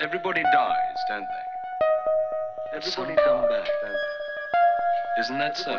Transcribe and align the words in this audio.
Everybody 0.00 0.44
dies, 0.52 0.96
don't 1.08 1.26
they? 1.26 2.76
Everybody 2.76 3.16
come 3.24 3.40
back, 3.48 3.66
don't 3.82 3.92
they? 3.92 5.20
Isn't 5.22 5.38
that 5.38 5.56
so? 5.56 5.72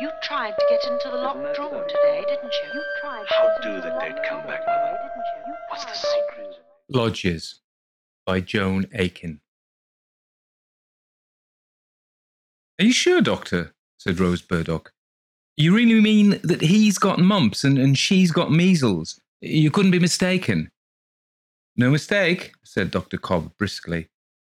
You 0.00 0.10
tried 0.20 0.50
to 0.50 0.64
get 0.68 0.82
into 0.90 1.10
the 1.10 1.16
locked 1.16 1.56
room 1.56 1.84
today, 1.88 2.24
didn't 2.26 2.52
you? 2.52 2.74
You 2.74 2.82
tried. 3.00 3.24
How 3.28 3.56
do 3.62 3.76
the 3.76 3.90
dead 4.00 4.20
come 4.28 4.44
back, 4.48 4.66
Mother? 4.66 4.98
What's 5.68 5.84
the 5.84 5.94
secret? 5.94 6.56
Lodgers 6.88 7.60
by 8.26 8.40
Joan 8.40 8.86
Aiken. 8.94 9.40
Are 12.80 12.84
you 12.84 12.92
sure, 12.92 13.20
Doctor? 13.20 13.74
said 13.96 14.18
Rose 14.18 14.42
Burdock. 14.42 14.92
You 15.56 15.76
really 15.76 16.00
mean 16.00 16.40
that 16.42 16.62
he's 16.62 16.98
got 16.98 17.20
mumps 17.20 17.62
and, 17.62 17.78
and 17.78 17.96
she's 17.96 18.32
got 18.32 18.50
measles? 18.50 19.20
You 19.40 19.70
couldn't 19.70 19.92
be 19.92 20.00
mistaken. 20.00 20.72
No 21.80 21.90
mistake, 21.90 22.52
said 22.62 22.90
Dr. 22.90 23.16
Cobb 23.16 23.56
briskly. 23.56 24.08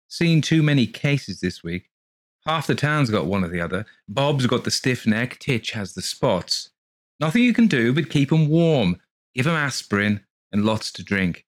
Seen 0.09 0.43
too 0.43 0.65
many 0.65 0.85
cases 0.85 1.39
this 1.39 1.63
week. 1.63 1.89
Half 2.45 2.67
the 2.67 2.75
town's 2.75 3.09
got 3.09 3.27
one 3.27 3.45
or 3.45 3.49
the 3.49 3.61
other. 3.61 3.87
Bob's 4.09 4.49
got 4.49 4.65
the 4.65 4.71
stiff 4.73 5.07
neck, 5.07 5.39
Titch 5.39 5.71
has 5.71 5.95
the 5.95 6.03
spots. 6.03 6.71
Nothing 7.21 7.45
you 7.45 7.55
can 7.55 7.69
do 7.69 7.93
but 7.93 8.11
keep 8.11 8.33
'em 8.33 8.49
warm, 8.49 9.01
give 9.33 9.47
'em 9.47 9.55
aspirin, 9.55 10.27
and 10.51 10.65
lots 10.65 10.91
to 10.91 11.05
drink. 11.05 11.47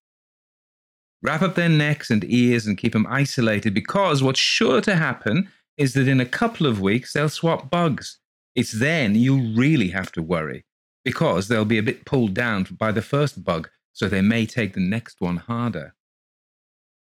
Wrap 1.21 1.43
up 1.43 1.57
their 1.57 1.69
necks 1.69 2.13
and 2.13 2.23
ears 2.31 2.65
and 2.65 2.79
keep 2.79 2.95
'em 2.95 3.09
isolated 3.09 3.75
because 3.75 4.23
what's 4.23 4.39
sure 4.39 4.81
to 4.83 4.95
happen 4.95 5.51
is 5.77 5.95
that 5.95 6.07
in 6.07 6.21
a 6.21 6.25
couple 6.41 6.69
of 6.69 6.81
weeks 6.81 7.13
they'll 7.13 7.29
swap 7.29 7.71
bugs. 7.73 8.21
It's 8.55 8.71
then 8.71 9.17
you'll 9.17 9.57
really 9.57 9.89
have 9.89 10.13
to 10.13 10.23
worry 10.23 10.65
because 11.05 11.49
they'll 11.49 11.65
be 11.65 11.79
a 11.79 11.83
bit 11.83 12.05
pulled 12.05 12.35
down 12.35 12.69
by 12.79 12.93
the 12.93 13.03
first 13.03 13.43
bug, 13.43 13.69
so 13.93 14.09
they 14.09 14.23
may 14.23 14.47
take 14.47 14.75
the 14.75 14.81
next 14.81 15.21
one 15.21 15.37
harder. 15.37 15.95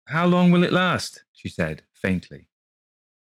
How 0.06 0.26
long 0.26 0.50
will 0.50 0.64
it 0.64 0.72
last? 0.72 1.24
she 1.32 1.48
said 1.48 1.82
faintly. 1.94 2.48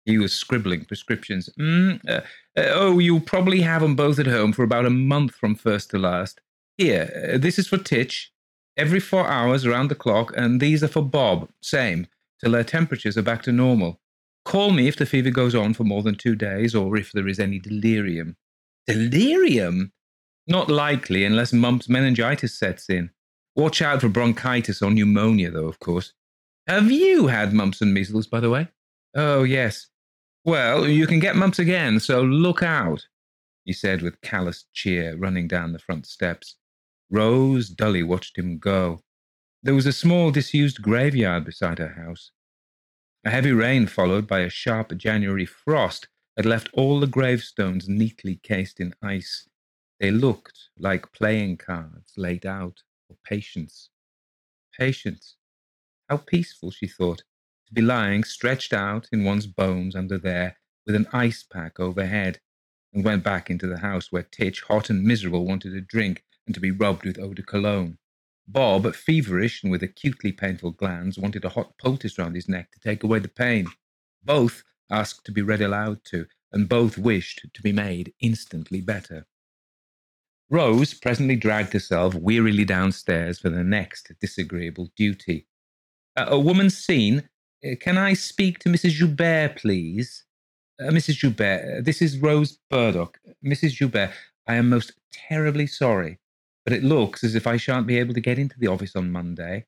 He 0.05 0.19
was 0.19 0.35
scribbling 0.35 0.85
prescriptions. 0.85 1.49
Mm, 1.59 2.01
uh, 2.07 2.21
uh, 2.57 2.71
oh, 2.75 2.99
you'll 2.99 3.21
probably 3.21 3.61
have 3.63 3.81
have 3.81 3.83
'em 3.83 3.97
both 3.97 4.19
at 4.19 4.27
home 4.27 4.53
for 4.53 4.63
about 4.63 4.85
a 4.85 4.91
month 4.91 5.35
from 5.35 5.55
first 5.55 5.91
to 5.91 5.99
last. 5.99 6.41
Here, 6.77 7.33
uh, 7.35 7.39
this 7.39 7.59
is 7.59 7.69
for 7.69 7.79
Titch, 7.79 8.31
every 8.77 9.01
four 9.01 9.27
hours 9.27 9.65
around 9.65 9.89
the 9.89 9.95
clock, 9.95 10.33
and 10.37 10.61
these 10.61 10.85
are 10.85 10.89
for 10.89 11.03
Bob, 11.03 11.49
same, 11.63 12.07
till 12.41 12.53
their 12.53 12.65
temperatures 12.65 13.17
are 13.17 13.23
back 13.23 13.43
to 13.45 13.53
normal. 13.53 14.01
Call 14.45 14.73
me 14.73 14.89
if 14.89 14.97
the 14.97 15.07
fever 15.07 15.31
goes 15.31 15.55
on 15.55 15.73
for 15.73 15.85
more 15.85 16.03
than 16.03 16.17
two 16.17 16.35
days 16.35 16.75
or 16.75 16.97
if 16.97 17.13
there 17.13 17.29
is 17.29 17.41
any 17.41 17.59
delirium. 17.59 18.37
Delirium? 18.87 19.93
Not 20.47 20.69
likely 20.69 21.25
unless 21.25 21.55
mumps 21.55 21.89
meningitis 21.89 22.59
sets 22.59 22.91
in. 22.91 23.11
Watch 23.57 23.83
out 23.83 24.01
for 24.01 24.09
bronchitis 24.09 24.83
or 24.83 24.91
pneumonia, 24.91 25.51
though, 25.51 25.69
of 25.69 25.79
course. 25.79 26.13
Have 26.67 26.91
you 26.91 27.29
had 27.29 27.53
mumps 27.53 27.81
and 27.81 27.95
measles, 27.95 28.27
by 28.27 28.41
the 28.41 28.51
way? 28.51 28.69
Oh, 29.15 29.45
yes. 29.45 29.87
Well, 30.45 30.89
you 30.89 31.07
can 31.07 31.21
get 31.21 31.37
mumps 31.37 31.59
again, 31.59 32.01
so 32.01 32.23
look 32.23 32.63
out, 32.63 33.07
he 33.65 33.73
said 33.73 34.03
with 34.03 34.21
callous 34.23 34.65
cheer, 34.73 35.17
running 35.17 35.47
down 35.47 35.73
the 35.73 35.79
front 35.79 36.07
steps. 36.07 36.57
Rose 37.11 37.69
dully 37.69 38.03
watched 38.03 38.37
him 38.37 38.59
go. 38.59 39.01
There 39.63 39.75
was 39.75 39.87
a 39.87 39.93
small 39.93 40.31
disused 40.31 40.83
graveyard 40.83 41.45
beside 41.45 41.79
her 41.79 41.95
house. 41.95 42.33
A 43.25 43.31
heavy 43.31 43.53
rain, 43.53 43.87
followed 43.87 44.27
by 44.27 44.41
a 44.41 44.51
sharp 44.51 44.97
January 44.97 45.47
frost, 45.47 46.09
had 46.37 46.45
left 46.45 46.69
all 46.73 46.99
the 46.99 47.07
gravestones 47.07 47.89
neatly 47.89 48.37
cased 48.43 48.81
in 48.81 48.95
ice. 49.01 49.49
They 50.01 50.11
looked 50.11 50.71
like 50.77 51.13
playing 51.13 51.59
cards 51.59 52.13
laid 52.17 52.45
out 52.45 52.83
for 53.07 53.17
patience. 53.25 53.91
Patience. 54.79 55.37
How 56.09 56.19
peaceful, 56.19 56.71
she 56.71 56.87
thought, 56.87 57.23
to 57.67 57.75
be 57.75 57.83
lying 57.83 58.25
stretched 58.25 58.73
out 58.73 59.09
in 59.13 59.25
one's 59.25 59.47
bones 59.47 59.97
under 59.97 60.19
there 60.19 60.59
with 60.87 60.95
an 60.95 61.07
ice 61.13 61.43
pack 61.43 61.81
overhead, 61.81 62.41
and 62.93 63.05
went 63.05 63.25
back 63.25 63.51
into 63.51 63.67
the 63.67 63.79
house 63.79 64.13
where 64.13 64.23
Titch, 64.23 64.63
hot 64.63 64.91
and 64.91 65.03
miserable, 65.03 65.45
wanted 65.45 65.75
a 65.75 65.81
drink 65.81 66.23
and 66.47 66.55
to 66.55 66.61
be 66.61 66.71
rubbed 66.71 67.05
with 67.05 67.19
eau 67.19 67.35
de 67.35 67.43
cologne. 67.43 67.99
Bob, 68.47 68.95
feverish 68.95 69.63
and 69.63 69.73
with 69.73 69.83
acutely 69.83 70.31
painful 70.31 70.71
glands, 70.71 71.19
wanted 71.19 71.45
a 71.45 71.49
hot 71.49 71.77
poultice 71.79 72.19
round 72.19 72.35
his 72.35 72.49
neck 72.49 72.71
to 72.73 72.81
take 72.81 73.03
away 73.03 73.19
the 73.19 73.29
pain. 73.29 73.67
Both 74.23 74.63
asked 74.91 75.25
to 75.25 75.33
be 75.33 75.43
read 75.43 75.63
aloud 75.63 76.05
to, 76.05 76.27
and 76.53 76.69
both 76.69 76.99
wished 76.99 77.47
to 77.53 77.63
be 77.63 77.73
made 77.73 78.13
instantly 78.21 78.81
better. 78.81 79.27
Rose 80.51 80.95
presently 80.95 81.37
dragged 81.37 81.73
herself 81.73 82.15
wearily 82.15 82.65
downstairs 82.65 83.39
for 83.39 83.51
the 83.51 83.65
next 83.65 84.13
disagreeable 84.21 84.91
duty. 84.97 85.47
Uh, 86.17 86.27
a 86.29 86.39
woman 86.39 86.71
seen. 86.71 87.29
Uh, 87.65 87.75
can 87.81 87.97
I 87.97 88.15
speak 88.15 88.59
to 88.61 88.69
Mrs. 88.69 88.91
Joubert, 88.91 89.57
please? 89.57 90.25
Uh, 90.81 90.91
Mrs. 90.91 91.17
Joubert, 91.17 91.79
uh, 91.79 91.81
this 91.83 92.03
is 92.03 92.19
Rose 92.19 92.59
Burdock. 92.71 93.19
Mrs. 93.45 93.73
Joubert, 93.73 94.11
I 94.47 94.57
am 94.57 94.69
most 94.69 94.93
terribly 95.13 95.67
sorry 95.67 96.19
but 96.65 96.73
it 96.73 96.83
looks 96.83 97.23
as 97.23 97.35
if 97.35 97.47
I 97.47 97.57
shan't 97.57 97.87
be 97.87 97.99
able 97.99 98.15
to 98.15 98.21
get 98.21 98.39
into 98.39 98.59
the 98.59 98.67
office 98.67 98.97
on 98.97 99.13
Monday. 99.13 99.67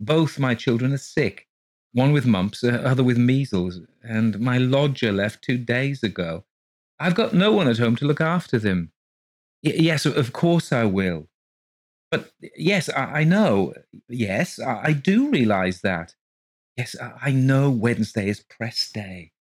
Both 0.00 0.38
my 0.38 0.54
children 0.54 0.92
are 0.92 0.98
sick, 0.98 1.46
one 1.92 2.12
with 2.12 2.26
mumps, 2.26 2.60
the 2.60 2.84
other 2.84 3.04
with 3.04 3.16
measles, 3.16 3.80
and 4.02 4.40
my 4.40 4.58
lodger 4.58 5.12
left 5.12 5.44
two 5.44 5.56
days 5.56 6.02
ago. 6.02 6.44
I've 6.98 7.14
got 7.14 7.34
no 7.34 7.52
one 7.52 7.68
at 7.68 7.78
home 7.78 7.96
to 7.96 8.04
look 8.04 8.20
after 8.20 8.58
them. 8.58 8.90
Yes, 9.64 10.06
of 10.06 10.32
course 10.32 10.72
I 10.72 10.84
will. 10.84 11.28
But 12.10 12.32
yes, 12.56 12.90
I, 12.90 13.20
I 13.20 13.24
know. 13.24 13.74
Yes, 14.08 14.60
I, 14.60 14.82
I 14.84 14.92
do 14.92 15.30
realize 15.30 15.80
that. 15.82 16.14
Yes, 16.76 16.96
I, 17.00 17.12
I 17.22 17.32
know 17.32 17.70
Wednesday 17.70 18.28
is 18.28 18.40
press 18.42 18.90
day. 18.92 19.32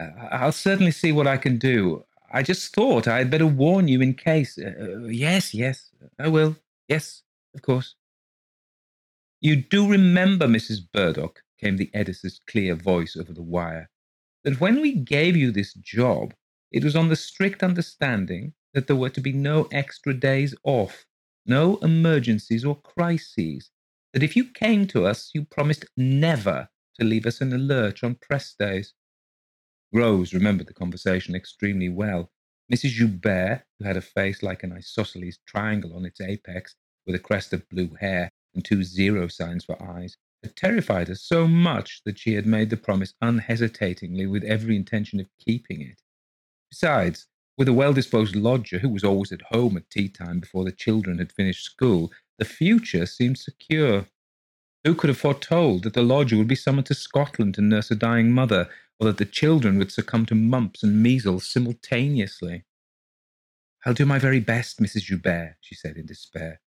Uh, 0.00 0.10
I'll 0.32 0.52
certainly 0.52 0.92
see 0.92 1.12
what 1.12 1.26
I 1.26 1.36
can 1.36 1.58
do. 1.58 2.04
I 2.32 2.42
just 2.42 2.74
thought 2.74 3.08
I'd 3.08 3.30
better 3.30 3.46
warn 3.46 3.88
you 3.88 4.00
in 4.00 4.14
case. 4.14 4.58
Uh, 4.58 5.06
yes, 5.08 5.54
yes, 5.54 5.90
I 6.18 6.28
will. 6.28 6.56
Yes, 6.88 7.22
of 7.54 7.62
course. 7.62 7.94
You 9.40 9.56
do 9.56 9.88
remember, 9.88 10.46
Mrs. 10.48 10.80
Burdock, 10.92 11.42
came 11.60 11.76
the 11.76 11.90
editor's 11.94 12.40
clear 12.48 12.74
voice 12.74 13.16
over 13.16 13.32
the 13.32 13.42
wire, 13.42 13.90
that 14.44 14.60
when 14.60 14.80
we 14.80 14.94
gave 14.94 15.36
you 15.36 15.52
this 15.52 15.74
job, 15.74 16.34
it 16.72 16.84
was 16.84 16.96
on 16.96 17.08
the 17.08 17.16
strict 17.16 17.62
understanding 17.62 18.54
that 18.74 18.86
there 18.86 18.96
were 18.96 19.10
to 19.10 19.20
be 19.20 19.32
no 19.32 19.68
extra 19.72 20.14
days 20.14 20.54
off, 20.62 21.04
no 21.46 21.76
emergencies 21.78 22.64
or 22.64 22.76
crises, 22.80 23.70
that 24.12 24.22
if 24.22 24.36
you 24.36 24.44
came 24.44 24.86
to 24.88 25.06
us, 25.06 25.30
you 25.34 25.44
promised 25.44 25.84
never 25.96 26.68
to 26.98 27.04
leave 27.04 27.26
us 27.26 27.40
in 27.40 27.52
a 27.52 27.58
lurch 27.58 28.02
on 28.02 28.14
press 28.16 28.54
days. 28.58 28.94
Rose 29.92 30.34
remembered 30.34 30.66
the 30.66 30.74
conversation 30.74 31.34
extremely 31.34 31.88
well. 31.88 32.30
Mrs. 32.72 32.90
Joubert, 32.90 33.62
who 33.78 33.86
had 33.86 33.96
a 33.96 34.02
face 34.02 34.42
like 34.42 34.62
an 34.62 34.72
isosceles 34.72 35.38
triangle 35.46 35.94
on 35.94 36.04
its 36.04 36.20
apex, 36.20 36.74
with 37.06 37.14
a 37.14 37.18
crest 37.18 37.54
of 37.54 37.68
blue 37.70 37.94
hair 38.00 38.30
and 38.54 38.64
two 38.64 38.82
zero 38.82 39.28
signs 39.28 39.64
for 39.64 39.82
eyes, 39.82 40.16
had 40.42 40.54
terrified 40.54 41.08
her 41.08 41.14
so 41.14 41.48
much 41.48 42.02
that 42.04 42.18
she 42.18 42.34
had 42.34 42.46
made 42.46 42.70
the 42.70 42.76
promise 42.76 43.14
unhesitatingly 43.22 44.26
with 44.26 44.44
every 44.44 44.76
intention 44.76 45.18
of 45.18 45.26
keeping 45.38 45.80
it. 45.80 46.00
Besides, 46.70 47.26
with 47.58 47.68
a 47.68 47.72
well 47.72 47.92
disposed 47.92 48.36
lodger 48.36 48.78
who 48.78 48.88
was 48.88 49.02
always 49.02 49.32
at 49.32 49.42
home 49.50 49.76
at 49.76 49.90
tea 49.90 50.08
time 50.08 50.38
before 50.38 50.64
the 50.64 50.72
children 50.72 51.18
had 51.18 51.32
finished 51.32 51.64
school, 51.64 52.10
the 52.38 52.44
future 52.44 53.04
seemed 53.04 53.36
secure. 53.36 54.06
Who 54.84 54.94
could 54.94 55.08
have 55.08 55.18
foretold 55.18 55.82
that 55.82 55.94
the 55.94 56.02
lodger 56.02 56.36
would 56.36 56.46
be 56.46 56.54
summoned 56.54 56.86
to 56.86 56.94
Scotland 56.94 57.54
to 57.54 57.60
nurse 57.60 57.90
a 57.90 57.96
dying 57.96 58.30
mother, 58.30 58.70
or 59.00 59.08
that 59.08 59.18
the 59.18 59.24
children 59.24 59.76
would 59.76 59.90
succumb 59.90 60.24
to 60.26 60.36
mumps 60.36 60.84
and 60.84 61.02
measles 61.02 61.50
simultaneously? 61.50 62.64
I'll 63.84 63.94
do 63.94 64.06
my 64.06 64.20
very 64.20 64.40
best, 64.40 64.80
Mrs. 64.80 65.02
Joubert, 65.02 65.56
she 65.60 65.74
said 65.74 65.96
in 65.96 66.06
despair. 66.06 66.60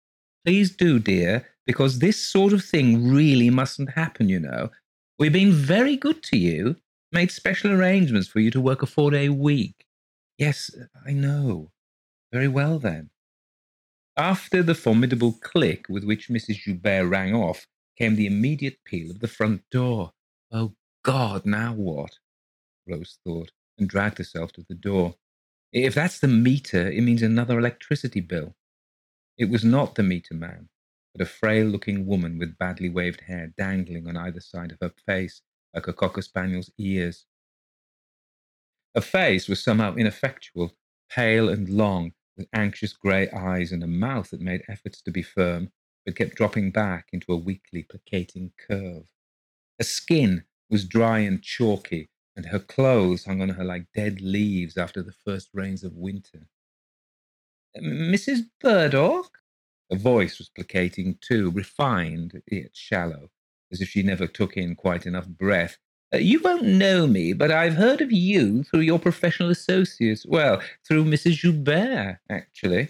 Please 0.43 0.75
do, 0.75 0.97
dear, 0.97 1.47
because 1.67 1.99
this 1.99 2.17
sort 2.17 2.51
of 2.51 2.63
thing 2.65 3.11
really 3.11 3.51
mustn't 3.51 3.91
happen, 3.91 4.27
you 4.27 4.39
know. 4.39 4.71
We've 5.19 5.33
been 5.33 5.51
very 5.51 5.95
good 5.95 6.23
to 6.23 6.37
you, 6.37 6.77
made 7.11 7.31
special 7.31 7.71
arrangements 7.71 8.27
for 8.27 8.39
you 8.39 8.49
to 8.51 8.61
work 8.61 8.81
a 8.81 8.87
four 8.87 9.11
day 9.11 9.29
week. 9.29 9.85
Yes, 10.39 10.71
I 11.05 11.11
know. 11.11 11.69
Very 12.31 12.47
well, 12.47 12.79
then. 12.79 13.09
After 14.15 14.63
the 14.63 14.73
formidable 14.73 15.33
click 15.33 15.87
with 15.89 16.05
which 16.05 16.29
Mrs. 16.29 16.61
Joubert 16.61 17.09
rang 17.09 17.35
off 17.35 17.67
came 17.97 18.15
the 18.15 18.25
immediate 18.25 18.77
peal 18.85 19.11
of 19.11 19.19
the 19.19 19.27
front 19.27 19.63
door. 19.69 20.13
Oh, 20.49 20.75
God, 21.03 21.45
now 21.45 21.73
what? 21.73 22.19
Rose 22.87 23.19
thought, 23.25 23.51
and 23.77 23.89
dragged 23.89 24.17
herself 24.17 24.53
to 24.53 24.65
the 24.69 24.75
door. 24.75 25.15
If 25.73 25.93
that's 25.93 26.19
the 26.19 26.29
meter, 26.29 26.89
it 26.89 27.01
means 27.01 27.21
another 27.21 27.59
electricity 27.59 28.21
bill. 28.21 28.55
It 29.37 29.49
was 29.49 29.65
not 29.65 29.95
the 29.95 30.03
meter 30.03 30.35
man, 30.35 30.69
but 31.13 31.21
a 31.21 31.29
frail 31.29 31.65
looking 31.67 32.05
woman 32.05 32.39
with 32.39 32.57
badly 32.57 32.89
waved 32.89 33.21
hair 33.21 33.53
dangling 33.57 34.07
on 34.07 34.15
either 34.15 34.39
side 34.39 34.71
of 34.71 34.77
her 34.81 34.93
face 35.05 35.41
like 35.73 35.87
a 35.87 35.93
cocker 35.93 36.21
spaniel's 36.21 36.71
ears. 36.77 37.25
Her 38.95 39.01
face 39.01 39.47
was 39.47 39.63
somehow 39.63 39.95
ineffectual, 39.95 40.75
pale 41.09 41.49
and 41.49 41.69
long, 41.69 42.13
with 42.37 42.47
anxious 42.53 42.93
grey 42.93 43.29
eyes 43.29 43.71
and 43.71 43.83
a 43.83 43.87
mouth 43.87 44.31
that 44.31 44.41
made 44.41 44.63
efforts 44.67 45.01
to 45.01 45.11
be 45.11 45.21
firm, 45.21 45.71
but 46.05 46.15
kept 46.15 46.35
dropping 46.35 46.71
back 46.71 47.09
into 47.11 47.31
a 47.31 47.37
weakly 47.37 47.83
placating 47.83 48.51
curve. 48.57 49.03
Her 49.77 49.85
skin 49.85 50.45
was 50.69 50.85
dry 50.85 51.19
and 51.19 51.41
chalky, 51.41 52.09
and 52.35 52.47
her 52.47 52.59
clothes 52.59 53.25
hung 53.25 53.41
on 53.41 53.49
her 53.49 53.63
like 53.63 53.91
dead 53.93 54.21
leaves 54.21 54.77
after 54.77 55.03
the 55.03 55.11
first 55.11 55.49
rains 55.53 55.83
of 55.83 55.93
winter. 55.93 56.47
Mrs. 57.77 58.49
Burdock? 58.59 59.39
Her 59.91 59.97
voice 59.97 60.37
was 60.37 60.49
placating 60.49 61.17
too, 61.21 61.51
refined 61.51 62.41
yet 62.49 62.75
shallow, 62.75 63.31
as 63.71 63.81
if 63.81 63.89
she 63.89 64.03
never 64.03 64.27
took 64.27 64.55
in 64.55 64.75
quite 64.75 65.05
enough 65.05 65.27
breath. 65.27 65.77
Uh, 66.13 66.17
you 66.17 66.39
won't 66.41 66.63
know 66.63 67.05
me, 67.05 67.33
but 67.33 67.51
I've 67.51 67.75
heard 67.75 68.01
of 68.01 68.11
you 68.11 68.63
through 68.63 68.81
your 68.81 68.99
professional 68.99 69.49
associates. 69.49 70.25
Well, 70.25 70.61
through 70.87 71.05
Mrs. 71.05 71.33
Joubert, 71.33 72.19
actually. 72.29 72.89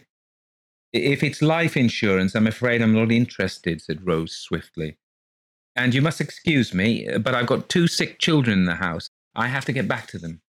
If 0.93 1.23
it's 1.23 1.41
life 1.41 1.77
insurance, 1.77 2.33
I'm 2.33 2.47
afraid 2.47 2.81
I'm 2.81 2.93
not 2.93 3.11
interested, 3.11 3.81
said 3.81 4.07
Rose 4.07 4.35
swiftly. 4.35 4.97
And 5.75 5.93
you 5.93 6.01
must 6.01 6.19
excuse 6.21 6.73
me, 6.73 7.07
but 7.19 7.35
I've 7.35 7.45
got 7.45 7.69
two 7.69 7.87
sick 7.87 8.19
children 8.19 8.59
in 8.59 8.65
the 8.65 8.75
house. 8.75 9.09
I 9.35 9.47
have 9.47 9.65
to 9.65 9.73
get 9.73 9.87
back 9.87 10.07
to 10.07 10.17
them. 10.17 10.41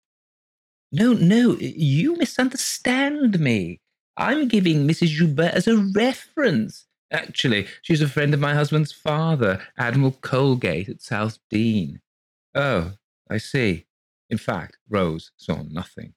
No, 0.92 1.12
no, 1.12 1.56
you 1.58 2.16
misunderstand 2.16 3.38
me. 3.38 3.80
I'm 4.16 4.48
giving 4.48 4.88
Mrs. 4.88 5.08
Joubert 5.08 5.54
as 5.54 5.68
a 5.68 5.76
reference. 5.76 6.86
Actually, 7.12 7.66
she's 7.82 8.02
a 8.02 8.08
friend 8.08 8.32
of 8.34 8.40
my 8.40 8.54
husband's 8.54 8.92
father, 8.92 9.62
Admiral 9.78 10.16
Colgate 10.20 10.88
at 10.88 11.02
South 11.02 11.38
Dean. 11.48 12.00
Oh, 12.54 12.92
I 13.30 13.38
see. 13.38 13.86
In 14.28 14.38
fact, 14.38 14.78
Rose 14.88 15.32
saw 15.36 15.62
nothing. 15.62 16.14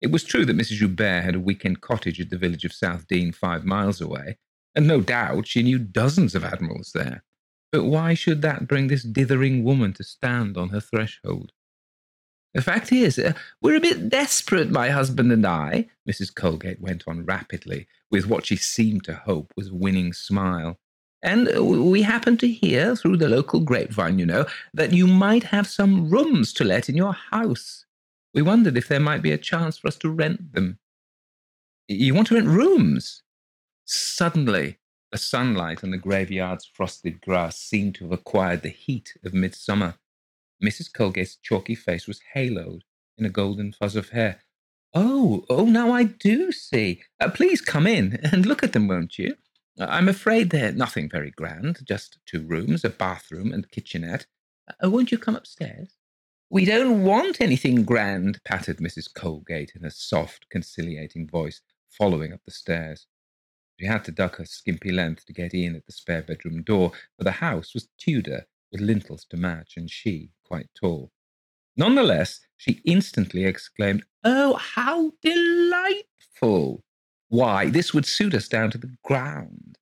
It 0.00 0.10
was 0.10 0.24
true 0.24 0.44
that 0.44 0.56
Mrs. 0.56 0.78
Joubert 0.78 1.24
had 1.24 1.36
a 1.36 1.40
weekend 1.40 1.80
cottage 1.80 2.20
at 2.20 2.30
the 2.30 2.38
village 2.38 2.64
of 2.64 2.72
South 2.72 3.06
Dean, 3.06 3.32
five 3.32 3.64
miles 3.64 4.00
away, 4.00 4.38
and 4.74 4.86
no 4.86 5.00
doubt 5.00 5.46
she 5.46 5.62
knew 5.62 5.78
dozens 5.78 6.34
of 6.34 6.44
admirals 6.44 6.90
there. 6.92 7.22
But 7.70 7.84
why 7.84 8.14
should 8.14 8.42
that 8.42 8.66
bring 8.66 8.88
this 8.88 9.02
dithering 9.02 9.64
woman 9.64 9.92
to 9.94 10.04
stand 10.04 10.56
on 10.56 10.70
her 10.70 10.80
threshold? 10.80 11.52
The 12.54 12.60
fact 12.60 12.92
is, 12.92 13.18
uh, 13.18 13.32
we're 13.62 13.76
a 13.76 13.80
bit 13.80 14.10
desperate, 14.10 14.70
my 14.70 14.90
husband 14.90 15.32
and 15.32 15.46
I, 15.46 15.88
Mrs. 16.08 16.34
Colgate 16.34 16.80
went 16.80 17.04
on 17.06 17.24
rapidly, 17.24 17.86
with 18.10 18.26
what 18.26 18.44
she 18.44 18.56
seemed 18.56 19.04
to 19.04 19.14
hope 19.14 19.52
was 19.56 19.68
a 19.68 19.74
winning 19.74 20.12
smile. 20.12 20.78
And 21.22 21.48
we 21.88 22.02
happened 22.02 22.40
to 22.40 22.48
hear, 22.48 22.96
through 22.96 23.18
the 23.18 23.28
local 23.28 23.60
grapevine, 23.60 24.18
you 24.18 24.26
know, 24.26 24.46
that 24.74 24.92
you 24.92 25.06
might 25.06 25.44
have 25.44 25.68
some 25.68 26.10
rooms 26.10 26.52
to 26.54 26.64
let 26.64 26.88
in 26.88 26.96
your 26.96 27.12
house. 27.12 27.86
We 28.34 28.42
wondered 28.42 28.76
if 28.76 28.88
there 28.88 29.00
might 29.00 29.22
be 29.22 29.30
a 29.30 29.38
chance 29.38 29.78
for 29.78 29.88
us 29.88 29.96
to 29.98 30.10
rent 30.10 30.52
them. 30.52 30.78
You 31.86 32.14
want 32.14 32.28
to 32.28 32.34
rent 32.34 32.48
rooms? 32.48 33.22
Suddenly, 33.84 34.78
the 35.12 35.18
sunlight 35.18 35.84
on 35.84 35.90
the 35.90 35.98
graveyard's 35.98 36.64
frosted 36.64 37.20
grass 37.20 37.58
seemed 37.58 37.94
to 37.96 38.04
have 38.04 38.12
acquired 38.12 38.62
the 38.62 38.70
heat 38.70 39.14
of 39.24 39.34
midsummer. 39.34 39.94
Mrs. 40.62 40.92
Colgate's 40.92 41.36
chalky 41.36 41.74
face 41.74 42.08
was 42.08 42.20
haloed 42.34 42.82
in 43.18 43.26
a 43.26 43.30
golden 43.30 43.72
fuzz 43.72 43.94
of 43.94 44.10
hair. 44.10 44.40
Oh, 44.94 45.44
oh, 45.48 45.66
now 45.66 45.92
I 45.92 46.04
do 46.04 46.50
see. 46.52 47.02
Uh, 47.20 47.30
please 47.30 47.60
come 47.60 47.86
in 47.86 48.18
and 48.32 48.46
look 48.46 48.62
at 48.62 48.72
them, 48.72 48.88
won't 48.88 49.18
you? 49.18 49.36
Uh, 49.78 49.86
I'm 49.88 50.08
afraid 50.08 50.50
they're 50.50 50.72
nothing 50.72 51.08
very 51.08 51.30
grand, 51.30 51.80
just 51.84 52.18
two 52.26 52.42
rooms, 52.42 52.84
a 52.84 52.90
bathroom, 52.90 53.52
and 53.52 53.70
kitchenette. 53.70 54.26
Uh, 54.82 54.90
won't 54.90 55.10
you 55.10 55.18
come 55.18 55.36
upstairs? 55.36 55.96
We 56.50 56.66
don't 56.66 57.02
want 57.02 57.40
anything 57.40 57.84
grand, 57.84 58.40
pattered 58.44 58.78
Mrs. 58.78 59.12
Colgate 59.14 59.72
in 59.74 59.84
a 59.86 59.90
soft, 59.90 60.48
conciliating 60.50 61.26
voice, 61.26 61.62
following 61.88 62.32
up 62.32 62.40
the 62.44 62.50
stairs. 62.50 63.06
She 63.80 63.86
had 63.86 64.04
to 64.04 64.12
duck 64.12 64.36
her 64.36 64.44
skimpy 64.44 64.92
length 64.92 65.24
to 65.26 65.32
get 65.32 65.54
in 65.54 65.74
at 65.74 65.86
the 65.86 65.92
spare 65.92 66.22
bedroom 66.22 66.62
door, 66.62 66.92
for 67.16 67.24
the 67.24 67.32
house 67.32 67.72
was 67.72 67.88
Tudor, 67.98 68.46
with 68.70 68.82
lintels 68.82 69.24
to 69.30 69.36
match, 69.36 69.74
and 69.76 69.90
she 69.90 70.30
quite 70.44 70.68
tall. 70.74 71.10
Nonetheless, 71.76 72.40
she 72.58 72.82
instantly 72.84 73.44
exclaimed, 73.44 74.04
Oh, 74.22 74.54
how 74.54 75.12
delightful! 75.22 76.84
Why, 77.32 77.70
this 77.70 77.94
would 77.94 78.04
suit 78.04 78.34
us 78.34 78.46
down 78.46 78.70
to 78.72 78.78
the 78.78 78.94
ground. 79.02 79.78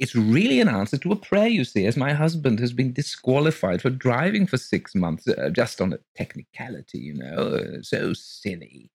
It's 0.00 0.16
really 0.16 0.60
an 0.60 0.66
answer 0.66 0.98
to 0.98 1.12
a 1.12 1.16
prayer, 1.16 1.46
you 1.46 1.62
see, 1.62 1.86
as 1.86 1.96
my 1.96 2.12
husband 2.12 2.58
has 2.58 2.72
been 2.72 2.92
disqualified 2.92 3.80
for 3.80 3.90
driving 3.90 4.48
for 4.48 4.56
six 4.56 4.96
months, 4.96 5.28
uh, 5.28 5.50
just 5.50 5.80
on 5.80 5.92
a 5.92 6.00
technicality, 6.16 6.98
you 6.98 7.14
know. 7.14 7.36
Uh, 7.36 7.82
so 7.82 8.14
silly. 8.14 8.90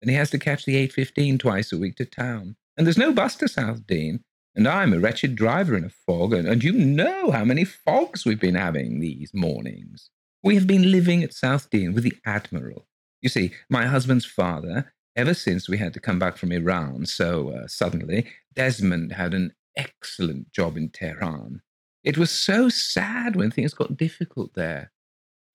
And 0.00 0.08
he 0.08 0.16
has 0.16 0.30
to 0.30 0.38
catch 0.38 0.64
the 0.64 0.76
8.15 0.76 1.40
twice 1.40 1.72
a 1.72 1.78
week 1.78 1.96
to 1.96 2.04
town. 2.04 2.54
And 2.76 2.86
there's 2.86 2.96
no 2.96 3.12
bus 3.12 3.34
to 3.38 3.48
South 3.48 3.84
Dean. 3.84 4.22
And 4.54 4.68
I'm 4.68 4.92
a 4.92 5.00
wretched 5.00 5.34
driver 5.34 5.76
in 5.76 5.84
a 5.84 5.90
fog, 5.90 6.32
and, 6.32 6.46
and 6.46 6.62
you 6.62 6.70
know 6.70 7.32
how 7.32 7.44
many 7.44 7.64
fogs 7.64 8.24
we've 8.24 8.38
been 8.38 8.54
having 8.54 9.00
these 9.00 9.32
mornings. 9.34 10.08
We 10.44 10.54
have 10.54 10.68
been 10.68 10.92
living 10.92 11.24
at 11.24 11.34
South 11.34 11.68
Dean 11.68 11.94
with 11.94 12.04
the 12.04 12.14
Admiral. 12.24 12.86
You 13.22 13.28
see, 13.28 13.50
my 13.68 13.86
husband's 13.86 14.24
father, 14.24 14.92
ever 15.20 15.34
since 15.34 15.68
we 15.68 15.76
had 15.76 15.92
to 15.92 16.00
come 16.00 16.18
back 16.18 16.38
from 16.38 16.50
Iran 16.50 17.04
so 17.04 17.50
uh, 17.50 17.66
suddenly, 17.66 18.26
Desmond 18.54 19.12
had 19.12 19.34
an 19.34 19.52
excellent 19.76 20.50
job 20.50 20.78
in 20.78 20.88
Tehran. 20.88 21.60
It 22.02 22.16
was 22.16 22.30
so 22.30 22.70
sad 22.70 23.36
when 23.36 23.50
things 23.50 23.74
got 23.74 23.98
difficult 23.98 24.54
there. 24.54 24.92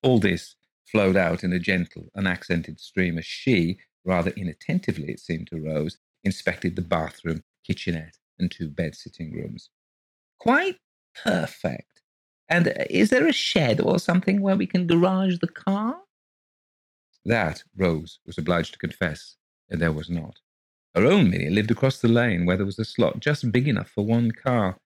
All 0.04 0.20
this 0.20 0.56
flowed 0.86 1.18
out 1.18 1.44
in 1.44 1.52
a 1.52 1.58
gentle, 1.58 2.12
unaccented 2.16 2.80
stream 2.80 3.18
as 3.18 3.26
she, 3.26 3.80
rather 4.04 4.30
inattentively 4.38 5.10
it 5.10 5.20
seemed 5.20 5.48
to 5.48 5.60
Rose, 5.60 5.98
inspected 6.24 6.76
the 6.76 6.84
bathroom, 6.84 7.44
kitchenette, 7.66 8.20
and 8.38 8.52
two 8.52 8.70
bed 8.70 8.94
sitting 8.94 9.32
rooms. 9.34 9.72
Quite 10.40 10.78
perfect. 11.24 12.04
And 12.48 12.68
uh, 12.68 12.86
is 12.88 13.10
there 13.10 13.26
a 13.28 13.34
shed 13.34 13.82
or 13.82 13.98
something 13.98 14.42
where 14.42 14.56
we 14.56 14.68
can 14.68 14.86
garage 14.86 15.40
the 15.40 15.48
car? 15.48 15.96
That, 17.26 17.64
Rose 17.76 18.20
was 18.28 18.38
obliged 18.38 18.74
to 18.74 18.80
confess, 18.80 19.38
there 19.70 19.92
was 19.92 20.10
not. 20.10 20.40
Her 20.96 21.06
own 21.06 21.30
Minnie 21.30 21.50
lived 21.50 21.72
across 21.72 22.00
the 22.00 22.08
lane 22.08 22.46
where 22.46 22.56
there 22.56 22.66
was 22.66 22.80
a 22.80 22.86
slot 22.86 23.20
just 23.20 23.52
big 23.52 23.68
enough 23.68 23.90
for 23.90 24.06
one 24.06 24.32
car. 24.32 24.78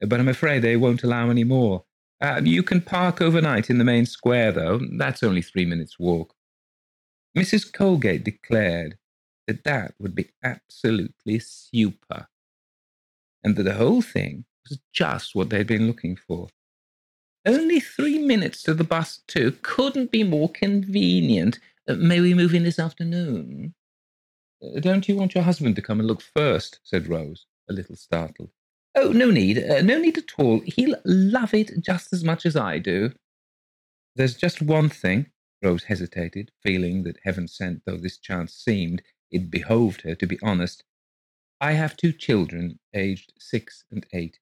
But 0.00 0.18
I'm 0.18 0.28
afraid 0.28 0.62
they 0.62 0.76
won't 0.76 1.04
allow 1.04 1.30
any 1.30 1.44
more. 1.44 1.84
Uh, 2.20 2.40
you 2.44 2.62
can 2.62 2.80
park 2.80 3.20
overnight 3.20 3.70
in 3.70 3.78
the 3.78 3.84
main 3.84 4.06
square, 4.06 4.52
though. 4.52 4.80
That's 4.92 5.22
only 5.22 5.42
three 5.42 5.64
minutes' 5.64 5.98
walk. 5.98 6.34
Mrs. 7.36 7.72
Colgate 7.72 8.24
declared 8.24 8.98
that 9.46 9.64
that 9.64 9.94
would 9.98 10.14
be 10.14 10.30
absolutely 10.42 11.38
super, 11.38 12.28
and 13.42 13.56
that 13.56 13.64
the 13.64 13.74
whole 13.74 14.02
thing 14.02 14.44
was 14.68 14.78
just 14.92 15.34
what 15.34 15.50
they'd 15.50 15.66
been 15.66 15.86
looking 15.86 16.16
for. 16.16 16.48
Only 17.44 17.80
three 17.80 18.18
minutes 18.18 18.62
to 18.62 18.74
the 18.74 18.84
bus, 18.84 19.22
too. 19.26 19.52
Couldn't 19.62 20.12
be 20.12 20.22
more 20.22 20.48
convenient. 20.48 21.58
Uh, 21.88 21.94
may 21.94 22.20
we 22.20 22.34
move 22.34 22.54
in 22.54 22.62
this 22.62 22.78
afternoon? 22.78 23.74
Uh, 24.62 24.80
don't 24.80 25.08
you 25.08 25.16
want 25.16 25.34
your 25.34 25.44
husband 25.44 25.76
to 25.76 25.82
come 25.82 25.98
and 25.98 26.08
look 26.08 26.22
first? 26.22 26.80
said 26.82 27.08
Rose, 27.08 27.46
a 27.68 27.72
little 27.72 27.96
startled. 27.96 28.50
Oh, 28.94 29.10
no 29.12 29.30
need. 29.30 29.58
Uh, 29.58 29.80
no 29.82 29.98
need 29.98 30.18
at 30.18 30.32
all. 30.38 30.60
He'll 30.64 30.96
love 31.04 31.54
it 31.54 31.72
just 31.80 32.12
as 32.12 32.22
much 32.22 32.44
as 32.44 32.56
I 32.56 32.78
do. 32.78 33.12
There's 34.16 34.36
just 34.36 34.60
one 34.60 34.88
thing. 34.88 35.26
Rose 35.62 35.84
hesitated, 35.84 36.50
feeling 36.62 37.04
that 37.04 37.20
heaven 37.24 37.48
sent 37.48 37.82
though 37.86 37.96
this 37.96 38.18
chance 38.18 38.52
seemed, 38.52 39.02
it 39.30 39.50
behoved 39.50 40.02
her 40.02 40.14
to 40.16 40.26
be 40.26 40.38
honest. 40.42 40.84
I 41.60 41.72
have 41.72 41.96
two 41.96 42.12
children, 42.12 42.80
aged 42.92 43.32
six 43.38 43.84
and 43.90 44.04
eight. 44.12 44.38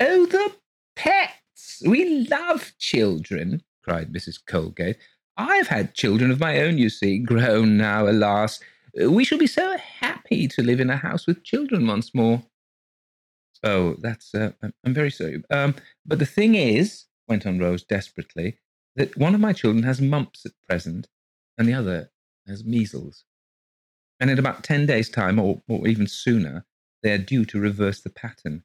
Oh, 0.00 0.26
the 0.26 0.54
pets! 0.94 1.82
We 1.84 2.26
love 2.28 2.72
children, 2.78 3.62
cried 3.82 4.12
Mrs. 4.12 4.38
Colgate. 4.46 4.98
I've 5.36 5.68
had 5.68 5.94
children 5.94 6.30
of 6.30 6.38
my 6.40 6.60
own, 6.60 6.78
you 6.78 6.88
see, 6.88 7.18
grown 7.18 7.76
now, 7.76 8.08
alas. 8.08 8.60
We 8.94 9.24
shall 9.24 9.38
be 9.38 9.46
so 9.46 9.76
happy 9.78 10.48
to 10.48 10.62
live 10.62 10.80
in 10.80 10.90
a 10.90 10.96
house 10.96 11.26
with 11.26 11.44
children 11.44 11.86
once 11.86 12.14
more. 12.14 12.42
Oh, 13.64 13.94
that's, 14.00 14.34
uh, 14.34 14.52
I'm 14.84 14.94
very 14.94 15.10
sorry. 15.10 15.42
Um, 15.50 15.74
but 16.04 16.18
the 16.18 16.26
thing 16.26 16.54
is, 16.56 17.06
went 17.28 17.46
on 17.46 17.58
Rose 17.58 17.84
desperately, 17.84 18.58
that 18.96 19.16
one 19.16 19.34
of 19.34 19.40
my 19.40 19.52
children 19.52 19.84
has 19.84 20.00
mumps 20.00 20.44
at 20.44 20.52
present, 20.68 21.08
and 21.56 21.68
the 21.68 21.74
other 21.74 22.10
has 22.46 22.64
measles 22.64 23.24
and 24.22 24.30
in 24.30 24.38
about 24.38 24.62
10 24.62 24.86
days' 24.86 25.10
time, 25.10 25.40
or, 25.40 25.62
or 25.68 25.88
even 25.88 26.06
sooner, 26.06 26.64
they 27.02 27.10
are 27.10 27.18
due 27.18 27.44
to 27.44 27.58
reverse 27.58 28.00
the 28.00 28.08
pattern. 28.08 28.62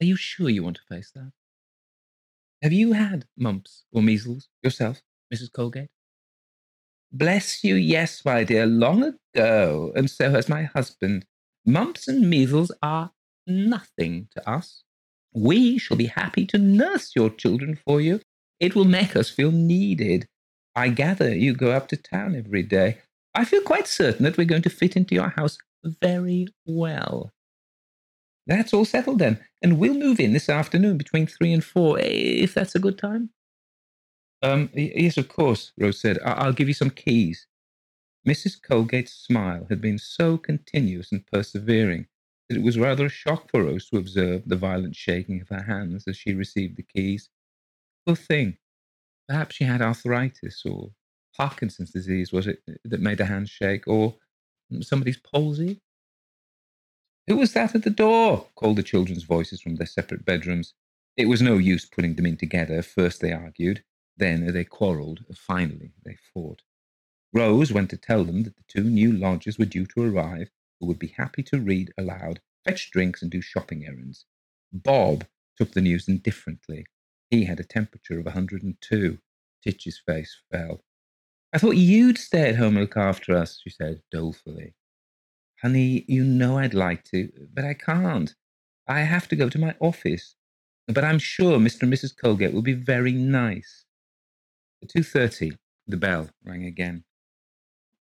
Are 0.00 0.04
you 0.04 0.14
sure 0.14 0.48
you 0.48 0.62
want 0.62 0.76
to 0.76 0.94
face 0.94 1.10
that? 1.16 1.32
Have 2.62 2.72
you 2.72 2.92
had 2.92 3.26
mumps 3.36 3.82
or 3.92 4.02
measles 4.02 4.48
yourself, 4.62 5.02
Mrs. 5.34 5.52
Colgate? 5.52 5.90
Bless 7.12 7.64
you, 7.64 7.74
yes, 7.74 8.24
my 8.24 8.44
dear, 8.44 8.66
long 8.66 9.02
ago, 9.34 9.92
and 9.96 10.08
so 10.08 10.30
has 10.30 10.48
my 10.48 10.62
husband. 10.62 11.26
Mumps 11.66 12.06
and 12.06 12.30
measles 12.30 12.70
are 12.82 13.10
nothing 13.46 14.28
to 14.32 14.48
us. 14.48 14.84
We 15.34 15.78
shall 15.78 15.96
be 15.96 16.06
happy 16.06 16.46
to 16.46 16.58
nurse 16.58 17.12
your 17.16 17.30
children 17.30 17.78
for 17.84 18.00
you. 18.00 18.20
It 18.60 18.74
will 18.74 18.84
make 18.84 19.16
us 19.16 19.28
feel 19.28 19.50
needed. 19.50 20.28
I 20.76 20.88
gather 20.88 21.34
you 21.34 21.52
go 21.52 21.72
up 21.72 21.88
to 21.88 21.96
town 21.96 22.36
every 22.36 22.62
day. 22.62 22.98
I 23.34 23.44
feel 23.44 23.62
quite 23.62 23.88
certain 23.88 24.24
that 24.24 24.36
we're 24.36 24.44
going 24.44 24.62
to 24.62 24.70
fit 24.70 24.96
into 24.96 25.14
your 25.14 25.30
house 25.30 25.58
very 25.84 26.46
well. 26.64 27.32
That's 28.46 28.72
all 28.72 28.84
settled 28.84 29.18
then, 29.18 29.40
and 29.62 29.78
we'll 29.78 29.94
move 29.94 30.20
in 30.20 30.32
this 30.32 30.48
afternoon 30.48 30.96
between 30.96 31.26
three 31.26 31.52
and 31.52 31.64
four, 31.64 31.98
if 32.00 32.54
that's 32.54 32.74
a 32.74 32.80
good 32.80 32.98
time. 32.98 33.30
Um, 34.42 34.70
yes, 34.74 35.16
of 35.16 35.28
course, 35.28 35.72
Rose 35.78 36.00
said. 36.00 36.18
I- 36.20 36.46
will 36.46 36.52
give 36.54 36.68
you 36.68 36.74
some 36.74 36.90
keys. 36.90 37.46
Mrs. 38.28 38.60
Colgate's 38.60 39.12
smile 39.12 39.66
had 39.68 39.80
been 39.80 39.98
so 39.98 40.38
continuous 40.38 41.12
and 41.12 41.26
persevering 41.26 42.06
that 42.48 42.58
it 42.58 42.62
was 42.62 42.78
rather 42.78 43.06
a 43.06 43.10
shock 43.10 43.50
for 43.50 43.64
Rose 43.64 43.88
to 43.90 43.98
observe 43.98 44.42
the 44.46 44.56
violent 44.56 44.96
shaking 44.96 45.40
of 45.40 45.48
her 45.48 45.62
hands 45.62 46.04
as 46.06 46.16
she 46.16 46.34
received 46.34 46.76
the 46.76 46.82
keys. 46.82 47.30
Poor 48.06 48.16
thing. 48.16 48.58
Perhaps 49.28 49.56
she 49.56 49.64
had 49.64 49.82
arthritis 49.82 50.62
or 50.66 50.90
Parkinson's 51.36 51.90
disease, 51.92 52.32
was 52.32 52.46
it, 52.46 52.62
that 52.84 53.00
made 53.00 53.18
her 53.20 53.24
hands 53.26 53.50
shake, 53.50 53.86
or 53.88 54.16
somebody's 54.82 55.18
palsy? 55.18 55.80
Who 57.26 57.36
was 57.36 57.52
that 57.54 57.74
at 57.74 57.84
the 57.84 57.90
door? 57.90 58.48
called 58.56 58.76
the 58.76 58.82
children's 58.82 59.22
voices 59.22 59.60
from 59.60 59.76
their 59.76 59.86
separate 59.86 60.24
bedrooms. 60.24 60.74
It 61.16 61.26
was 61.26 61.42
no 61.42 61.58
use 61.58 61.84
putting 61.86 62.16
them 62.16 62.26
in 62.26 62.36
together. 62.36 62.82
First 62.82 63.20
they 63.20 63.32
argued, 63.32 63.84
then 64.20 64.52
they 64.52 64.64
quarrelled, 64.64 65.24
finally 65.34 65.92
they 66.04 66.16
fought. 66.32 66.62
Rose 67.32 67.72
went 67.72 67.90
to 67.90 67.96
tell 67.96 68.24
them 68.24 68.44
that 68.44 68.56
the 68.56 68.64
two 68.68 68.84
new 68.84 69.12
lodgers 69.12 69.58
were 69.58 69.64
due 69.64 69.86
to 69.86 70.02
arrive, 70.02 70.50
who 70.78 70.86
would 70.86 70.98
be 70.98 71.14
happy 71.16 71.42
to 71.44 71.60
read 71.60 71.92
aloud, 71.98 72.40
fetch 72.64 72.90
drinks, 72.90 73.22
and 73.22 73.30
do 73.30 73.40
shopping 73.40 73.84
errands. 73.84 74.26
Bob 74.72 75.26
took 75.56 75.72
the 75.72 75.80
news 75.80 76.08
indifferently. 76.08 76.86
He 77.30 77.44
had 77.44 77.60
a 77.60 77.64
temperature 77.64 78.18
of 78.18 78.26
a 78.26 78.30
102. 78.30 79.18
Titch's 79.62 80.00
face 80.06 80.40
fell. 80.50 80.84
I 81.52 81.58
thought 81.58 81.76
you'd 81.76 82.18
stay 82.18 82.48
at 82.48 82.56
home 82.56 82.76
and 82.76 82.84
look 82.84 82.96
after 82.96 83.36
us, 83.36 83.60
she 83.62 83.70
said 83.70 84.02
dolefully. 84.10 84.74
Honey, 85.62 86.04
you 86.08 86.24
know 86.24 86.58
I'd 86.58 86.74
like 86.74 87.04
to, 87.04 87.30
but 87.52 87.64
I 87.64 87.74
can't. 87.74 88.34
I 88.86 89.00
have 89.00 89.28
to 89.28 89.36
go 89.36 89.48
to 89.48 89.58
my 89.58 89.74
office. 89.80 90.36
But 90.88 91.04
I'm 91.04 91.18
sure 91.18 91.58
Mr. 91.58 91.82
and 91.82 91.92
Mrs. 91.92 92.16
Colgate 92.16 92.52
will 92.52 92.62
be 92.62 92.72
very 92.72 93.12
nice. 93.12 93.84
At 94.82 94.90
2.30, 94.90 95.56
the 95.86 95.96
bell 95.96 96.30
rang 96.44 96.64
again. 96.64 97.04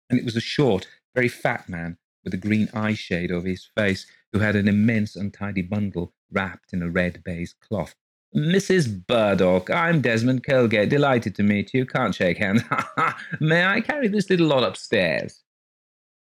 And 0.08 0.18
it 0.18 0.24
was 0.24 0.36
a 0.36 0.40
short, 0.40 0.88
very 1.14 1.28
fat 1.28 1.68
man 1.68 1.98
with 2.24 2.34
a 2.34 2.38
green 2.38 2.68
eye 2.72 2.94
shade 2.94 3.30
over 3.30 3.46
his 3.46 3.68
face 3.76 4.06
who 4.32 4.38
had 4.38 4.56
an 4.56 4.68
immense 4.68 5.16
untidy 5.16 5.62
bundle 5.62 6.14
wrapped 6.30 6.72
in 6.72 6.82
a 6.82 6.90
red 6.90 7.22
baize 7.24 7.54
cloth. 7.60 7.94
Mrs. 8.34 9.06
Burdock, 9.06 9.68
I'm 9.68 10.00
Desmond 10.00 10.46
Colgate. 10.46 10.88
Delighted 10.88 11.34
to 11.34 11.42
meet 11.42 11.74
you. 11.74 11.84
Can't 11.84 12.14
shake 12.14 12.38
hands. 12.38 12.62
May 13.40 13.66
I 13.66 13.82
carry 13.82 14.08
this 14.08 14.30
little 14.30 14.46
lot 14.46 14.64
upstairs? 14.64 15.42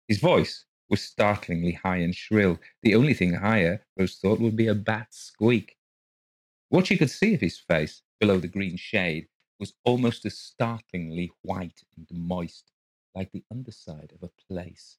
His 0.08 0.18
voice 0.18 0.64
was 0.90 1.00
startlingly 1.00 1.72
high 1.72 1.98
and 1.98 2.14
shrill. 2.14 2.58
The 2.82 2.96
only 2.96 3.14
thing 3.14 3.34
higher, 3.34 3.84
Rose 3.96 4.16
thought, 4.16 4.40
would 4.40 4.56
be 4.56 4.66
a 4.66 4.74
bat's 4.74 5.18
squeak. 5.18 5.76
What 6.70 6.88
she 6.88 6.96
could 6.96 7.10
see 7.10 7.34
of 7.34 7.40
his 7.40 7.58
face, 7.58 8.02
below 8.18 8.38
the 8.38 8.48
green 8.48 8.76
shade, 8.76 9.28
was 9.62 9.74
almost 9.84 10.26
as 10.26 10.36
startlingly 10.36 11.30
white 11.42 11.84
and 11.96 12.08
moist, 12.10 12.72
like 13.14 13.30
the 13.30 13.44
underside 13.48 14.12
of 14.12 14.20
a 14.20 14.30
plaice. 14.48 14.98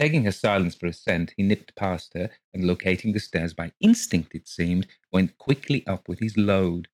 Taking 0.00 0.22
her 0.22 0.30
silence 0.30 0.76
for 0.76 0.86
assent, 0.86 1.34
he 1.36 1.42
nipped 1.42 1.74
past 1.74 2.14
her 2.14 2.30
and, 2.54 2.64
locating 2.64 3.12
the 3.12 3.18
stairs 3.18 3.52
by 3.52 3.72
instinct, 3.80 4.36
it 4.36 4.46
seemed, 4.46 4.86
went 5.10 5.36
quickly 5.36 5.84
up 5.88 6.08
with 6.08 6.20
his 6.20 6.36
load. 6.36 6.86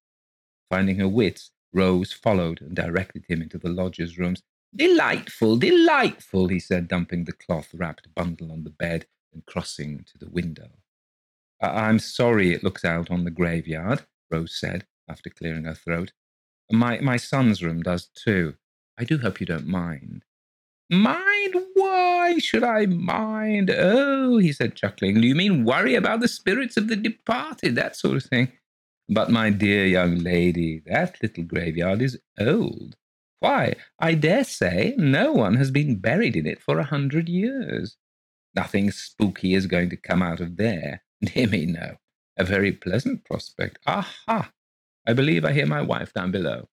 Finding 0.71 0.99
her 0.99 1.07
wits, 1.07 1.51
Rose 1.75 2.15
followed 2.15 2.63
and 2.63 2.75
directed 2.75 3.27
him 3.29 3.43
into 3.43 3.59
the 3.59 3.69
lodger's 3.69 4.17
rooms. 4.17 4.43
Delightful, 4.75 5.59
delightful, 5.59 6.49
he 6.49 6.59
said, 6.59 6.89
dumping 6.89 7.25
the 7.25 7.33
cloth 7.35 7.69
wrapped 7.75 8.15
bundle 8.15 8.51
on 8.51 8.65
the 8.65 8.71
bed 8.71 9.05
and 9.35 9.45
crossing 9.45 10.07
to 10.11 10.17
the 10.17 10.31
window. 10.31 10.71
I'm 11.61 11.99
sorry 11.99 12.55
it 12.55 12.65
looks 12.65 12.83
out 12.83 13.11
on 13.11 13.25
the 13.25 13.31
graveyard, 13.31 14.07
Rose 14.31 14.59
said, 14.59 14.87
after 15.07 15.29
clearing 15.29 15.65
her 15.65 15.75
throat. 15.75 16.13
My, 16.71 16.99
my 17.01 17.17
son's 17.17 17.63
room 17.63 17.83
does 17.83 18.07
too. 18.07 18.55
I 18.99 19.05
do 19.05 19.19
hope 19.19 19.41
you 19.41 19.47
don't 19.47 19.67
mind. 19.67 20.25
Mind? 20.91 21.55
Why 21.75 22.39
should 22.39 22.65
I 22.65 22.87
mind? 22.87 23.71
Oh, 23.71 24.39
he 24.39 24.53
said, 24.53 24.77
chuckling. 24.77 25.21
Do 25.21 25.27
you 25.27 25.35
mean 25.35 25.65
worry 25.65 25.95
about 25.95 26.21
the 26.21 26.29
spirits 26.29 26.77
of 26.77 26.89
the 26.89 26.97
departed, 26.97 27.75
that 27.75 27.97
sort 27.97 28.17
of 28.17 28.25
thing? 28.25 28.53
But, 29.09 29.31
my 29.31 29.51
dear 29.51 29.87
young 29.87 30.17
lady, 30.17 30.83
that 30.87 31.17
little 31.23 31.45
graveyard 31.45 32.03
is 32.03 32.19
old. 32.39 32.97
Why, 33.41 33.75
I 33.99 34.15
dare 34.15 34.45
say 34.45 34.95
no 34.97 35.33
one 35.33 35.57
has 35.57 35.71
been 35.71 35.97
buried 35.97 36.37
in 36.37 36.47
it 36.47 36.61
for 36.61 36.79
a 36.79 36.85
hundred 36.85 37.29
years. 37.29 37.97
Nothing 38.55 38.91
spooky 38.91 39.55
is 39.55 39.67
going 39.67 39.91
to 39.91 39.97
come 39.97 40.23
out 40.23 40.41
of 40.41 40.57
there. 40.57 41.03
Dear 41.23 41.47
me, 41.47 41.67
no. 41.67 41.97
A 42.39 42.45
very 42.45 42.73
pleasant 42.73 43.25
prospect. 43.25 43.79
Aha! 43.87 44.51
I 45.07 45.13
believe 45.13 45.45
I 45.45 45.53
hear 45.53 45.67
my 45.67 45.83
wife 45.83 46.13
down 46.13 46.33
below. 46.33 46.69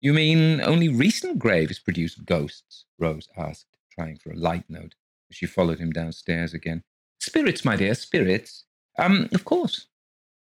You 0.00 0.14
mean 0.14 0.62
only 0.62 0.88
recent 0.88 1.38
graves 1.38 1.78
produce 1.78 2.14
ghosts? 2.14 2.86
Rose 2.98 3.28
asked, 3.36 3.76
trying 3.90 4.16
for 4.16 4.30
a 4.30 4.36
light 4.36 4.64
note, 4.68 4.94
as 5.30 5.36
she 5.36 5.46
followed 5.46 5.78
him 5.78 5.90
downstairs 5.90 6.54
again. 6.54 6.84
Spirits, 7.20 7.64
my 7.64 7.76
dear, 7.76 7.94
spirits. 7.94 8.64
Um, 8.98 9.28
of 9.34 9.44
course. 9.44 9.88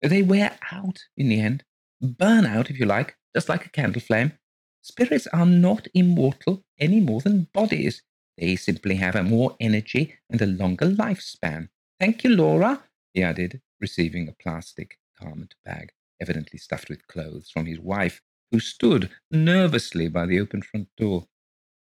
They 0.01 0.21
wear 0.21 0.57
out 0.71 1.05
in 1.15 1.29
the 1.29 1.39
end. 1.39 1.63
Burn 2.01 2.45
out, 2.45 2.69
if 2.69 2.77
you 2.77 2.85
like, 2.85 3.15
just 3.33 3.47
like 3.47 3.65
a 3.65 3.69
candle 3.69 4.01
flame. 4.01 4.33
Spirits 4.81 5.27
are 5.27 5.45
not 5.45 5.87
immortal 5.93 6.65
any 6.77 6.99
more 6.99 7.21
than 7.21 7.47
bodies. 7.53 8.01
They 8.37 8.57
simply 8.57 8.95
have 8.95 9.15
a 9.15 9.23
more 9.23 9.55
energy 9.61 10.15
and 10.29 10.41
a 10.41 10.45
longer 10.45 10.87
lifespan. 10.87 11.69
Thank 12.01 12.25
you, 12.25 12.31
Laura, 12.31 12.83
he 13.13 13.23
added, 13.23 13.61
receiving 13.79 14.27
a 14.27 14.33
plastic 14.33 14.97
garment 15.21 15.55
bag 15.63 15.93
evidently 16.23 16.57
stuffed 16.57 16.87
with 16.87 17.05
clothes, 17.07 17.49
from 17.49 17.65
his 17.65 17.81
wife, 17.81 18.21
who 18.49 18.59
stood 18.61 19.09
nervously 19.29 20.07
by 20.07 20.25
the 20.25 20.39
open 20.39 20.61
front 20.61 20.87
door. 20.97 21.27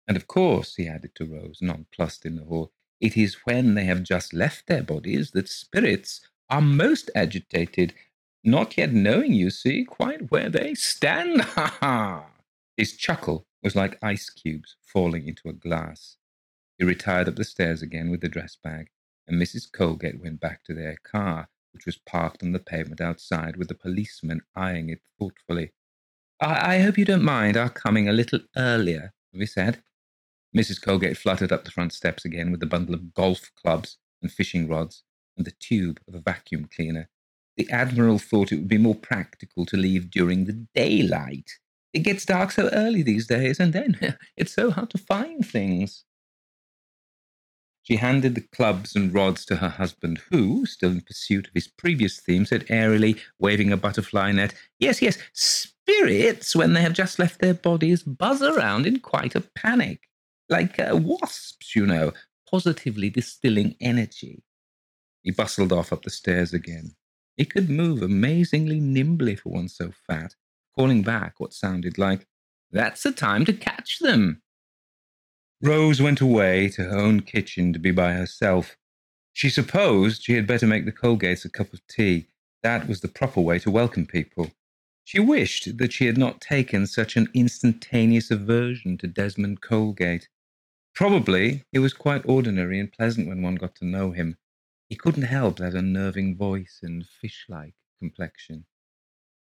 And 0.07 0.17
of 0.17 0.29
course, 0.29 0.77
he 0.77 0.87
added 0.87 1.11
to 1.17 1.27
Rose, 1.27 1.59
nonplussed 1.61 2.25
in 2.25 2.37
the 2.37 2.45
hall, 2.45 2.71
it 3.01 3.17
is 3.17 3.35
when 3.45 3.75
they 3.75 3.85
have 3.85 4.03
just 4.05 4.33
left 4.33 4.69
their 4.69 4.85
bodies 4.85 5.33
that 5.33 5.49
spirits 5.49 6.21
are 6.49 6.61
most 6.61 7.11
agitated, 7.17 7.95
not 8.45 8.79
yet 8.79 8.93
knowing, 8.93 9.33
you 9.33 9.51
see, 9.51 9.85
quite 9.85 10.31
where 10.31 10.49
they 10.49 10.75
stand. 10.75 11.41
Ha 11.57 11.79
ha! 11.81 12.27
His 12.77 12.97
chuckle 12.97 13.45
was 13.65 13.75
like 13.75 13.99
ice 14.03 14.31
cubes 14.31 14.77
falling 14.81 15.27
into 15.27 15.49
a 15.49 15.53
glass. 15.53 16.17
He 16.79 16.85
retired 16.85 17.29
up 17.29 17.35
the 17.35 17.45
stairs 17.45 17.83
again 17.83 18.09
with 18.09 18.21
the 18.21 18.29
dress 18.29 18.57
bag, 18.63 18.87
and 19.27 19.41
Mrs. 19.41 19.71
Colgate 19.71 20.21
went 20.21 20.39
back 20.39 20.63
to 20.65 20.75
their 20.75 20.97
car, 21.03 21.49
which 21.79 21.87
was 21.87 21.99
parked 21.99 22.43
on 22.43 22.51
the 22.51 22.59
pavement 22.59 23.01
outside 23.01 23.57
with 23.57 23.69
the 23.69 23.75
policeman 23.75 24.41
eyeing 24.57 24.91
it 24.91 24.99
thoughtfully. 25.17 25.71
I, 26.41 26.75
I 26.75 26.79
hope 26.81 26.99
you 26.99 27.05
don't 27.05 27.23
mind 27.23 27.57
our 27.57 27.69
coming 27.71 28.09
a 28.09 28.13
little 28.13 28.41
earlier, 28.57 29.13
we 29.33 29.47
said. 29.47 29.81
Mrs. 30.57 30.83
Colgate 30.83 31.17
fluttered 31.17 31.53
up 31.53 31.65
the 31.65 31.71
front 31.71 31.93
steps 31.93 32.25
again 32.25 32.51
with 32.51 32.59
the 32.59 32.67
bundle 32.67 32.97
of 32.97 33.15
golf 33.15 33.53
clubs 33.55 33.99
and 34.21 34.33
fishing 34.33 34.67
rods 34.67 35.05
and 35.37 35.47
the 35.47 35.53
tube 35.53 36.01
of 36.09 36.17
a 36.17 36.21
vacuum 36.21 36.69
cleaner. 36.75 37.09
The 37.57 37.71
Admiral 37.71 38.19
thought 38.19 38.51
it 38.51 38.57
would 38.57 38.69
be 38.69 38.79
more 38.79 38.97
practical 38.97 39.65
to 39.67 39.77
leave 39.77 40.11
during 40.11 40.47
the 40.47 40.67
daylight. 40.75 41.49
It 41.93 42.01
gets 42.01 42.27
dark 42.27 42.51
so 42.51 42.71
early 42.73 43.03
these 43.03 43.29
days, 43.29 43.61
and 43.61 43.73
then 43.73 44.19
it's 44.37 44.53
so 44.53 44.73
hard 44.73 44.91
to 44.91 44.99
find 44.99 45.47
things. 45.47 46.05
She 47.89 47.97
handed 47.97 48.35
the 48.35 48.43
clubs 48.43 48.95
and 48.95 49.15
rods 49.15 49.47
to 49.47 49.57
her 49.57 49.71
husband, 49.71 50.21
who, 50.31 50.67
still 50.67 50.91
in 50.91 51.01
pursuit 51.01 51.47
of 51.47 51.55
his 51.55 51.69
previous 51.69 52.21
theme, 52.21 52.45
said 52.45 52.67
airily, 52.69 53.17
waving 53.39 53.73
a 53.73 53.79
butterfly 53.79 54.31
net, 54.31 54.53
Yes, 54.79 55.01
yes, 55.01 55.17
spirits, 55.33 56.55
when 56.55 56.75
they 56.75 56.83
have 56.83 56.93
just 56.93 57.19
left 57.19 57.41
their 57.41 57.55
bodies, 57.55 58.03
buzz 58.03 58.43
around 58.43 58.85
in 58.85 59.01
quite 59.01 59.35
a 59.35 59.41
panic. 59.41 60.03
Like 60.51 60.79
uh, 60.79 60.99
wasps, 60.99 61.75
you 61.75 61.87
know, 61.87 62.13
positively 62.51 63.09
distilling 63.09 63.75
energy. 63.81 64.45
He 65.23 65.31
bustled 65.31 65.73
off 65.73 65.91
up 65.91 66.03
the 66.03 66.11
stairs 66.11 66.53
again. 66.53 66.95
He 67.39 67.47
could 67.47 67.71
move 67.71 68.03
amazingly 68.03 68.81
nimbly 68.81 69.35
for 69.35 69.49
one 69.49 69.71
so 69.71 69.93
fat, 70.07 70.35
calling 70.77 71.01
back 71.01 71.41
what 71.41 71.55
sounded 71.55 71.97
like, 71.97 72.27
That's 72.71 73.03
the 73.03 73.13
time 73.13 73.47
to 73.47 73.55
catch 73.55 73.99
them. 73.99 74.43
Rose 75.61 76.01
went 76.01 76.21
away 76.21 76.69
to 76.69 76.85
her 76.85 76.97
own 76.97 77.21
kitchen 77.21 77.73
to 77.73 77.81
be 77.81 77.91
by 77.91 78.13
herself. 78.13 78.77
She 79.33 79.51
supposed 79.51 80.23
she 80.23 80.35
had 80.35 80.47
better 80.47 80.67
make 80.67 80.85
the 80.85 80.93
Colgates 80.93 81.45
a 81.45 81.51
cup 81.51 81.73
of 81.73 81.85
tea. 81.89 82.29
That 82.63 82.87
was 82.87 83.01
the 83.01 83.09
proper 83.09 83.41
way 83.41 83.59
to 83.61 83.71
welcome 83.71 84.07
people. 84.07 84.53
She 85.05 85.19
wished 85.19 85.79
that 85.79 85.93
she 85.93 86.07
had 86.07 86.19
not 86.19 86.41
taken 86.41 86.87
such 86.87 87.17
an 87.17 87.29
instantaneous 87.35 88.31
aversion 88.31 88.99
to 88.99 89.07
Desmond 89.07 89.61
Colgate. 89.61 90.29
Probably 90.95 91.65
he 91.73 91.79
was 91.79 91.93
quite 91.93 92.23
ordinary 92.25 92.79
and 92.79 92.93
pleasant 92.93 93.27
when 93.27 93.43
one 93.43 93.57
got 93.57 93.75
to 93.77 93.85
know 93.85 94.13
him. 94.13 94.37
He 94.89 94.97
couldn't 94.97 95.23
help 95.23 95.59
that 95.59 95.75
unnerving 95.75 96.37
voice 96.37 96.81
and 96.83 97.07
fish 97.07 97.47
like 97.49 97.75
complexion. 97.99 98.67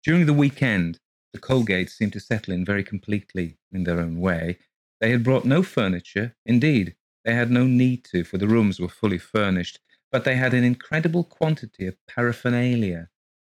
During 0.03 0.27
the 0.27 0.33
weekend, 0.33 0.99
the 1.33 1.39
Colgates 1.39 1.97
seemed 1.97 2.13
to 2.15 2.21
settle 2.21 2.55
in 2.55 2.65
very 2.65 2.85
completely 2.85 3.59
in 3.71 3.85
their 3.85 4.01
own 4.01 4.19
way, 4.19 4.59
they 5.01 5.11
had 5.11 5.25
brought 5.25 5.45
no 5.45 5.63
furniture. 5.63 6.37
Indeed, 6.45 6.95
they 7.25 7.35
had 7.35 7.51
no 7.51 7.67
need 7.67 8.05
to, 8.13 8.25
for 8.25 8.39
the 8.39 8.49
rooms 8.49 8.81
were 8.81 8.89
fully 8.89 9.19
furnished, 9.19 9.81
but 10.11 10.25
they 10.25 10.37
had 10.37 10.55
an 10.55 10.65
incredible 10.65 11.25
quantity 11.25 11.87
of 11.87 11.97
paraphernalia 12.07 13.09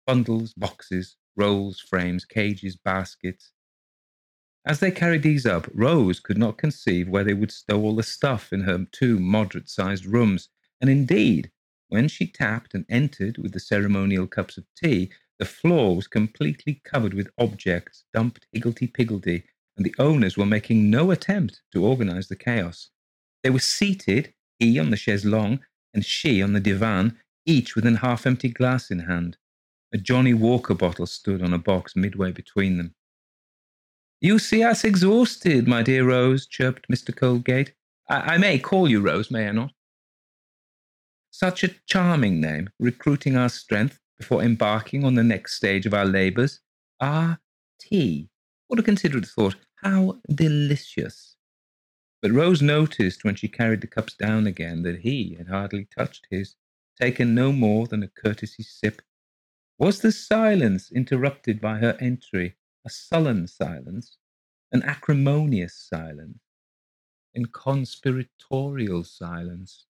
bundles, 0.06 0.54
boxes, 0.54 1.18
rolls, 1.36 1.80
frames, 1.82 2.24
cages, 2.24 2.78
baskets. 2.78 3.52
As 4.66 4.80
they 4.80 4.90
carried 4.90 5.24
these 5.24 5.46
up, 5.46 5.68
Rose 5.74 6.20
could 6.20 6.38
not 6.38 6.58
conceive 6.58 7.08
where 7.08 7.24
they 7.24 7.34
would 7.34 7.52
stow 7.52 7.82
all 7.82 7.96
the 7.96 8.04
stuff 8.04 8.52
in 8.52 8.62
her 8.62 8.88
two 8.92 9.20
moderate 9.20 9.70
sized 9.70 10.06
rooms, 10.06 10.50
and 10.82 10.90
indeed, 10.90 11.52
when 11.90 12.08
she 12.08 12.28
tapped 12.28 12.74
and 12.74 12.86
entered 12.90 13.38
with 13.38 13.54
the 13.54 13.60
ceremonial 13.60 14.28
cups 14.28 14.58
of 14.58 14.66
tea, 14.76 15.12
the 15.40 15.46
floor 15.46 15.96
was 15.96 16.08
completely 16.08 16.82
covered 16.84 17.14
with 17.14 17.30
objects 17.38 18.06
dumped 18.14 18.48
higgledy 18.52 18.88
piggledy, 18.88 19.44
and 19.78 19.86
the 19.86 19.96
owners 20.00 20.38
were 20.38 20.46
making 20.46 20.90
no 20.90 21.12
attempt 21.12 21.62
to 21.72 21.86
organize 21.86 22.28
the 22.28 22.36
chaos. 22.36 22.90
They 23.44 23.50
were 23.50 23.60
seated, 23.60 24.34
he 24.60 24.80
on 24.80 24.90
the 24.90 24.98
chaise 24.98 25.24
longue 25.24 25.62
and 25.94 26.04
she 26.04 26.42
on 26.42 26.54
the 26.54 26.60
divan, 26.60 27.18
each 27.46 27.76
with 27.76 27.86
an 27.86 27.98
half 27.98 28.26
empty 28.26 28.50
glass 28.50 28.92
in 28.92 29.00
hand. 29.00 29.38
A 29.94 29.98
Johnnie 29.98 30.34
Walker 30.34 30.74
bottle 30.74 31.06
stood 31.06 31.42
on 31.42 31.54
a 31.54 31.58
box 31.58 31.96
midway 31.96 32.32
between 32.32 32.78
them. 32.78 32.96
You 34.20 34.40
see 34.40 34.64
us 34.64 34.84
exhausted, 34.84 35.68
my 35.68 35.84
dear 35.84 36.06
Rose, 36.06 36.48
chirped 36.48 36.88
Mr. 36.92 37.16
Colgate. 37.16 37.74
I, 38.10 38.34
I 38.34 38.38
may 38.38 38.60
call 38.60 38.90
you 38.90 39.00
Rose, 39.00 39.32
may 39.32 39.48
I 39.48 39.52
not? 39.52 39.72
Such 41.30 41.64
a 41.64 41.76
charming 41.86 42.42
name, 42.42 42.70
recruiting 42.80 43.38
our 43.38 43.50
strength 43.50 44.00
before 44.18 44.42
embarking 44.42 45.04
on 45.04 45.14
the 45.14 45.24
next 45.24 45.54
stage 45.54 45.86
of 45.86 45.94
our 45.94 46.06
labours. 46.06 46.62
Ah, 47.00 47.38
tea. 47.80 48.30
What 48.68 48.80
a 48.80 48.84
considerate 48.84 49.28
thought. 49.28 49.56
How 49.78 50.22
delicious. 50.28 51.36
But 52.22 52.32
Rose 52.32 52.62
noticed 52.62 53.24
when 53.24 53.36
she 53.36 53.48
carried 53.48 53.82
the 53.82 53.88
cups 53.88 54.16
down 54.16 54.48
again 54.48 54.82
that 54.84 55.02
he 55.02 55.36
had 55.36 55.48
hardly 55.48 55.86
touched 55.86 56.28
his, 56.32 56.56
taken 57.00 57.36
no 57.36 57.52
more 57.52 57.86
than 57.88 58.02
a 58.02 58.08
courtesy 58.08 58.64
sip. 58.64 59.02
Was 59.78 60.02
the 60.02 60.12
silence 60.12 60.92
interrupted 60.92 61.62
by 61.62 61.78
her 61.78 61.96
entry 62.00 62.56
a 62.86 62.90
sullen 62.90 63.48
silence, 63.48 64.18
an 64.72 64.82
acrimonious 64.82 65.76
silence, 65.76 66.40
a 67.36 67.46
conspiratorial 67.46 69.04
silence? 69.04 69.86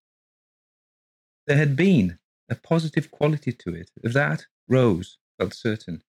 There 1.45 1.57
had 1.57 1.77
been 1.77 2.19
a 2.49 2.55
positive 2.55 3.09
quality 3.09 3.53
to 3.53 3.73
it. 3.73 3.91
Of 4.03 4.11
that, 4.13 4.47
Rose 4.67 5.17
felt 5.37 5.53
certain. 5.53 6.03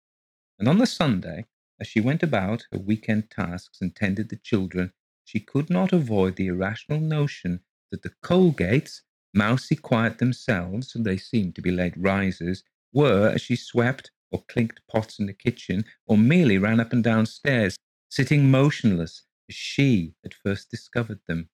And 0.58 0.68
on 0.68 0.78
the 0.78 0.86
Sunday, 0.86 1.46
as 1.80 1.86
she 1.86 2.00
went 2.00 2.22
about 2.22 2.66
her 2.72 2.78
weekend 2.78 3.30
tasks 3.30 3.80
and 3.80 3.94
tended 3.94 4.28
the 4.28 4.36
children, 4.36 4.92
she 5.24 5.40
could 5.40 5.70
not 5.70 5.92
avoid 5.92 6.36
the 6.36 6.46
irrational 6.46 7.00
notion 7.00 7.60
that 7.90 8.02
the 8.02 8.12
Colgates, 8.22 9.02
mousy 9.34 9.76
quiet 9.76 10.18
themselves, 10.18 10.94
and 10.94 11.04
they 11.04 11.16
seemed 11.16 11.54
to 11.54 11.62
be 11.62 11.70
late 11.70 11.94
risers, 11.96 12.62
were, 12.92 13.28
as 13.28 13.42
she 13.42 13.56
swept 13.56 14.10
or 14.30 14.42
clinked 14.48 14.80
pots 14.90 15.18
in 15.18 15.26
the 15.26 15.32
kitchen, 15.32 15.84
or 16.06 16.18
merely 16.18 16.58
ran 16.58 16.80
up 16.80 16.92
and 16.92 17.04
down 17.04 17.26
stairs, 17.26 17.76
sitting 18.10 18.50
motionless 18.50 19.24
as 19.48 19.54
she 19.54 20.14
had 20.22 20.34
first 20.34 20.70
discovered 20.70 21.20
them, 21.26 21.48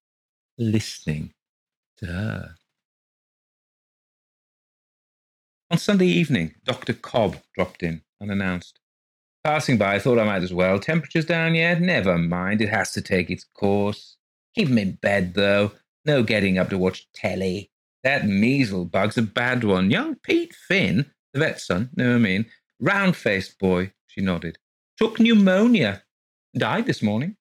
listening 0.58 1.32
to 1.96 2.06
her. 2.06 2.54
On 5.70 5.78
Sunday 5.78 6.06
evening, 6.06 6.54
Dr. 6.64 6.92
Cobb 6.92 7.38
dropped 7.54 7.82
in, 7.82 8.02
unannounced. 8.20 8.80
Passing 9.44 9.76
by, 9.76 9.96
I 9.96 9.98
thought 9.98 10.18
I 10.18 10.24
might 10.24 10.42
as 10.42 10.54
well. 10.54 10.78
Temperature's 10.78 11.26
down 11.26 11.54
yet? 11.54 11.78
Never 11.78 12.16
mind, 12.16 12.62
it 12.62 12.70
has 12.70 12.92
to 12.92 13.02
take 13.02 13.30
its 13.30 13.44
course. 13.44 14.16
Keep 14.54 14.68
him 14.68 14.78
in 14.78 14.92
bed, 14.92 15.34
though. 15.34 15.72
No 16.06 16.22
getting 16.22 16.56
up 16.56 16.70
to 16.70 16.78
watch 16.78 17.06
telly. 17.14 17.70
That 18.04 18.26
measle 18.26 18.86
bug's 18.86 19.18
a 19.18 19.22
bad 19.22 19.62
one. 19.62 19.90
Young 19.90 20.14
Pete 20.14 20.54
Finn, 20.54 21.10
the 21.34 21.40
vet's 21.40 21.66
son, 21.66 21.90
know 21.94 22.08
what 22.08 22.16
I 22.16 22.18
mean? 22.18 22.46
Round 22.80 23.14
faced 23.16 23.58
boy, 23.58 23.92
she 24.06 24.22
nodded. 24.22 24.56
Took 24.98 25.20
pneumonia. 25.20 26.04
Died 26.56 26.86
this 26.86 27.02
morning. 27.02 27.36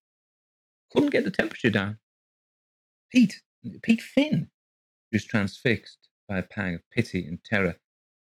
Couldn't 0.91 1.12
get 1.12 1.23
the 1.23 1.32
temperature 1.32 1.69
down. 1.69 1.99
Pete, 3.12 3.41
Pete 3.82 4.01
Finn. 4.01 4.49
She 5.10 5.15
was 5.17 5.25
transfixed 5.25 6.10
by 6.27 6.39
a 6.39 6.43
pang 6.43 6.75
of 6.75 6.82
pity 6.91 7.25
and 7.25 7.43
terror. 7.43 7.75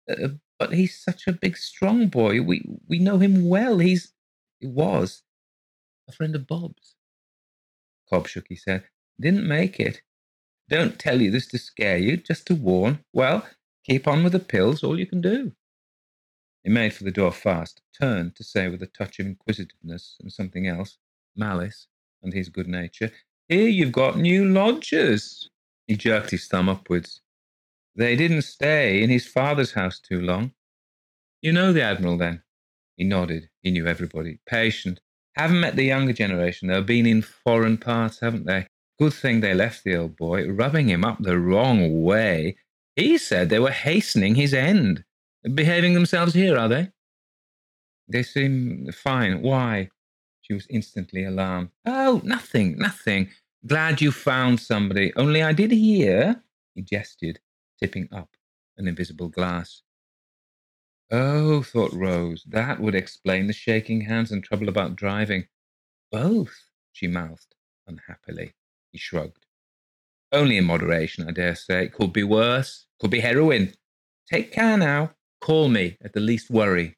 Uh, 0.10 0.30
but 0.62 0.74
he's 0.74 0.96
such 0.96 1.26
a 1.26 1.34
big, 1.34 1.58
strong 1.58 2.08
boy. 2.08 2.40
We 2.40 2.64
we 2.88 3.00
know 3.00 3.18
him 3.18 3.50
well. 3.50 3.80
He's 3.80 4.14
he 4.60 4.68
was 4.68 5.24
a 6.08 6.12
friend 6.12 6.36
of 6.36 6.46
Bob's. 6.46 6.94
Cobb 8.08 8.28
shook 8.28 8.46
his 8.48 8.66
head. 8.68 8.84
Didn't 9.20 9.48
make 9.48 9.80
it. 9.80 10.04
Don't 10.70 11.00
tell 11.00 11.20
you 11.20 11.32
this 11.32 11.48
to 11.48 11.58
scare 11.58 11.98
you, 11.98 12.16
just 12.16 12.46
to 12.46 12.54
warn. 12.54 13.00
Well, 13.12 13.48
keep 13.88 14.08
on 14.08 14.24
with 14.24 14.34
the 14.34 14.40
pills, 14.40 14.84
all 14.84 15.00
you 15.00 15.08
can 15.08 15.20
do. 15.20 15.54
He 16.64 16.70
made 16.70 16.94
for 16.94 17.06
the 17.06 17.18
door 17.20 17.32
fast, 17.32 17.82
turned 18.00 18.36
to 18.36 18.44
say 18.44 18.68
with 18.68 18.84
a 18.84 18.88
touch 19.00 19.18
of 19.18 19.26
inquisitiveness 19.26 20.18
and 20.22 20.32
something 20.32 20.68
else, 20.68 21.00
malice, 21.36 21.88
and 22.22 22.34
his 22.34 22.50
good 22.50 22.68
nature, 22.68 23.12
Here 23.50 23.68
you've 23.68 23.94
got 23.94 24.20
new 24.20 24.46
lodgers. 24.46 25.50
He 25.88 25.96
jerked 25.96 26.30
his 26.30 26.48
thumb 26.48 26.70
upwards. 26.70 27.22
They 27.96 28.16
didn't 28.16 28.44
stay 28.44 29.02
in 29.02 29.10
his 29.10 29.28
father's 29.28 29.74
house 29.74 30.00
too 30.00 30.22
long. 30.22 30.54
You 31.42 31.52
know 31.52 31.74
the 31.74 31.82
Admiral, 31.82 32.18
then? 32.18 32.44
He 32.96 33.04
nodded. 33.04 33.50
He 33.62 33.72
knew 33.72 33.88
everybody. 33.88 34.40
Patient. 34.46 35.02
Haven't 35.36 35.60
met 35.60 35.76
the 35.76 35.86
younger 35.86 36.14
generation, 36.14 36.68
though. 36.68 36.82
Been 36.82 37.06
in 37.06 37.22
foreign 37.22 37.78
parts, 37.78 38.20
haven't 38.20 38.46
they? 38.46 38.68
Good 39.00 39.14
thing 39.14 39.40
they 39.40 39.54
left 39.54 39.84
the 39.84 39.96
old 39.96 40.16
boy, 40.16 40.48
rubbing 40.48 40.88
him 40.90 41.04
up 41.04 41.18
the 41.20 41.40
wrong 41.40 42.04
way. 42.04 42.58
He 42.96 43.18
said 43.18 43.50
they 43.50 43.60
were 43.60 43.72
hastening 43.72 44.36
his 44.36 44.54
end. 44.54 45.04
Behaving 45.54 45.94
themselves 45.94 46.34
here, 46.34 46.58
are 46.58 46.68
they? 46.68 46.90
They 48.08 48.24
seem 48.24 48.92
fine. 48.92 49.42
Why? 49.42 49.90
She 50.42 50.54
was 50.54 50.68
instantly 50.70 51.24
alarmed. 51.24 51.70
Oh, 51.86 52.22
nothing, 52.24 52.78
nothing. 52.78 53.30
Glad 53.66 54.02
you 54.02 54.12
found 54.12 54.60
somebody. 54.60 55.14
Only 55.16 55.42
I 55.42 55.54
did 55.54 55.72
hear, 55.72 56.44
he 56.76 56.82
gestured, 56.82 57.40
tipping 57.82 58.08
up 58.12 58.30
an 58.78 58.88
invisible 58.88 59.30
glass. 59.30 59.82
Oh, 61.12 61.62
thought 61.62 61.92
Rose, 61.94 62.44
that 62.48 62.80
would 62.80 62.96
explain 62.96 63.48
the 63.48 63.54
shaking 63.54 64.02
hands 64.02 64.32
and 64.32 64.44
trouble 64.44 64.70
about 64.70 64.96
driving. 64.96 65.48
Both, 66.12 66.70
she 66.94 67.08
mouthed 67.08 67.56
unhappily. 67.88 68.54
He 68.92 68.98
shrugged. 68.98 69.46
Only 70.32 70.58
in 70.58 70.66
moderation, 70.66 71.28
I 71.28 71.32
dare 71.32 71.56
say. 71.56 71.86
It 71.86 71.94
could 71.94 72.14
be 72.14 72.24
worse. 72.24 72.88
Could 73.00 73.12
be 73.12 73.20
heroin. 73.20 73.74
Take 74.32 74.54
care 74.54 74.78
now. 74.78 75.12
Call 75.42 75.68
me 75.68 75.98
at 76.02 76.14
the 76.14 76.22
least 76.22 76.50
worry. 76.50 76.98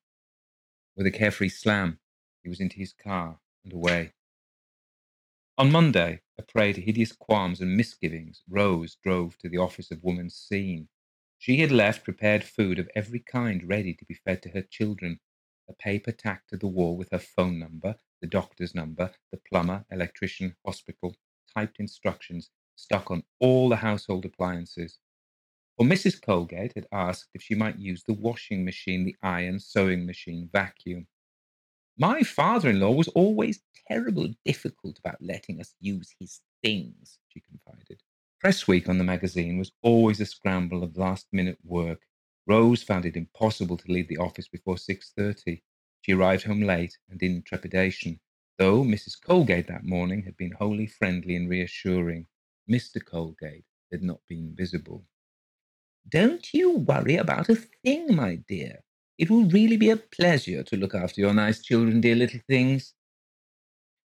With 0.95 1.07
a 1.07 1.11
carefree 1.11 1.49
slam, 1.49 1.99
he 2.43 2.49
was 2.49 2.59
into 2.59 2.77
his 2.77 2.93
car 2.93 3.39
and 3.63 3.73
away. 3.73 4.13
On 5.55 5.71
Monday, 5.71 6.23
a 6.35 6.41
prey 6.41 6.73
to 6.73 6.81
hideous 6.81 7.11
qualms 7.11 7.61
and 7.61 7.77
misgivings, 7.77 8.41
Rose 8.49 8.95
drove 9.03 9.37
to 9.37 9.47
the 9.47 9.59
office 9.59 9.91
of 9.91 10.03
Woman's 10.03 10.35
Scene. 10.35 10.89
She 11.37 11.57
had 11.57 11.71
left 11.71 12.03
prepared 12.03 12.43
food 12.43 12.79
of 12.79 12.89
every 12.95 13.19
kind 13.19 13.63
ready 13.67 13.93
to 13.93 14.05
be 14.05 14.15
fed 14.15 14.41
to 14.41 14.49
her 14.49 14.63
children, 14.63 15.19
a 15.69 15.73
paper 15.73 16.11
tacked 16.11 16.49
to 16.49 16.57
the 16.57 16.67
wall 16.67 16.97
with 16.97 17.11
her 17.11 17.19
phone 17.19 17.59
number, 17.59 17.97
the 18.19 18.25
doctor's 18.25 18.73
number, 18.73 19.13
the 19.29 19.37
plumber, 19.37 19.85
electrician, 19.91 20.55
hospital, 20.65 21.15
typed 21.53 21.79
instructions 21.79 22.49
stuck 22.75 23.11
on 23.11 23.23
all 23.39 23.69
the 23.69 23.75
household 23.75 24.25
appliances. 24.25 24.97
For 25.77 25.85
Mrs. 25.85 26.19
Colgate 26.19 26.73
had 26.73 26.87
asked 26.91 27.29
if 27.35 27.43
she 27.43 27.53
might 27.53 27.77
use 27.77 28.03
the 28.03 28.15
washing 28.15 28.65
machine, 28.65 29.05
the 29.05 29.15
iron, 29.21 29.59
sewing 29.59 30.07
machine, 30.07 30.49
vacuum. 30.51 31.05
My 31.97 32.23
father 32.23 32.69
in 32.71 32.79
law 32.79 32.91
was 32.91 33.07
always 33.09 33.61
terribly 33.87 34.35
difficult 34.45 34.97
about 34.97 35.21
letting 35.21 35.59
us 35.59 35.75
use 35.79 36.15
his 36.19 36.41
things, 36.63 37.19
she 37.29 37.39
confided. 37.39 38.01
Press 38.39 38.67
week 38.67 38.89
on 38.89 38.97
the 38.97 39.03
magazine 39.03 39.57
was 39.59 39.71
always 39.83 40.19
a 40.19 40.25
scramble 40.25 40.83
of 40.83 40.97
last 40.97 41.27
minute 41.31 41.59
work. 41.63 42.01
Rose 42.47 42.81
found 42.81 43.05
it 43.05 43.15
impossible 43.15 43.77
to 43.77 43.91
leave 43.91 44.07
the 44.07 44.17
office 44.17 44.47
before 44.47 44.75
6.30. 44.75 45.61
She 46.01 46.11
arrived 46.13 46.43
home 46.43 46.61
late 46.61 46.97
and 47.09 47.21
in 47.21 47.43
trepidation, 47.43 48.19
though 48.57 48.83
Mrs. 48.83 49.21
Colgate 49.21 49.67
that 49.67 49.85
morning 49.85 50.23
had 50.23 50.35
been 50.35 50.51
wholly 50.51 50.87
friendly 50.87 51.35
and 51.35 51.47
reassuring. 51.47 52.27
Mr. 52.69 53.03
Colgate 53.05 53.65
had 53.91 54.01
not 54.01 54.19
been 54.27 54.55
visible. 54.55 55.05
Don't 56.09 56.53
you 56.53 56.79
worry 56.79 57.15
about 57.15 57.49
a 57.49 57.55
thing, 57.55 58.15
my 58.15 58.35
dear, 58.35 58.83
it 59.17 59.29
will 59.29 59.45
really 59.45 59.77
be 59.77 59.89
a 59.89 59.97
pleasure 59.97 60.63
to 60.63 60.77
look 60.77 60.95
after 60.95 61.21
your 61.21 61.33
nice 61.33 61.61
children, 61.61 62.01
dear 62.01 62.15
little 62.15 62.39
things. 62.47 62.93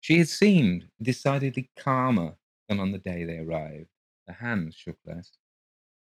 She 0.01 0.19
had 0.19 0.29
seemed 0.29 0.89
decidedly 1.01 1.71
calmer 1.79 2.37
than 2.69 2.81
on 2.81 2.93
the 2.93 2.99
day 2.99 3.25
they 3.25 3.39
arrived. 3.39 3.89
Her 4.27 4.35
hands 4.35 4.77
shook 4.77 4.99
less. 5.05 5.33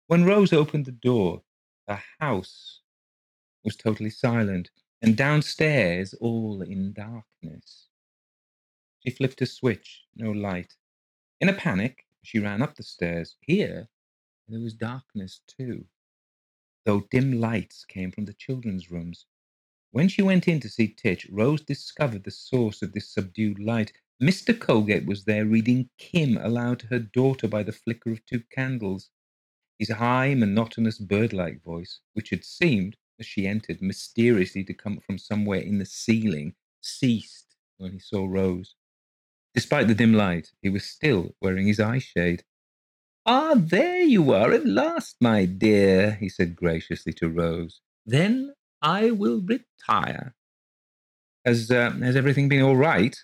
When 0.06 0.24
Rose 0.24 0.52
opened 0.52 0.84
the 0.84 0.92
door, 0.92 1.42
the 1.88 1.98
house 2.20 2.80
was 3.64 3.76
totally 3.76 4.10
silent, 4.10 4.70
and 5.00 5.16
downstairs 5.16 6.14
all 6.14 6.62
in 6.62 6.92
darkness. 6.92 7.88
She 9.00 9.10
flipped 9.10 9.40
a 9.42 9.46
switch, 9.46 10.04
no 10.14 10.30
light. 10.30 10.74
In 11.40 11.48
a 11.48 11.54
panic, 11.54 12.06
she 12.22 12.38
ran 12.38 12.62
up 12.62 12.74
the 12.74 12.82
stairs. 12.82 13.36
Here, 13.40 13.88
there 14.48 14.60
was 14.60 14.74
darkness 14.74 15.40
too 15.46 15.86
though 16.84 17.06
dim 17.10 17.40
lights 17.40 17.84
came 17.84 18.10
from 18.10 18.24
the 18.24 18.34
children's 18.34 18.90
rooms. 18.90 19.26
When 19.90 20.08
she 20.08 20.22
went 20.22 20.48
in 20.48 20.60
to 20.60 20.68
see 20.68 20.88
Titch, 20.88 21.26
Rose 21.30 21.62
discovered 21.62 22.24
the 22.24 22.30
source 22.30 22.82
of 22.82 22.92
this 22.92 23.08
subdued 23.08 23.58
light. 23.58 23.92
Mr. 24.22 24.58
Colgate 24.58 25.06
was 25.06 25.24
there 25.24 25.46
reading 25.46 25.90
Kim 25.98 26.36
aloud 26.36 26.80
to 26.80 26.86
her 26.88 26.98
daughter 26.98 27.46
by 27.46 27.62
the 27.62 27.72
flicker 27.72 28.10
of 28.10 28.26
two 28.26 28.42
candles. 28.50 29.10
His 29.78 29.90
high, 29.90 30.34
monotonous, 30.34 30.98
bird-like 30.98 31.62
voice, 31.62 32.00
which 32.12 32.30
had 32.30 32.44
seemed, 32.44 32.96
as 33.18 33.26
she 33.26 33.46
entered, 33.46 33.80
mysteriously 33.80 34.64
to 34.64 34.74
come 34.74 34.98
from 34.98 35.18
somewhere 35.18 35.60
in 35.60 35.78
the 35.78 35.86
ceiling, 35.86 36.54
ceased 36.80 37.54
when 37.76 37.92
he 37.92 37.98
saw 37.98 38.26
Rose. 38.26 38.74
Despite 39.54 39.86
the 39.86 39.94
dim 39.94 40.14
light, 40.14 40.52
he 40.60 40.68
was 40.68 40.84
still 40.84 41.34
wearing 41.40 41.66
his 41.66 41.78
eye 41.78 41.98
shade. 41.98 42.44
Ah, 43.26 43.54
there 43.56 44.02
you 44.02 44.32
are 44.32 44.52
at 44.52 44.66
last, 44.66 45.16
my 45.20 45.46
dear, 45.46 46.12
he 46.20 46.28
said 46.28 46.54
graciously 46.54 47.12
to 47.14 47.28
Rose. 47.28 47.80
Then 48.04 48.54
I 48.82 49.12
will 49.12 49.40
retire. 49.40 50.34
Has, 51.44 51.70
uh, 51.70 51.90
has 51.90 52.16
everything 52.16 52.48
been 52.48 52.62
all 52.62 52.76
right? 52.76 53.16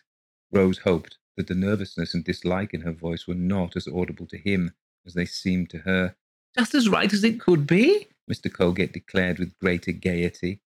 Rose 0.52 0.78
hoped 0.78 1.18
that 1.36 1.48
the 1.48 1.54
nervousness 1.54 2.14
and 2.14 2.24
dislike 2.24 2.72
in 2.72 2.80
her 2.82 2.92
voice 2.92 3.26
were 3.26 3.34
not 3.34 3.76
as 3.76 3.86
audible 3.86 4.26
to 4.28 4.38
him 4.38 4.72
as 5.06 5.14
they 5.14 5.26
seemed 5.26 5.68
to 5.70 5.78
her. 5.78 6.16
Just 6.58 6.74
as 6.74 6.88
right 6.88 7.12
as 7.12 7.22
it 7.22 7.38
could 7.38 7.66
be, 7.66 8.08
Mr. 8.30 8.52
Colgate 8.52 8.92
declared 8.92 9.38
with 9.38 9.58
greater 9.58 9.92
gaiety. 9.92 10.60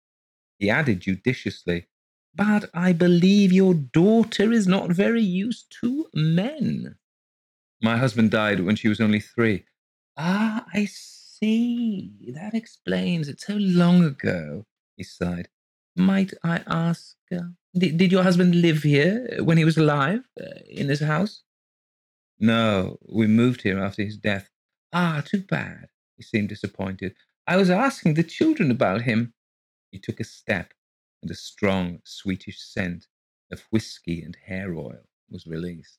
He 0.59 0.71
added 0.71 1.01
judiciously, 1.01 1.87
But 2.35 2.71
I 2.73 2.93
believe 2.93 3.53
your 3.53 3.75
daughter 3.75 4.53
is 4.53 4.67
not 4.67 4.91
very 4.91 5.23
used 5.23 5.75
to 5.81 6.07
men. 6.15 6.97
My 7.83 7.97
husband 7.97 8.31
died 8.31 8.61
when 8.61 8.77
she 8.77 8.89
was 8.89 9.01
only 9.01 9.21
three. 9.21 9.65
Ah, 10.17 10.65
I 10.73 10.87
see. 10.87 12.13
That 12.35 12.55
explains 12.55 13.29
it 13.29 13.41
so 13.41 13.55
long 13.55 14.05
ago 14.05 14.65
he 14.97 15.03
sighed. 15.05 15.49
Might 15.97 16.33
I 16.43 16.63
ask, 16.67 17.17
uh, 17.33 17.51
did, 17.75 17.99
did 17.99 18.13
your 18.13 18.23
husband 18.23 18.55
live 18.55 18.83
here 18.83 19.39
when 19.43 19.59
he 19.59 19.65
was 19.65 19.77
alive, 19.77 20.25
uh, 20.41 20.61
in 20.69 20.87
this 20.87 21.01
house? 21.01 21.43
No, 22.39 22.99
we 23.09 23.27
moved 23.27 23.63
here 23.63 23.79
after 23.79 24.03
his 24.03 24.17
death. 24.17 24.51
Ah, 24.93 25.23
too 25.25 25.43
bad. 25.43 25.89
He 26.17 26.23
seemed 26.23 26.49
disappointed. 26.49 27.15
I 27.47 27.57
was 27.57 27.71
asking 27.71 28.15
the 28.15 28.23
children 28.25 28.71
about 28.71 29.03
him. 29.03 29.35
He 29.91 29.99
took 29.99 30.19
a 30.19 30.25
step, 30.25 30.73
and 31.23 31.31
a 31.31 31.35
strong, 31.35 32.01
sweetish 32.05 32.61
scent 32.61 33.07
of 33.53 33.67
whisky 33.71 34.23
and 34.23 34.37
hair 34.47 34.75
oil 34.75 35.05
was 35.31 35.47
released. 35.47 35.99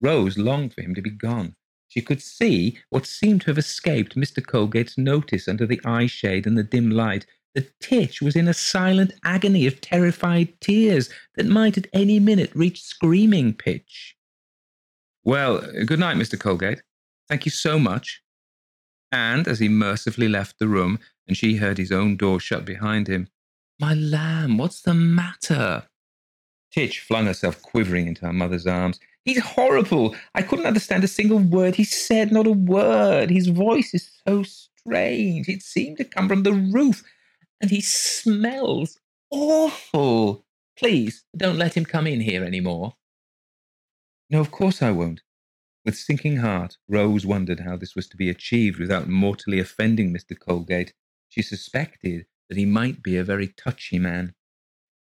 Rose 0.00 0.38
longed 0.38 0.74
for 0.74 0.82
him 0.82 0.94
to 0.94 1.02
be 1.02 1.10
gone. 1.10 1.54
She 1.88 2.02
could 2.02 2.20
see 2.20 2.78
what 2.90 3.06
seemed 3.06 3.42
to 3.42 3.46
have 3.46 3.58
escaped 3.58 4.16
Mr. 4.16 4.44
Colgate's 4.44 4.98
notice 4.98 5.48
under 5.48 5.66
the 5.66 5.80
eye 5.84 6.06
shade 6.06 6.46
and 6.46 6.58
the 6.58 6.64
dim 6.64 6.90
light, 6.90 7.26
the 7.54 7.66
Titch 7.80 8.20
was 8.20 8.36
in 8.36 8.48
a 8.48 8.54
silent 8.54 9.14
agony 9.24 9.66
of 9.66 9.80
terrified 9.80 10.60
tears 10.60 11.08
that 11.36 11.46
might 11.46 11.78
at 11.78 11.86
any 11.94 12.20
minute 12.20 12.50
reach 12.54 12.82
screaming 12.82 13.54
pitch. 13.54 14.14
Well, 15.24 15.62
good 15.86 15.98
night, 15.98 16.18
Mr. 16.18 16.38
Colgate. 16.38 16.82
Thank 17.28 17.46
you 17.46 17.50
so 17.50 17.78
much. 17.78 18.22
And 19.10 19.48
as 19.48 19.58
he 19.58 19.68
mercifully 19.68 20.28
left 20.28 20.58
the 20.58 20.68
room 20.68 20.98
and 21.26 21.36
she 21.36 21.56
heard 21.56 21.78
his 21.78 21.90
own 21.90 22.16
door 22.16 22.40
shut 22.40 22.66
behind 22.66 23.08
him, 23.08 23.28
My 23.80 23.94
lamb, 23.94 24.58
what's 24.58 24.82
the 24.82 24.94
matter? 24.94 25.84
Titch 26.70 27.00
flung 27.00 27.24
herself 27.24 27.62
quivering 27.62 28.06
into 28.06 28.26
her 28.26 28.32
mother's 28.34 28.66
arms. 28.66 29.00
He's 29.26 29.40
horrible. 29.40 30.14
I 30.36 30.42
couldn't 30.42 30.66
understand 30.66 31.02
a 31.02 31.08
single 31.08 31.40
word 31.40 31.74
he 31.74 31.82
said, 31.82 32.30
not 32.30 32.46
a 32.46 32.52
word. 32.52 33.28
His 33.28 33.48
voice 33.48 33.92
is 33.92 34.08
so 34.26 34.44
strange. 34.44 35.48
It 35.48 35.62
seemed 35.62 35.98
to 35.98 36.04
come 36.04 36.28
from 36.28 36.44
the 36.44 36.52
roof 36.52 37.02
and 37.60 37.68
he 37.68 37.80
smells 37.80 39.00
awful. 39.30 40.44
Please 40.78 41.24
don't 41.36 41.58
let 41.58 41.76
him 41.76 41.84
come 41.84 42.06
in 42.06 42.20
here 42.20 42.44
any 42.44 42.60
more. 42.60 42.94
No, 44.30 44.40
of 44.40 44.52
course 44.52 44.80
I 44.80 44.92
won't. 44.92 45.22
With 45.84 45.96
sinking 45.96 46.36
heart, 46.36 46.76
Rose 46.88 47.26
wondered 47.26 47.60
how 47.60 47.76
this 47.76 47.96
was 47.96 48.08
to 48.08 48.16
be 48.16 48.30
achieved 48.30 48.78
without 48.78 49.08
mortally 49.08 49.58
offending 49.58 50.14
Mr. 50.14 50.38
Colgate. 50.38 50.94
She 51.28 51.42
suspected 51.42 52.26
that 52.48 52.58
he 52.58 52.64
might 52.64 53.02
be 53.02 53.16
a 53.16 53.24
very 53.24 53.48
touchy 53.48 53.98
man. 53.98 54.34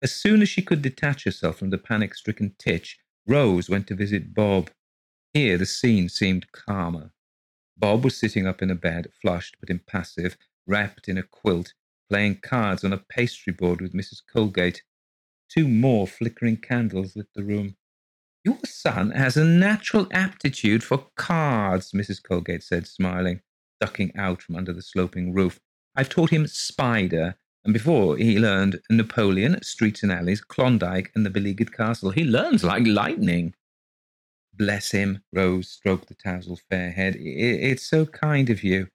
As 0.01 0.13
soon 0.13 0.41
as 0.41 0.47
she 0.47 0.61
could 0.61 0.81
detach 0.81 1.25
herself 1.25 1.57
from 1.57 1.71
the 1.71 1.77
panic 1.77 2.15
stricken 2.15 2.55
Titch, 2.57 2.99
Rose 3.27 3.69
went 3.69 3.87
to 3.87 3.95
visit 3.95 4.33
Bob. 4.33 4.71
Here 5.33 5.57
the 5.57 5.65
scene 5.65 6.09
seemed 6.09 6.51
calmer. 6.51 7.11
Bob 7.77 8.03
was 8.03 8.17
sitting 8.17 8.47
up 8.47 8.61
in 8.61 8.71
a 8.71 8.75
bed, 8.75 9.07
flushed 9.21 9.57
but 9.59 9.69
impassive, 9.69 10.37
wrapped 10.65 11.07
in 11.07 11.17
a 11.17 11.23
quilt, 11.23 11.73
playing 12.09 12.39
cards 12.41 12.83
on 12.83 12.93
a 12.93 13.03
pastry 13.09 13.53
board 13.53 13.81
with 13.81 13.93
Mrs. 13.93 14.21
Colgate. 14.31 14.83
Two 15.49 15.67
more 15.67 16.07
flickering 16.07 16.57
candles 16.57 17.15
lit 17.15 17.27
the 17.35 17.43
room. 17.43 17.75
Your 18.43 18.59
son 18.65 19.11
has 19.11 19.35
a 19.35 19.43
natural 19.43 20.07
aptitude 20.11 20.83
for 20.83 21.07
cards, 21.17 21.91
Mrs. 21.91 22.23
Colgate 22.23 22.63
said, 22.63 22.87
smiling, 22.87 23.41
ducking 23.81 24.15
out 24.15 24.41
from 24.41 24.55
under 24.55 24.71
the 24.71 24.81
sloping 24.81 25.33
roof. 25.33 25.59
I've 25.95 26.09
taught 26.09 26.29
him 26.29 26.47
Spider, 26.47 27.35
and 27.67 27.73
before 27.73 28.17
he 28.17 28.39
learned 28.39 28.81
Napoleon, 28.89 29.61
Streets 29.61 30.01
and 30.01 30.11
Alleys, 30.11 30.41
Klondike, 30.41 31.11
and 31.13 31.23
the 31.23 31.29
Beleaguered 31.29 31.71
Castle. 31.71 32.09
He 32.09 32.23
learns 32.23 32.63
like 32.63 32.87
lightning. 32.87 33.53
Bless 34.55 34.89
him, 34.89 35.21
Rose 35.31 35.69
stroked 35.69 36.07
the 36.07 36.15
tousled 36.15 36.61
fair 36.67 36.89
head. 36.89 37.15
It's 37.19 37.85
so 37.85 38.07
kind 38.07 38.49
of 38.49 38.63
you. 38.63 38.87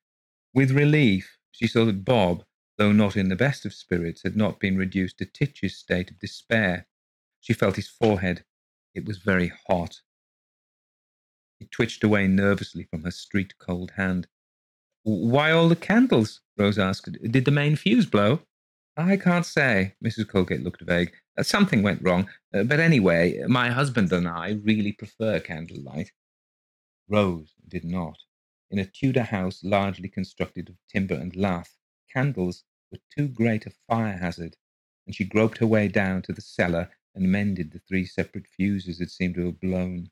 With 0.53 0.73
relief, 0.73 1.39
she 1.53 1.69
saw 1.69 1.85
that 1.85 2.05
Bob 2.05 2.43
though 2.79 2.93
not 2.93 3.17
in 3.17 3.29
the 3.29 3.37
best 3.37 3.65
of 3.65 3.75
spirits, 3.75 4.23
had 4.23 4.37
not 4.37 4.59
been 4.59 4.77
reduced 4.77 5.19
to 5.19 5.25
Titch's 5.25 5.77
state 5.77 6.11
of 6.11 6.19
despair. 6.19 6.87
She 7.41 7.53
felt 7.53 7.77
his 7.77 7.89
forehead. 7.89 8.45
It 8.95 9.05
was 9.05 9.19
very 9.19 9.53
hot. 9.69 10.01
He 11.61 11.67
twitched 11.67 12.03
away 12.03 12.27
nervously 12.27 12.85
from 12.91 13.05
her 13.05 13.11
street 13.11 13.55
cold 13.59 13.93
hand. 13.93 14.27
Why 15.05 15.51
all 15.51 15.69
the 15.69 15.77
candles? 15.77 16.41
Rose 16.57 16.79
asked. 16.79 17.13
Did 17.23 17.45
the 17.45 17.51
main 17.51 17.77
fuse 17.77 18.07
blow? 18.07 18.41
I 18.97 19.17
can't 19.17 19.47
say. 19.47 19.95
Mrs. 20.05 20.29
Colgate 20.29 20.63
looked 20.63 20.83
vague. 20.83 21.13
Something 21.41 21.83
went 21.83 22.03
wrong. 22.03 22.29
Uh, 22.55 22.63
but 22.65 22.79
anyway, 22.79 23.43
my 23.49 23.71
husband 23.71 24.13
and 24.13 24.29
I 24.29 24.61
really 24.63 24.93
prefer 24.93 25.41
candlelight. 25.41 26.13
Rose 27.09 27.55
did 27.69 27.85
not. 27.85 28.19
In 28.71 28.79
a 28.79 28.87
Tudor 28.87 29.23
house 29.23 29.63
largely 29.63 30.09
constructed 30.09 30.69
of 30.69 30.77
timber 30.91 31.15
and 31.15 31.35
lath, 31.35 31.77
candles 32.13 32.65
were 32.91 32.99
too 33.17 33.29
great 33.29 33.67
a 33.67 33.71
fire 33.89 34.17
hazard, 34.17 34.57
and 35.07 35.15
she 35.15 35.25
groped 35.25 35.59
her 35.59 35.67
way 35.67 35.89
down 35.89 36.23
to 36.23 36.33
the 36.33 36.41
cellar 36.41 36.91
and 37.15 37.33
mended 37.33 37.73
the 37.73 37.79
three 37.79 38.05
separate 38.05 38.47
fuses 38.47 38.99
that 38.99 39.11
seemed 39.11 39.35
to 39.37 39.47
have 39.47 39.61
blown. 39.61 40.11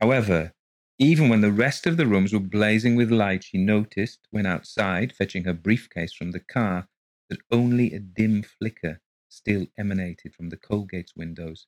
However, 0.00 0.52
even 0.98 1.28
when 1.28 1.40
the 1.40 1.52
rest 1.52 1.86
of 1.86 1.96
the 1.96 2.06
rooms 2.06 2.32
were 2.32 2.40
blazing 2.40 2.96
with 2.96 3.10
light, 3.10 3.44
she 3.44 3.58
noticed, 3.58 4.26
when 4.30 4.46
outside 4.46 5.12
fetching 5.12 5.44
her 5.44 5.52
briefcase 5.52 6.12
from 6.12 6.32
the 6.32 6.40
car, 6.40 6.88
that 7.28 7.40
only 7.50 7.92
a 7.92 7.98
dim 7.98 8.42
flicker 8.42 9.00
still 9.28 9.66
emanated 9.78 10.34
from 10.34 10.48
the 10.48 10.56
Colgate's 10.56 11.14
windows. 11.16 11.66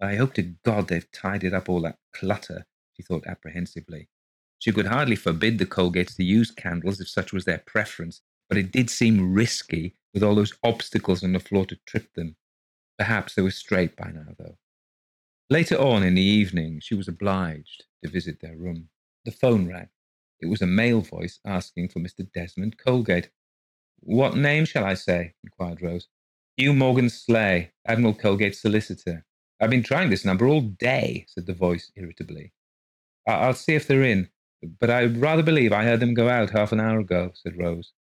I 0.00 0.16
hope 0.16 0.34
to 0.34 0.54
God 0.64 0.88
they've 0.88 1.10
tidied 1.12 1.54
up 1.54 1.68
all 1.68 1.80
that 1.82 1.98
clutter, 2.14 2.66
she 2.94 3.02
thought 3.02 3.26
apprehensively. 3.26 4.08
She 4.58 4.72
could 4.72 4.86
hardly 4.86 5.16
forbid 5.16 5.58
the 5.58 5.66
Colgates 5.66 6.16
to 6.16 6.24
use 6.24 6.50
candles 6.50 7.00
if 7.00 7.08
such 7.08 7.32
was 7.32 7.44
their 7.44 7.62
preference, 7.66 8.22
but 8.48 8.58
it 8.58 8.72
did 8.72 8.90
seem 8.90 9.34
risky 9.34 9.94
with 10.14 10.22
all 10.22 10.34
those 10.34 10.54
obstacles 10.62 11.22
on 11.22 11.32
the 11.32 11.40
floor 11.40 11.66
to 11.66 11.78
trip 11.86 12.14
them. 12.14 12.36
Perhaps 12.98 13.34
they 13.34 13.42
were 13.42 13.50
straight 13.50 13.96
by 13.96 14.10
now, 14.10 14.34
though. 14.38 14.56
Later 15.50 15.76
on 15.76 16.02
in 16.02 16.14
the 16.14 16.22
evening, 16.22 16.80
she 16.80 16.94
was 16.94 17.08
obliged 17.08 17.84
to 18.02 18.10
visit 18.10 18.40
their 18.40 18.56
room. 18.56 18.88
The 19.24 19.32
phone 19.32 19.68
rang. 19.68 19.88
It 20.40 20.46
was 20.46 20.62
a 20.62 20.66
male 20.66 21.00
voice 21.00 21.38
asking 21.46 21.88
for 21.90 22.00
Mr. 22.00 22.30
Desmond 22.32 22.78
Colgate. 22.78 23.30
What 24.08 24.36
name 24.36 24.66
shall 24.66 24.84
I 24.84 24.94
say? 24.94 25.34
inquired 25.42 25.82
Rose. 25.82 26.06
Hugh 26.56 26.72
Morgan 26.72 27.10
Sleigh, 27.10 27.72
Admiral 27.84 28.14
Colgate's 28.14 28.60
solicitor. 28.60 29.26
I've 29.60 29.68
been 29.68 29.82
trying 29.82 30.10
this 30.10 30.24
number 30.24 30.46
all 30.46 30.60
day, 30.60 31.26
said 31.26 31.46
the 31.46 31.54
voice 31.54 31.90
irritably. 31.96 32.52
I'll 33.26 33.54
see 33.54 33.74
if 33.74 33.88
they're 33.88 34.04
in, 34.04 34.30
but 34.78 34.90
I 34.90 35.06
rather 35.06 35.42
believe 35.42 35.72
I 35.72 35.82
heard 35.82 35.98
them 35.98 36.14
go 36.14 36.28
out 36.28 36.50
half 36.50 36.70
an 36.70 36.78
hour 36.78 37.00
ago, 37.00 37.32
said 37.34 37.58
Rose. 37.58 37.94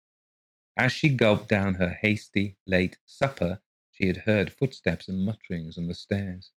As 0.78 0.92
she 0.92 1.10
gulped 1.10 1.50
down 1.50 1.74
her 1.74 1.98
hasty, 2.00 2.56
late 2.68 3.00
supper, 3.08 3.62
she 3.92 4.06
had 4.06 4.18
heard 4.18 4.54
footsteps 4.54 5.08
and 5.08 5.26
mutterings 5.26 5.76
on 5.76 5.88
the 5.88 5.96
stairs. 5.96 6.52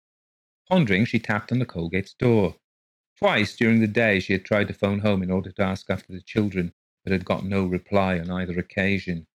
Pondering, 0.68 1.04
she 1.04 1.20
tapped 1.20 1.52
on 1.52 1.60
the 1.60 1.66
Colgate's 1.66 2.14
door. 2.14 2.56
Twice 3.16 3.56
during 3.56 3.78
the 3.78 3.86
day 3.86 4.18
she 4.18 4.32
had 4.32 4.44
tried 4.44 4.66
to 4.66 4.74
phone 4.74 4.98
home 4.98 5.22
in 5.22 5.30
order 5.30 5.52
to 5.52 5.62
ask 5.62 5.88
after 5.88 6.12
the 6.12 6.20
children, 6.20 6.72
but 7.04 7.12
had 7.12 7.24
got 7.24 7.44
no 7.44 7.64
reply 7.64 8.18
on 8.18 8.28
either 8.28 8.58
occasion. 8.58 9.28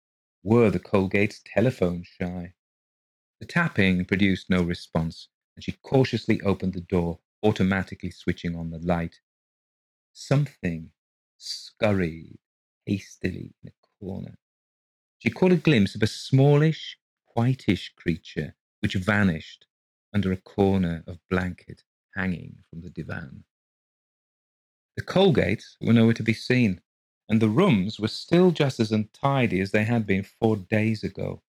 Were 0.49 0.71
the 0.71 0.81
Colgates 0.81 1.43
telephone 1.45 2.05
shy? 2.05 2.55
The 3.39 3.45
tapping 3.45 4.07
produced 4.07 4.49
no 4.49 4.63
response, 4.63 5.29
and 5.55 5.63
she 5.63 5.73
cautiously 5.73 6.41
opened 6.41 6.73
the 6.73 6.81
door, 6.81 7.19
automatically 7.43 8.11
switching 8.11 8.57
on 8.57 8.71
the 8.71 8.79
light. 8.79 9.21
Something 10.15 10.93
scurried 11.37 12.39
hastily 12.87 13.57
in 13.63 13.69
a 13.69 13.73
corner. 14.01 14.39
She 15.19 15.29
caught 15.29 15.53
a 15.53 15.57
glimpse 15.57 15.95
of 15.95 16.03
a 16.03 16.07
smallish, 16.07 16.97
whitish 17.37 17.93
creature 17.95 18.55
which 18.81 18.95
vanished 18.95 19.67
under 20.15 20.33
a 20.33 20.39
corner 20.39 21.05
of 21.07 21.19
blanket 21.29 21.83
hanging 22.15 22.65
from 22.71 22.81
the 22.81 22.89
divan. 22.89 23.45
The 24.97 25.03
Colgates 25.03 25.77
were 25.83 25.93
nowhere 25.93 26.15
to 26.15 26.23
be 26.23 26.33
seen, 26.33 26.81
and 27.29 27.41
the 27.41 27.49
rooms 27.49 28.01
were 28.01 28.09
still 28.09 28.51
just 28.51 28.81
as 28.81 28.91
untidy 28.91 29.61
as 29.61 29.71
they 29.71 29.85
had 29.85 30.07
been 30.07 30.23
four 30.23 30.57
days 30.57 31.05
ago. 31.05 31.43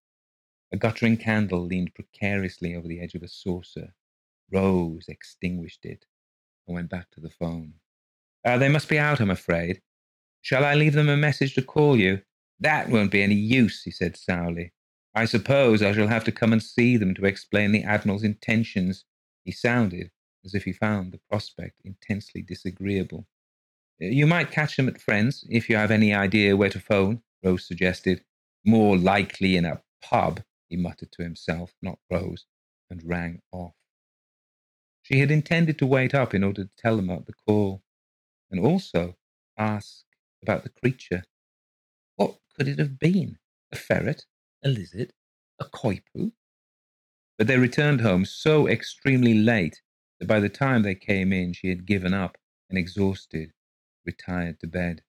A 0.71 0.77
guttering 0.77 1.17
candle 1.17 1.61
leaned 1.65 1.95
precariously 1.95 2.75
over 2.75 2.87
the 2.87 2.99
edge 2.99 3.15
of 3.15 3.23
a 3.23 3.27
saucer. 3.27 3.93
Rose 4.51 5.05
extinguished 5.07 5.85
it 5.85 6.05
and 6.67 6.75
went 6.75 6.89
back 6.89 7.09
to 7.11 7.19
the 7.19 7.29
phone. 7.29 7.75
Uh, 8.45 8.57
they 8.57 8.69
must 8.69 8.89
be 8.89 8.99
out, 8.99 9.19
I'm 9.19 9.31
afraid. 9.31 9.81
Shall 10.41 10.63
I 10.63 10.75
leave 10.75 10.93
them 10.93 11.09
a 11.09 11.17
message 11.17 11.55
to 11.55 11.61
call 11.61 11.97
you? 11.97 12.21
That 12.59 12.89
won't 12.89 13.11
be 13.11 13.23
any 13.23 13.35
use, 13.35 13.83
he 13.83 13.91
said 13.91 14.17
sourly. 14.17 14.73
I 15.15 15.25
suppose 15.25 15.81
I 15.81 15.91
shall 15.93 16.07
have 16.07 16.23
to 16.25 16.31
come 16.31 16.53
and 16.53 16.61
see 16.61 16.97
them 16.97 17.13
to 17.15 17.25
explain 17.25 17.71
the 17.71 17.83
Admiral's 17.83 18.23
intentions. 18.23 19.05
He 19.43 19.51
sounded 19.51 20.11
as 20.45 20.53
if 20.53 20.63
he 20.63 20.71
found 20.71 21.11
the 21.11 21.19
prospect 21.29 21.81
intensely 21.83 22.41
disagreeable. 22.41 23.27
You 23.99 24.27
might 24.27 24.51
catch 24.51 24.77
them 24.77 24.87
at 24.87 25.01
friends, 25.01 25.43
if 25.49 25.69
you 25.69 25.75
have 25.75 25.91
any 25.91 26.13
idea 26.13 26.55
where 26.55 26.69
to 26.69 26.79
phone, 26.79 27.21
Rose 27.43 27.67
suggested. 27.67 28.23
More 28.65 28.97
likely 28.97 29.57
in 29.57 29.65
a 29.65 29.81
pub, 30.01 30.41
he 30.69 30.77
muttered 30.77 31.11
to 31.13 31.23
himself, 31.23 31.73
not 31.81 31.99
Rose, 32.09 32.45
and 32.89 33.01
rang 33.03 33.41
off. 33.51 33.73
She 35.01 35.19
had 35.19 35.31
intended 35.31 35.77
to 35.79 35.85
wait 35.85 36.13
up 36.13 36.33
in 36.33 36.43
order 36.43 36.63
to 36.63 36.69
tell 36.77 36.95
them 36.95 37.09
about 37.09 37.25
the 37.25 37.33
call, 37.33 37.83
and 38.49 38.59
also 38.59 39.17
ask 39.57 40.03
about 40.41 40.63
the 40.63 40.69
creature. 40.69 41.23
What 42.15 42.37
could 42.55 42.67
it 42.67 42.79
have 42.79 42.99
been? 42.99 43.37
A 43.71 43.75
ferret? 43.75 44.25
A 44.63 44.69
lizard? 44.69 45.13
A 45.59 45.65
coypu? 45.65 46.31
But 47.37 47.47
they 47.47 47.57
returned 47.57 48.01
home 48.01 48.25
so 48.25 48.67
extremely 48.67 49.33
late 49.33 49.81
that 50.19 50.27
by 50.27 50.39
the 50.39 50.49
time 50.49 50.83
they 50.83 50.95
came 50.95 51.33
in, 51.33 51.53
she 51.53 51.69
had 51.69 51.85
given 51.85 52.13
up 52.13 52.37
and 52.69 52.77
exhausted, 52.77 53.51
retired 54.05 54.59
to 54.59 54.67
bed. 54.67 55.03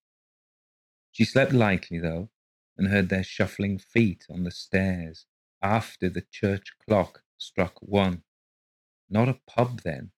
She 1.13 1.25
slept 1.25 1.53
lightly, 1.53 1.99
though, 1.99 2.31
and 2.77 2.89
heard 2.89 3.09
their 3.09 3.25
shuffling 3.25 3.79
feet 3.79 4.27
on 4.31 4.45
the 4.45 4.51
stairs 4.51 5.27
after 5.63 6.09
the 6.09 6.25
church 6.31 6.73
clock 6.85 7.23
struck 7.37 7.81
one. 7.81 8.23
Not 9.09 9.29
a 9.29 9.41
pub, 9.47 9.83
then. 9.83 10.13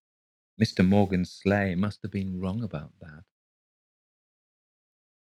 Mr. 0.60 0.86
Morgan 0.86 1.24
Sleigh 1.24 1.74
must 1.74 2.02
have 2.02 2.10
been 2.10 2.40
wrong 2.40 2.62
about 2.62 2.92
that. 3.00 3.24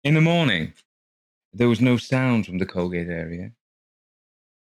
In 0.03 0.13
the 0.13 0.21
morning, 0.21 0.73
there 1.51 1.67
was 1.67 1.81
no 1.81 1.97
sound 1.97 2.45
from 2.45 2.60
the 2.60 2.65
Colgate 2.65 3.08
area. 3.08 3.53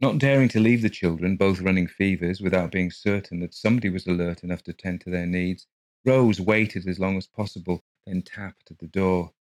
Not 0.01 0.17
daring 0.17 0.49
to 0.49 0.59
leave 0.59 0.81
the 0.81 0.89
children, 0.89 1.37
both 1.37 1.61
running 1.61 1.87
fevers, 1.87 2.41
without 2.41 2.71
being 2.71 2.91
certain 2.91 3.39
that 3.39 3.53
somebody 3.53 3.89
was 3.89 4.05
alert 4.05 4.43
enough 4.43 4.63
to 4.63 4.73
tend 4.73 5.01
to 5.01 5.09
their 5.09 5.25
needs, 5.25 5.67
Rose 6.05 6.39
waited 6.39 6.87
as 6.87 6.99
long 6.99 7.17
as 7.17 7.27
possible, 7.27 7.83
then 8.09 8.21
tapped 8.23 8.71
at 8.71 8.79
the 8.79 8.87
door. 8.87 9.31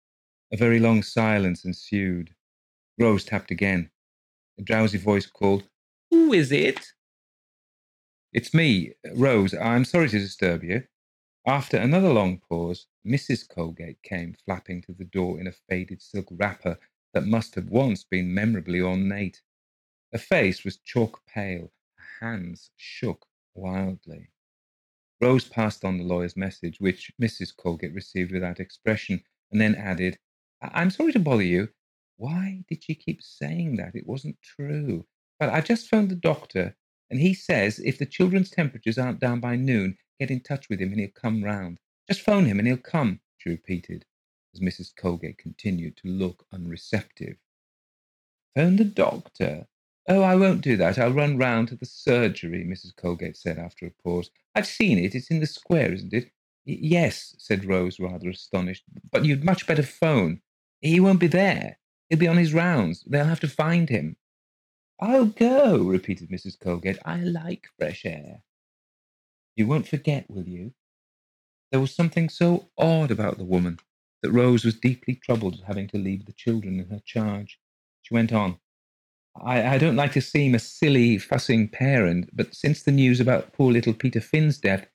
A 0.52 0.56
very 0.56 0.78
long 0.78 1.02
silence 1.02 1.64
ensued. 1.64 2.34
Rose 2.98 3.24
tapped 3.24 3.50
again. 3.50 3.90
A 4.58 4.62
drowsy 4.62 4.98
voice 4.98 5.26
called, 5.26 5.64
Who 6.10 6.32
is 6.32 6.52
it? 6.52 6.92
It's 8.32 8.52
me, 8.52 8.92
Rose. 9.14 9.54
I'm 9.54 9.84
sorry 9.84 10.08
to 10.10 10.18
disturb 10.18 10.62
you. 10.62 10.84
After 11.46 11.78
another 11.78 12.12
long 12.12 12.40
pause, 12.46 12.86
Mrs. 13.06 13.48
Colgate 13.48 14.02
came 14.02 14.34
flapping 14.44 14.82
to 14.82 14.92
the 14.92 15.06
door 15.06 15.40
in 15.40 15.46
a 15.46 15.52
faded 15.52 16.02
silk 16.02 16.26
wrapper 16.30 16.78
that 17.14 17.26
must 17.26 17.54
have 17.54 17.68
once 17.68 18.04
been 18.04 18.34
memorably 18.34 18.80
ornate. 18.80 19.40
Her 20.12 20.18
face 20.18 20.64
was 20.64 20.78
chalk 20.78 21.22
pale, 21.26 21.72
her 21.96 22.26
hands 22.26 22.70
shook 22.76 23.24
wildly. 23.54 24.28
Rose 25.20 25.48
passed 25.48 25.84
on 25.84 25.98
the 25.98 26.04
lawyer's 26.04 26.36
message, 26.36 26.80
which 26.80 27.12
Mrs. 27.20 27.56
Colgate 27.56 27.94
received 27.94 28.32
without 28.32 28.60
expression, 28.60 29.22
and 29.50 29.60
then 29.60 29.74
added, 29.74 30.18
I'm 30.62 30.90
sorry 30.90 31.12
to 31.12 31.18
bother 31.18 31.42
you. 31.42 31.68
Why 32.16 32.64
did 32.68 32.84
she 32.84 32.94
keep 32.94 33.22
saying 33.22 33.76
that? 33.76 33.94
It 33.94 34.06
wasn't 34.06 34.40
true. 34.42 35.06
But 35.40 35.50
I 35.50 35.60
just 35.60 35.88
phoned 35.88 36.10
the 36.10 36.16
doctor, 36.16 36.76
and 37.10 37.20
he 37.20 37.34
says 37.34 37.78
if 37.80 37.98
the 37.98 38.06
children's 38.06 38.50
temperatures 38.50 38.98
aren't 38.98 39.20
down 39.20 39.40
by 39.40 39.56
noon, 39.56 39.96
get 40.20 40.30
in 40.30 40.40
touch 40.40 40.68
with 40.68 40.80
him 40.80 40.90
and 40.90 41.00
he'll 41.00 41.10
come 41.10 41.42
round. 41.44 41.78
Just 42.08 42.22
phone 42.22 42.44
him 42.44 42.58
and 42.58 42.66
he'll 42.66 42.76
come, 42.76 43.20
she 43.38 43.50
repeated, 43.50 44.04
as 44.54 44.60
Mrs. 44.60 44.94
Colgate 44.96 45.38
continued 45.38 45.96
to 45.98 46.08
look 46.08 46.44
unreceptive. 46.52 47.36
Phone 48.56 48.76
the 48.76 48.84
doctor? 48.84 49.66
Oh, 50.08 50.22
I 50.22 50.36
won't 50.36 50.62
do 50.62 50.76
that. 50.78 50.98
I'll 50.98 51.12
run 51.12 51.38
round 51.38 51.68
to 51.68 51.76
the 51.76 51.86
surgery, 51.86 52.64
Mrs. 52.64 52.96
Colgate 52.96 53.36
said 53.36 53.58
after 53.58 53.86
a 53.86 53.90
pause. 54.02 54.30
I've 54.58 54.66
seen 54.66 54.98
it. 54.98 55.14
It's 55.14 55.30
in 55.30 55.38
the 55.38 55.46
square, 55.46 55.92
isn't 55.92 56.12
it? 56.12 56.32
Yes, 56.64 57.36
said 57.38 57.64
Rose, 57.64 58.00
rather 58.00 58.30
astonished. 58.30 58.82
But 59.12 59.24
you'd 59.24 59.44
much 59.44 59.68
better 59.68 59.84
phone. 59.84 60.40
He 60.80 60.98
won't 60.98 61.20
be 61.20 61.28
there. 61.28 61.78
He'll 62.08 62.18
be 62.18 62.26
on 62.26 62.38
his 62.38 62.52
rounds. 62.52 63.04
They'll 63.06 63.24
have 63.26 63.38
to 63.40 63.48
find 63.48 63.88
him. 63.88 64.16
I'll 65.00 65.26
go, 65.26 65.78
repeated 65.78 66.28
Mrs. 66.28 66.58
Colgate. 66.58 66.98
I 67.04 67.18
like 67.18 67.68
fresh 67.78 68.04
air. 68.04 68.42
You 69.54 69.68
won't 69.68 69.86
forget, 69.86 70.28
will 70.28 70.48
you? 70.48 70.72
There 71.70 71.80
was 71.80 71.94
something 71.94 72.28
so 72.28 72.68
odd 72.76 73.12
about 73.12 73.38
the 73.38 73.44
woman 73.44 73.78
that 74.22 74.32
Rose 74.32 74.64
was 74.64 74.74
deeply 74.74 75.14
troubled 75.14 75.60
at 75.60 75.66
having 75.68 75.86
to 75.90 75.98
leave 75.98 76.26
the 76.26 76.32
children 76.32 76.80
in 76.80 76.88
her 76.88 77.00
charge. 77.06 77.60
She 78.02 78.12
went 78.12 78.32
on. 78.32 78.58
I, 79.44 79.74
I 79.74 79.78
don't 79.78 79.96
like 79.96 80.12
to 80.12 80.20
seem 80.20 80.54
a 80.54 80.58
silly, 80.58 81.18
fussing 81.18 81.68
parent, 81.68 82.30
but 82.32 82.54
since 82.54 82.82
the 82.82 82.92
news 82.92 83.20
about 83.20 83.52
poor 83.52 83.72
little 83.72 83.94
Peter 83.94 84.20
Finn's 84.20 84.58
death, 84.58 84.86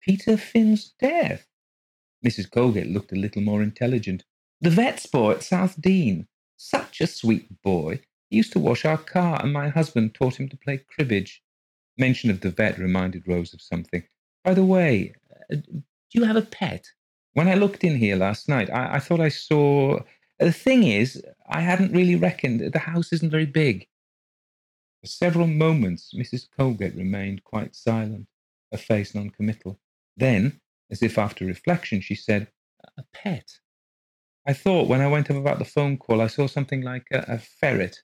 Peter 0.00 0.36
Finn's 0.36 0.92
death? 1.00 1.46
Mrs. 2.24 2.50
Colgate 2.50 2.88
looked 2.88 3.12
a 3.12 3.16
little 3.16 3.42
more 3.42 3.62
intelligent. 3.62 4.24
The 4.60 4.70
vet's 4.70 5.06
boy 5.06 5.32
at 5.32 5.42
South 5.42 5.80
Dean. 5.80 6.26
Such 6.56 7.00
a 7.00 7.06
sweet 7.06 7.62
boy. 7.62 8.00
He 8.30 8.36
used 8.36 8.52
to 8.52 8.58
wash 8.58 8.84
our 8.84 8.98
car, 8.98 9.40
and 9.42 9.52
my 9.52 9.68
husband 9.68 10.14
taught 10.14 10.40
him 10.40 10.48
to 10.48 10.56
play 10.56 10.78
cribbage. 10.78 11.42
Mention 11.98 12.30
of 12.30 12.40
the 12.40 12.50
vet 12.50 12.78
reminded 12.78 13.28
Rose 13.28 13.52
of 13.54 13.60
something. 13.60 14.02
By 14.44 14.54
the 14.54 14.64
way, 14.64 15.14
uh, 15.52 15.56
do 15.56 15.82
you 16.12 16.24
have 16.24 16.36
a 16.36 16.42
pet? 16.42 16.86
When 17.34 17.48
I 17.48 17.54
looked 17.54 17.84
in 17.84 17.96
here 17.96 18.16
last 18.16 18.48
night, 18.48 18.70
I, 18.70 18.96
I 18.96 18.98
thought 18.98 19.20
I 19.20 19.28
saw. 19.28 20.00
The 20.38 20.52
thing 20.52 20.84
is, 20.84 21.22
I 21.48 21.60
hadn't 21.60 21.92
really 21.92 22.16
reckoned. 22.16 22.72
The 22.72 22.78
house 22.78 23.12
isn't 23.12 23.30
very 23.30 23.46
big. 23.46 23.86
For 25.00 25.06
several 25.06 25.46
moments, 25.46 26.12
Mrs. 26.14 26.48
Colgate 26.56 26.96
remained 26.96 27.44
quite 27.44 27.76
silent, 27.76 28.26
her 28.72 28.78
face 28.78 29.14
noncommittal. 29.14 29.78
Then, 30.16 30.60
as 30.90 31.02
if 31.02 31.18
after 31.18 31.44
reflection, 31.44 32.00
she 32.00 32.14
said, 32.14 32.48
A 32.98 33.04
pet? 33.12 33.58
I 34.46 34.52
thought 34.52 34.88
when 34.88 35.00
I 35.00 35.08
went 35.08 35.30
up 35.30 35.36
about 35.36 35.58
the 35.58 35.64
phone 35.64 35.96
call, 35.98 36.20
I 36.20 36.28
saw 36.28 36.46
something 36.46 36.82
like 36.82 37.06
a, 37.12 37.24
a 37.28 37.38
ferret. 37.38 38.02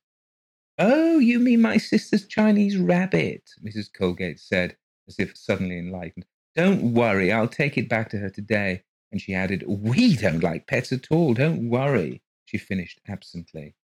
Oh, 0.78 1.18
you 1.18 1.38
mean 1.38 1.60
my 1.60 1.76
sister's 1.76 2.26
Chinese 2.26 2.76
rabbit, 2.76 3.50
Mrs. 3.64 3.92
Colgate 3.92 4.40
said, 4.40 4.76
as 5.08 5.16
if 5.18 5.36
suddenly 5.36 5.78
enlightened. 5.78 6.26
Don't 6.54 6.94
worry, 6.94 7.32
I'll 7.32 7.48
take 7.48 7.78
it 7.78 7.88
back 7.88 8.10
to 8.10 8.18
her 8.18 8.30
today. 8.30 8.82
And 9.10 9.20
she 9.20 9.34
added, 9.34 9.64
We 9.66 10.16
don't 10.16 10.42
like 10.42 10.66
pets 10.66 10.92
at 10.92 11.10
all, 11.10 11.34
don't 11.34 11.68
worry, 11.68 12.22
she 12.52 12.58
finished 12.58 13.00
absently. 13.08 13.74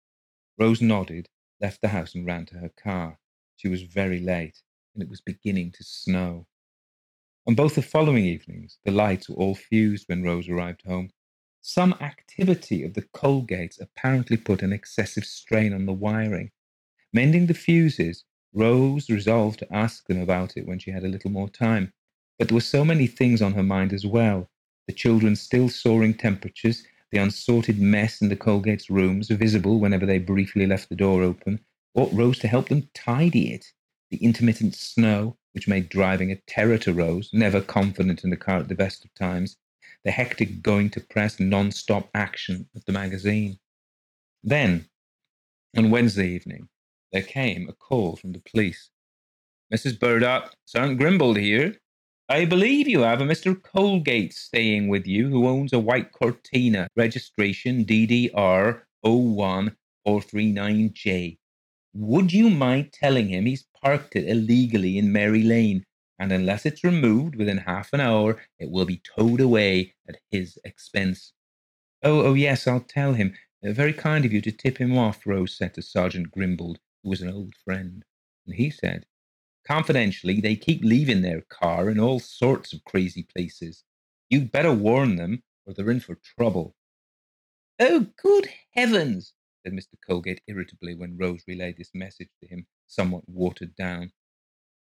Rose 0.58 0.82
nodded, 0.82 1.30
left 1.58 1.80
the 1.80 1.88
house, 1.88 2.14
and 2.14 2.26
ran 2.26 2.44
to 2.46 2.56
her 2.56 2.68
car. 2.68 3.18
She 3.56 3.66
was 3.66 3.82
very 3.82 4.20
late, 4.20 4.60
and 4.92 5.02
it 5.02 5.08
was 5.08 5.22
beginning 5.22 5.72
to 5.72 5.84
snow. 5.84 6.46
On 7.46 7.54
both 7.54 7.76
the 7.76 7.82
following 7.82 8.26
evenings, 8.26 8.78
the 8.84 8.90
lights 8.90 9.26
were 9.26 9.36
all 9.36 9.54
fused 9.54 10.06
when 10.06 10.22
Rose 10.22 10.50
arrived 10.50 10.82
home. 10.82 11.08
Some 11.62 11.94
activity 11.94 12.82
of 12.82 12.92
the 12.92 13.08
Colgates 13.14 13.80
apparently 13.80 14.36
put 14.36 14.62
an 14.62 14.74
excessive 14.74 15.24
strain 15.24 15.72
on 15.72 15.86
the 15.86 15.94
wiring. 15.94 16.50
Mending 17.10 17.46
the 17.46 17.54
fuses, 17.54 18.24
Rose 18.52 19.08
resolved 19.08 19.60
to 19.60 19.74
ask 19.74 20.06
them 20.06 20.20
about 20.20 20.58
it 20.58 20.66
when 20.66 20.78
she 20.78 20.90
had 20.90 21.04
a 21.04 21.08
little 21.08 21.30
more 21.30 21.48
time. 21.48 21.94
But 22.38 22.48
there 22.48 22.54
were 22.54 22.60
so 22.60 22.84
many 22.84 23.06
things 23.06 23.40
on 23.40 23.54
her 23.54 23.62
mind 23.62 23.94
as 23.94 24.04
well 24.04 24.50
the 24.86 24.92
children's 24.94 25.40
still 25.40 25.68
soaring 25.68 26.14
temperatures, 26.14 26.82
the 27.10 27.18
unsorted 27.18 27.78
mess 27.80 28.20
in 28.20 28.28
the 28.28 28.36
Colgate's 28.36 28.90
rooms, 28.90 29.28
visible 29.28 29.80
whenever 29.80 30.06
they 30.06 30.18
briefly 30.18 30.66
left 30.66 30.88
the 30.88 30.96
door 30.96 31.22
open, 31.22 31.60
ought 31.94 32.12
Rose 32.12 32.38
to 32.40 32.48
help 32.48 32.68
them 32.68 32.88
tidy 32.94 33.52
it, 33.52 33.64
the 34.10 34.18
intermittent 34.18 34.74
snow, 34.74 35.36
which 35.52 35.68
made 35.68 35.88
driving 35.88 36.30
a 36.30 36.40
terror 36.46 36.78
to 36.78 36.92
Rose, 36.92 37.30
never 37.32 37.60
confident 37.60 38.24
in 38.24 38.30
the 38.30 38.36
car 38.36 38.58
at 38.58 38.68
the 38.68 38.74
best 38.74 39.04
of 39.04 39.14
times, 39.14 39.56
the 40.04 40.10
hectic 40.10 40.62
going 40.62 40.90
to 40.90 41.00
press 41.00 41.40
non 41.40 41.70
stop 41.70 42.08
action 42.14 42.68
of 42.74 42.84
the 42.84 42.92
magazine. 42.92 43.58
Then, 44.42 44.88
on 45.76 45.90
Wednesday 45.90 46.28
evening, 46.28 46.68
there 47.12 47.22
came 47.22 47.68
a 47.68 47.72
call 47.72 48.16
from 48.16 48.32
the 48.32 48.42
police. 48.50 48.90
Mrs. 49.72 49.98
Burdock, 49.98 50.54
Sergeant 50.64 51.00
Grimbold 51.00 51.38
here. 51.38 51.78
I 52.30 52.44
believe 52.44 52.86
you 52.86 53.00
have 53.00 53.22
a 53.22 53.24
Mr. 53.24 53.58
Colgate 53.58 54.34
staying 54.34 54.88
with 54.88 55.06
you 55.06 55.30
who 55.30 55.48
owns 55.48 55.72
a 55.72 55.78
white 55.78 56.12
Cortina, 56.12 56.86
registration 56.94 57.86
DDR 57.86 58.82
01439J. 59.02 61.38
Would 61.94 62.34
you 62.34 62.50
mind 62.50 62.92
telling 62.92 63.28
him 63.28 63.46
he's 63.46 63.64
parked 63.82 64.14
it 64.14 64.28
illegally 64.28 64.98
in 64.98 65.10
Mary 65.10 65.42
Lane, 65.42 65.86
and 66.18 66.30
unless 66.30 66.66
it's 66.66 66.84
removed 66.84 67.34
within 67.34 67.56
half 67.56 67.94
an 67.94 68.00
hour, 68.00 68.38
it 68.58 68.70
will 68.70 68.84
be 68.84 69.00
towed 69.16 69.40
away 69.40 69.94
at 70.06 70.20
his 70.30 70.58
expense? 70.64 71.32
Oh, 72.02 72.26
oh, 72.26 72.34
yes, 72.34 72.66
I'll 72.66 72.80
tell 72.80 73.14
him. 73.14 73.34
Uh, 73.66 73.72
very 73.72 73.94
kind 73.94 74.26
of 74.26 74.34
you 74.34 74.42
to 74.42 74.52
tip 74.52 74.76
him 74.76 74.98
off, 74.98 75.26
Rose 75.26 75.56
said 75.56 75.72
to 75.74 75.82
Sergeant 75.82 76.30
Grimbold, 76.30 76.76
who 77.02 77.08
was 77.08 77.22
an 77.22 77.32
old 77.32 77.54
friend. 77.64 78.04
And 78.46 78.56
he 78.56 78.68
said, 78.68 79.06
Confidentially, 79.68 80.40
they 80.40 80.56
keep 80.56 80.82
leaving 80.82 81.20
their 81.20 81.42
car 81.42 81.90
in 81.90 82.00
all 82.00 82.20
sorts 82.20 82.72
of 82.72 82.84
crazy 82.84 83.22
places. 83.22 83.84
You'd 84.30 84.50
better 84.50 84.72
warn 84.72 85.16
them, 85.16 85.42
or 85.66 85.74
they're 85.74 85.90
in 85.90 86.00
for 86.00 86.18
trouble. 86.36 86.74
Oh, 87.78 88.06
good 88.16 88.48
heavens, 88.72 89.34
said 89.62 89.74
Mr. 89.74 89.94
Colgate 90.06 90.40
irritably 90.48 90.94
when 90.94 91.18
Rose 91.18 91.44
relayed 91.46 91.76
this 91.76 91.90
message 91.94 92.30
to 92.40 92.48
him, 92.48 92.66
somewhat 92.86 93.28
watered 93.28 93.76
down. 93.76 94.12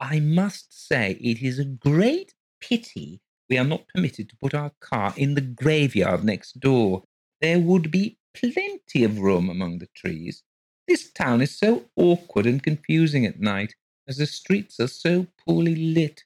I 0.00 0.20
must 0.20 0.88
say 0.88 1.18
it 1.20 1.42
is 1.42 1.58
a 1.58 1.64
great 1.66 2.32
pity 2.60 3.20
we 3.50 3.58
are 3.58 3.64
not 3.64 3.88
permitted 3.88 4.28
to 4.28 4.36
put 4.36 4.54
our 4.54 4.72
car 4.80 5.12
in 5.16 5.34
the 5.34 5.40
graveyard 5.42 6.24
next 6.24 6.60
door. 6.60 7.04
There 7.40 7.58
would 7.58 7.90
be 7.90 8.18
plenty 8.34 9.04
of 9.04 9.18
room 9.18 9.48
among 9.48 9.78
the 9.78 9.88
trees. 9.94 10.42
This 10.86 11.10
town 11.10 11.42
is 11.42 11.56
so 11.58 11.84
awkward 11.96 12.46
and 12.46 12.62
confusing 12.62 13.26
at 13.26 13.40
night, 13.40 13.74
as 14.08 14.16
the 14.16 14.26
streets 14.26 14.80
are 14.80 14.88
so 14.88 15.26
poorly 15.46 15.76
lit. 15.76 16.24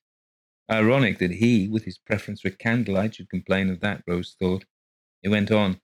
Ironic 0.70 1.18
that 1.18 1.32
he, 1.32 1.68
with 1.68 1.84
his 1.84 1.98
preference 1.98 2.40
for 2.40 2.50
candlelight, 2.50 3.16
should 3.16 3.28
complain 3.28 3.68
of 3.68 3.80
that, 3.80 4.02
Rose 4.06 4.36
thought. 4.38 4.64
He 5.20 5.28
went 5.28 5.50
on. 5.50 5.80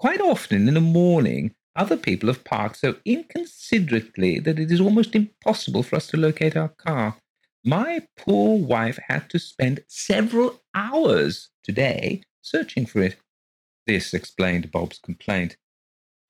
Quite 0.00 0.20
often 0.20 0.66
in 0.66 0.74
the 0.74 0.80
morning, 0.80 1.54
other 1.76 1.96
people 1.96 2.28
have 2.28 2.42
parked 2.42 2.78
so 2.78 2.96
inconsiderately 3.04 4.40
that 4.40 4.58
it 4.58 4.72
is 4.72 4.80
almost 4.80 5.14
impossible 5.14 5.82
for 5.82 5.96
us 5.96 6.08
to 6.08 6.16
locate 6.16 6.56
our 6.56 6.70
car. 6.70 7.16
My 7.64 8.02
poor 8.16 8.58
wife 8.58 8.98
had 9.06 9.30
to 9.30 9.38
spend 9.38 9.84
several 9.86 10.60
hours 10.74 11.50
today 11.62 12.22
searching 12.40 12.86
for 12.86 13.00
it. 13.02 13.16
This 13.86 14.12
explained 14.12 14.72
Bob's 14.72 14.98
complaint. 14.98 15.56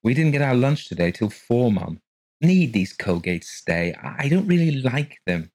We 0.03 0.13
didn't 0.13 0.33
get 0.33 0.43
our 0.43 0.55
lunch 0.55 0.89
today 0.89 1.11
till 1.11 1.31
four, 1.31 1.73
Mum. 1.73 2.02
Need 2.43 2.73
these 2.73 2.93
Colgates 2.93 3.45
stay. 3.45 3.95
I 4.03 4.29
don't 4.29 4.49
really 4.49 4.73
like 4.81 5.21
them. 5.27 5.53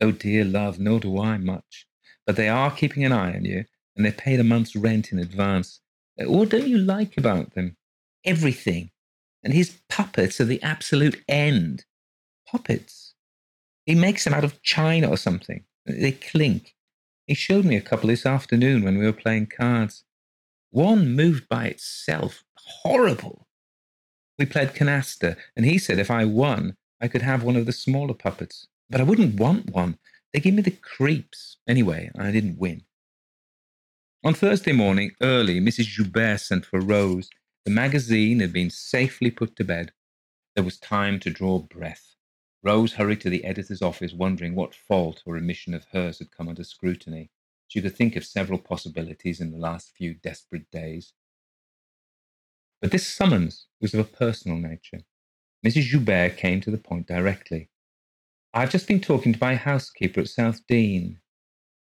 Oh 0.00 0.12
dear 0.12 0.44
love, 0.44 0.78
nor 0.78 0.98
do 0.98 1.20
I 1.20 1.36
much. 1.36 1.86
But 2.26 2.36
they 2.36 2.48
are 2.48 2.70
keeping 2.70 3.04
an 3.04 3.12
eye 3.12 3.34
on 3.34 3.44
you, 3.44 3.66
and 3.94 4.04
they 4.04 4.10
paid 4.10 4.40
a 4.40 4.44
month's 4.44 4.74
rent 4.74 5.12
in 5.12 5.18
advance. 5.18 5.80
Uh, 6.18 6.30
what 6.30 6.48
don't 6.48 6.66
you 6.66 6.78
like 6.78 7.18
about 7.18 7.54
them? 7.54 7.76
Everything. 8.24 8.90
And 9.42 9.52
his 9.52 9.78
puppets 9.90 10.40
are 10.40 10.46
the 10.46 10.62
absolute 10.62 11.22
end. 11.28 11.84
Puppets? 12.50 13.14
He 13.84 13.94
makes 13.94 14.24
them 14.24 14.32
out 14.32 14.44
of 14.44 14.62
china 14.62 15.10
or 15.10 15.18
something. 15.18 15.64
They 15.84 16.12
clink. 16.12 16.74
He 17.26 17.34
showed 17.34 17.66
me 17.66 17.76
a 17.76 17.82
couple 17.82 18.08
this 18.08 18.24
afternoon 18.24 18.84
when 18.84 18.96
we 18.96 19.04
were 19.04 19.12
playing 19.12 19.46
cards. 19.46 20.04
One 20.70 21.14
moved 21.14 21.46
by 21.48 21.66
itself. 21.66 22.42
Horrible. 22.56 23.43
We 24.38 24.46
played 24.46 24.74
canasta, 24.74 25.36
and 25.56 25.64
he 25.64 25.78
said 25.78 25.98
if 25.98 26.10
I 26.10 26.24
won, 26.24 26.76
I 27.00 27.08
could 27.08 27.22
have 27.22 27.42
one 27.42 27.56
of 27.56 27.66
the 27.66 27.72
smaller 27.72 28.14
puppets. 28.14 28.66
But 28.90 29.00
I 29.00 29.04
wouldn't 29.04 29.38
want 29.38 29.70
one. 29.70 29.98
They 30.32 30.40
give 30.40 30.54
me 30.54 30.62
the 30.62 30.72
creeps. 30.72 31.58
Anyway, 31.68 32.10
I 32.18 32.30
didn't 32.30 32.58
win. 32.58 32.82
On 34.24 34.34
Thursday 34.34 34.72
morning, 34.72 35.12
early, 35.20 35.60
Mrs. 35.60 35.84
Joubert 35.84 36.40
sent 36.40 36.66
for 36.66 36.80
Rose. 36.80 37.28
The 37.64 37.70
magazine 37.70 38.40
had 38.40 38.52
been 38.52 38.70
safely 38.70 39.30
put 39.30 39.54
to 39.56 39.64
bed. 39.64 39.92
There 40.54 40.64
was 40.64 40.78
time 40.78 41.20
to 41.20 41.30
draw 41.30 41.60
breath. 41.60 42.14
Rose 42.62 42.94
hurried 42.94 43.20
to 43.20 43.30
the 43.30 43.44
editor's 43.44 43.82
office, 43.82 44.12
wondering 44.14 44.54
what 44.54 44.74
fault 44.74 45.22
or 45.26 45.36
omission 45.36 45.74
of 45.74 45.84
hers 45.92 46.18
had 46.18 46.30
come 46.30 46.48
under 46.48 46.64
scrutiny. 46.64 47.30
She 47.68 47.82
could 47.82 47.94
think 47.94 48.16
of 48.16 48.24
several 48.24 48.58
possibilities 48.58 49.40
in 49.40 49.50
the 49.50 49.58
last 49.58 49.92
few 49.96 50.14
desperate 50.14 50.70
days. 50.70 51.12
But 52.84 52.90
this 52.90 53.06
summons 53.06 53.66
was 53.80 53.94
of 53.94 54.00
a 54.00 54.04
personal 54.04 54.58
nature. 54.58 55.04
Mrs. 55.66 55.84
Joubert 55.84 56.36
came 56.36 56.60
to 56.60 56.70
the 56.70 56.76
point 56.76 57.06
directly. 57.06 57.70
I've 58.52 58.68
just 58.68 58.86
been 58.86 59.00
talking 59.00 59.32
to 59.32 59.38
my 59.40 59.54
housekeeper 59.54 60.20
at 60.20 60.28
South 60.28 60.60
Dean. 60.68 61.18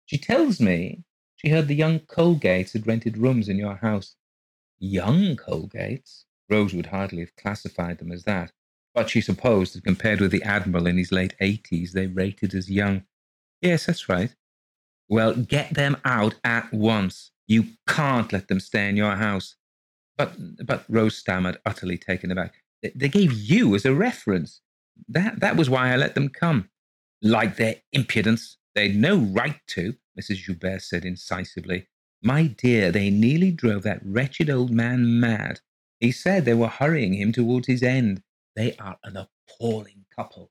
She 0.06 0.16
tells 0.16 0.58
me 0.58 1.04
she 1.34 1.50
heard 1.50 1.68
the 1.68 1.74
young 1.74 1.98
Colgates 1.98 2.72
had 2.72 2.86
rented 2.86 3.18
rooms 3.18 3.50
in 3.50 3.58
your 3.58 3.74
house. 3.74 4.14
Young 4.78 5.36
Colgates? 5.36 6.24
Rose 6.48 6.72
would 6.72 6.86
hardly 6.86 7.20
have 7.20 7.36
classified 7.36 7.98
them 7.98 8.10
as 8.10 8.24
that, 8.24 8.52
but 8.94 9.10
she 9.10 9.20
supposed 9.20 9.74
that 9.74 9.84
compared 9.84 10.22
with 10.22 10.30
the 10.30 10.44
Admiral 10.44 10.86
in 10.86 10.96
his 10.96 11.12
late 11.12 11.34
eighties, 11.40 11.92
they 11.92 12.06
rated 12.06 12.54
as 12.54 12.70
young. 12.70 13.04
Yes, 13.60 13.84
that's 13.84 14.08
right. 14.08 14.34
Well, 15.10 15.34
get 15.34 15.74
them 15.74 15.98
out 16.06 16.36
at 16.42 16.72
once. 16.72 17.32
You 17.46 17.66
can't 17.86 18.32
let 18.32 18.48
them 18.48 18.60
stay 18.60 18.88
in 18.88 18.96
your 18.96 19.16
house. 19.16 19.56
But, 20.16 20.66
but 20.66 20.84
Rose 20.88 21.16
stammered, 21.16 21.58
utterly 21.66 21.98
taken 21.98 22.30
aback. 22.30 22.54
They, 22.82 23.08
gave 23.08 23.32
you 23.32 23.74
as 23.74 23.84
a 23.84 23.94
reference. 23.94 24.60
That, 25.08 25.40
that 25.40 25.56
was 25.56 25.68
why 25.68 25.92
I 25.92 25.96
let 25.96 26.14
them 26.14 26.28
come. 26.28 26.70
Like 27.22 27.56
their 27.56 27.76
impudence. 27.92 28.56
They'd 28.74 28.96
no 28.96 29.16
right 29.16 29.58
to, 29.68 29.94
Mrs. 30.18 30.36
Joubert 30.36 30.82
said 30.82 31.04
incisively. 31.04 31.88
My 32.22 32.46
dear, 32.46 32.90
they 32.90 33.10
nearly 33.10 33.50
drove 33.50 33.82
that 33.82 34.00
wretched 34.04 34.50
old 34.50 34.70
man 34.70 35.20
mad. 35.20 35.60
He 36.00 36.12
said 36.12 36.44
they 36.44 36.54
were 36.54 36.68
hurrying 36.68 37.14
him 37.14 37.32
towards 37.32 37.66
his 37.66 37.82
end. 37.82 38.22
They 38.54 38.76
are 38.76 38.98
an 39.04 39.16
appalling 39.16 40.06
couple. 40.14 40.50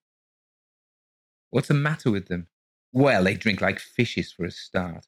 What's 1.49 1.67
the 1.67 1.73
matter 1.73 2.11
with 2.11 2.27
them? 2.27 2.47
Well, 2.91 3.23
they 3.23 3.35
drink 3.35 3.61
like 3.61 3.79
fishes 3.79 4.31
for 4.31 4.45
a 4.45 4.51
start. 4.51 5.05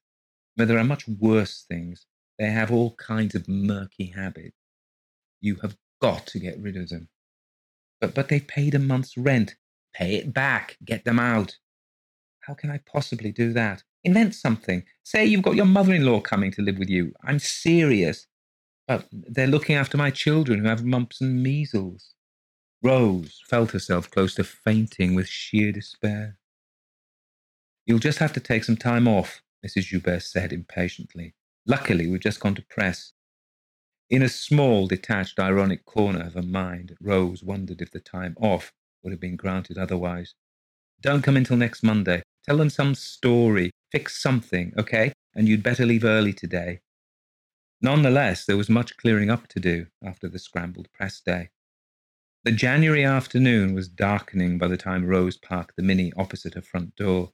But 0.56 0.68
there 0.68 0.78
are 0.78 0.84
much 0.84 1.08
worse 1.08 1.66
things. 1.68 2.06
They 2.40 2.50
have 2.50 2.72
all 2.72 2.96
kinds 2.96 3.36
of 3.36 3.48
murky 3.48 4.08
habits. 4.16 4.58
You 5.42 5.56
have 5.62 5.78
got 6.02 6.28
to 6.28 6.40
get 6.40 6.60
rid 6.60 6.78
of 6.78 6.90
them. 6.90 7.10
But, 8.00 8.14
but 8.14 8.30
they 8.30 8.40
paid 8.40 8.76
a 8.76 8.80
month's 8.80 9.18
rent. 9.18 9.56
Pay 9.94 10.16
it 10.16 10.34
back. 10.34 10.78
Get 10.86 11.06
them 11.06 11.20
out. 11.20 11.58
How 12.42 12.54
can 12.54 12.70
I 12.70 12.80
possibly 12.86 13.32
do 13.32 13.54
that? 13.54 13.84
Invent 14.04 14.36
something. 14.36 14.84
Say 15.04 15.26
you've 15.26 15.42
got 15.42 15.56
your 15.56 15.66
mother 15.66 15.94
in 15.94 16.06
law 16.06 16.22
coming 16.22 16.52
to 16.52 16.62
live 16.62 16.78
with 16.78 16.90
you. 16.90 17.14
I'm 17.24 17.40
serious. 17.40 18.28
But 18.88 19.08
they're 19.12 19.48
looking 19.48 19.76
after 19.76 19.98
my 19.98 20.12
children 20.12 20.60
who 20.60 20.68
have 20.70 20.86
mumps 20.86 21.20
and 21.20 21.44
measles. 21.44 22.14
Rose 22.84 23.42
felt 23.50 23.72
herself 23.72 24.10
close 24.10 24.36
to 24.36 24.44
fainting 24.44 25.16
with 25.16 25.28
sheer 25.28 25.72
despair. 25.72 26.38
You'll 27.86 28.00
just 28.00 28.20
have 28.20 28.34
to 28.34 28.40
take 28.40 28.64
some 28.64 28.78
time 28.78 29.08
off, 29.08 29.42
Mrs. 29.66 29.88
Joubert 29.88 30.22
said 30.22 30.54
impatiently. 30.54 31.34
Luckily, 31.68 32.08
we've 32.08 32.22
just 32.22 32.40
gone 32.40 32.56
to 32.56 32.62
press. 32.62 33.12
In 34.10 34.22
a 34.22 34.30
small, 34.30 34.88
detached, 34.88 35.38
ironic 35.38 35.84
corner 35.86 36.26
of 36.26 36.36
her 36.36 36.42
mind, 36.42 36.96
Rose 37.02 37.44
wondered 37.44 37.82
if 37.82 37.92
the 37.92 38.00
time 38.00 38.38
off 38.40 38.72
would 39.04 39.12
have 39.12 39.20
been 39.20 39.36
granted 39.36 39.78
otherwise. 39.78 40.34
Don't 41.02 41.24
come 41.24 41.36
until 41.36 41.58
next 41.58 41.84
Monday. 41.84 42.24
Tell 42.46 42.56
them 42.56 42.70
some 42.70 42.96
story. 42.96 43.72
Fix 43.92 44.22
something, 44.22 44.74
okay? 44.78 45.12
And 45.36 45.50
you'd 45.50 45.62
better 45.62 45.86
leave 45.86 46.06
early 46.06 46.32
today. 46.32 46.80
Nonetheless, 47.82 48.46
there 48.46 48.58
was 48.58 48.70
much 48.70 48.96
clearing 48.96 49.30
up 49.30 49.48
to 49.50 49.60
do 49.60 49.88
after 50.04 50.30
the 50.30 50.40
scrambled 50.40 50.88
press 50.94 51.20
day. 51.20 51.50
The 52.46 52.52
January 52.54 53.04
afternoon 53.04 53.74
was 53.74 53.90
darkening 53.90 54.58
by 54.58 54.70
the 54.70 54.78
time 54.78 55.06
Rose 55.06 55.38
parked 55.38 55.76
the 55.76 55.84
Mini 55.84 56.14
opposite 56.16 56.54
her 56.54 56.62
front 56.62 56.96
door. 56.96 57.34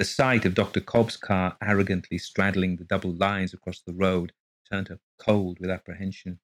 The 0.00 0.06
sight 0.06 0.46
of 0.46 0.54
Dr. 0.54 0.80
Cobb's 0.80 1.18
car 1.18 1.58
arrogantly 1.62 2.16
straddling 2.16 2.76
the 2.76 2.84
double 2.84 3.12
lines 3.12 3.52
across 3.52 3.82
the 3.82 3.92
road 3.92 4.32
turned 4.72 4.88
her 4.88 4.98
cold 5.18 5.60
with 5.60 5.68
apprehension. 5.68 6.38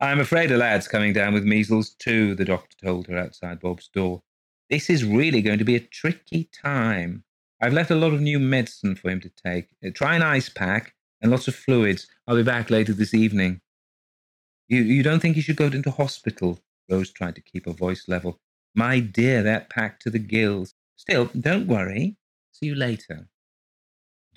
I'm 0.00 0.18
afraid 0.18 0.50
a 0.50 0.56
lad's 0.56 0.88
coming 0.88 1.12
down 1.12 1.34
with 1.34 1.44
measles 1.44 1.90
too, 1.90 2.34
the 2.34 2.46
doctor 2.46 2.74
told 2.82 3.08
her 3.08 3.18
outside 3.18 3.60
Bob's 3.60 3.88
door. 3.88 4.22
This 4.70 4.88
is 4.88 5.04
really 5.04 5.42
going 5.42 5.58
to 5.58 5.66
be 5.66 5.76
a 5.76 5.80
tricky 5.80 6.44
time. 6.44 7.24
I've 7.60 7.74
left 7.74 7.90
a 7.90 7.94
lot 7.94 8.14
of 8.14 8.22
new 8.22 8.38
medicine 8.38 8.94
for 8.94 9.10
him 9.10 9.20
to 9.20 9.28
take. 9.28 9.68
Uh, 9.86 9.90
try 9.94 10.16
an 10.16 10.22
ice 10.22 10.48
pack 10.48 10.94
and 11.20 11.30
lots 11.30 11.48
of 11.48 11.54
fluids. 11.54 12.06
I'll 12.26 12.36
be 12.36 12.42
back 12.42 12.70
later 12.70 12.94
this 12.94 13.12
evening. 13.12 13.60
You, 14.68 14.80
you 14.80 15.02
don't 15.02 15.20
think 15.20 15.36
he 15.36 15.42
should 15.42 15.56
go 15.56 15.66
into 15.66 15.90
hospital? 15.90 16.58
Rose 16.90 17.10
tried 17.10 17.34
to 17.34 17.42
keep 17.42 17.66
her 17.66 17.72
voice 17.72 18.08
level. 18.08 18.40
My 18.74 18.98
dear, 18.98 19.42
that 19.42 19.68
packed 19.68 20.00
to 20.04 20.10
the 20.10 20.18
gills. 20.18 20.72
Still, 20.96 21.26
don't 21.38 21.66
worry. 21.66 22.16
See 22.62 22.68
you 22.68 22.74
later. 22.76 23.28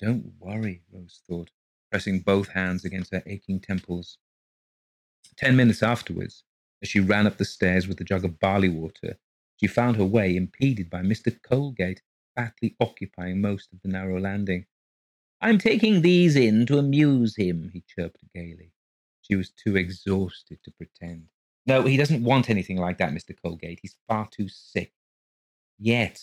Don't 0.00 0.32
worry, 0.40 0.82
Rose 0.92 1.20
thought, 1.28 1.50
pressing 1.92 2.20
both 2.20 2.48
hands 2.48 2.84
against 2.84 3.12
her 3.12 3.22
aching 3.24 3.60
temples. 3.60 4.18
Ten 5.36 5.54
minutes 5.54 5.80
afterwards, 5.80 6.42
as 6.82 6.88
she 6.88 6.98
ran 6.98 7.28
up 7.28 7.36
the 7.36 7.44
stairs 7.44 7.86
with 7.86 8.00
a 8.00 8.04
jug 8.04 8.24
of 8.24 8.40
barley 8.40 8.68
water, 8.68 9.18
she 9.58 9.68
found 9.68 9.96
her 9.96 10.04
way 10.04 10.34
impeded 10.34 10.90
by 10.90 11.02
Mr. 11.02 11.40
Colgate, 11.40 12.02
fatly 12.34 12.74
occupying 12.80 13.40
most 13.40 13.72
of 13.72 13.80
the 13.82 13.88
narrow 13.88 14.18
landing. 14.18 14.66
I'm 15.40 15.58
taking 15.58 16.02
these 16.02 16.34
in 16.34 16.66
to 16.66 16.78
amuse 16.78 17.36
him, 17.36 17.70
he 17.72 17.84
chirped 17.86 18.18
gaily. 18.34 18.72
She 19.22 19.36
was 19.36 19.50
too 19.50 19.76
exhausted 19.76 20.58
to 20.64 20.72
pretend. 20.72 21.28
No, 21.64 21.82
he 21.82 21.96
doesn't 21.96 22.24
want 22.24 22.50
anything 22.50 22.78
like 22.78 22.98
that, 22.98 23.12
Mr. 23.12 23.36
Colgate. 23.40 23.78
He's 23.80 23.96
far 24.08 24.28
too 24.28 24.48
sick. 24.48 24.92
Yet, 25.78 26.20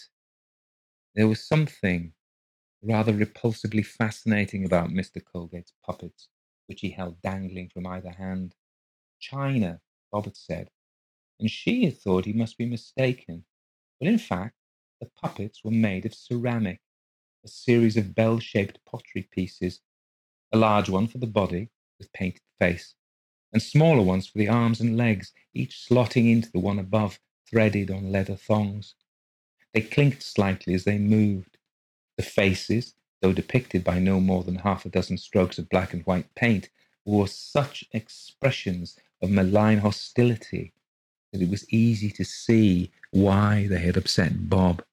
there 1.16 1.28
was 1.28 1.46
something 1.46 2.14
rather 2.82 3.14
repulsively 3.14 3.86
fascinating 3.86 4.66
about 4.66 4.90
Mr. 4.90 5.24
Colgate's 5.24 5.74
puppets, 5.86 6.28
which 6.68 6.82
he 6.82 6.90
held 6.90 7.22
dangling 7.22 7.70
from 7.70 7.88
either 7.88 8.12
hand. 8.12 8.56
China, 9.20 9.82
Bob 10.12 10.26
had 10.26 10.36
said, 10.36 10.70
and 11.40 11.50
she 11.50 11.86
had 11.86 11.98
thought 11.98 12.26
he 12.26 12.34
must 12.34 12.58
be 12.58 12.66
mistaken. 12.66 13.46
But 14.00 14.10
in 14.10 14.18
fact, 14.18 14.56
the 15.00 15.10
puppets 15.22 15.64
were 15.64 15.72
made 15.72 16.06
of 16.06 16.14
ceramic, 16.14 16.82
a 17.46 17.48
series 17.48 17.98
of 17.98 18.16
bell 18.16 18.40
shaped 18.40 18.80
pottery 18.86 19.28
pieces, 19.32 19.82
a 20.52 20.58
large 20.58 20.90
one 20.90 21.08
for 21.08 21.18
the 21.18 21.28
body, 21.28 21.70
with 22.00 22.14
painted 22.14 22.42
face, 22.60 22.96
and 23.52 23.62
smaller 23.62 24.02
ones 24.04 24.28
for 24.28 24.38
the 24.38 24.50
arms 24.50 24.82
and 24.82 24.98
legs, 24.98 25.32
each 25.54 25.86
slotting 25.88 26.32
into 26.32 26.52
the 26.52 26.60
one 26.60 26.80
above, 26.80 27.20
threaded 27.50 27.92
on 27.92 28.12
leather 28.12 28.36
thongs. 28.36 28.96
They 29.74 29.82
clinked 29.82 30.22
slightly 30.24 30.74
as 30.74 30.84
they 30.84 30.98
moved. 30.98 31.58
The 32.18 32.24
faces, 32.24 32.94
though 33.22 33.34
depicted 33.34 33.84
by 33.84 34.00
no 34.00 34.20
more 34.20 34.44
than 34.44 34.56
half 34.56 34.86
a 34.86 34.90
dozen 34.90 35.18
strokes 35.18 35.58
of 35.58 35.70
black 35.70 35.94
and 35.94 36.06
white 36.06 36.34
paint, 36.36 36.70
wore 37.06 37.28
such 37.28 37.84
expressions 37.92 38.98
of 39.22 39.30
malign 39.32 39.80
hostility 39.80 40.74
that 41.32 41.42
it 41.42 41.50
was 41.50 41.68
easy 41.74 42.12
to 42.12 42.24
see 42.24 42.92
why 43.12 43.68
they 43.68 43.80
had 43.80 43.98
upset 43.98 44.50
Bob. 44.50 44.84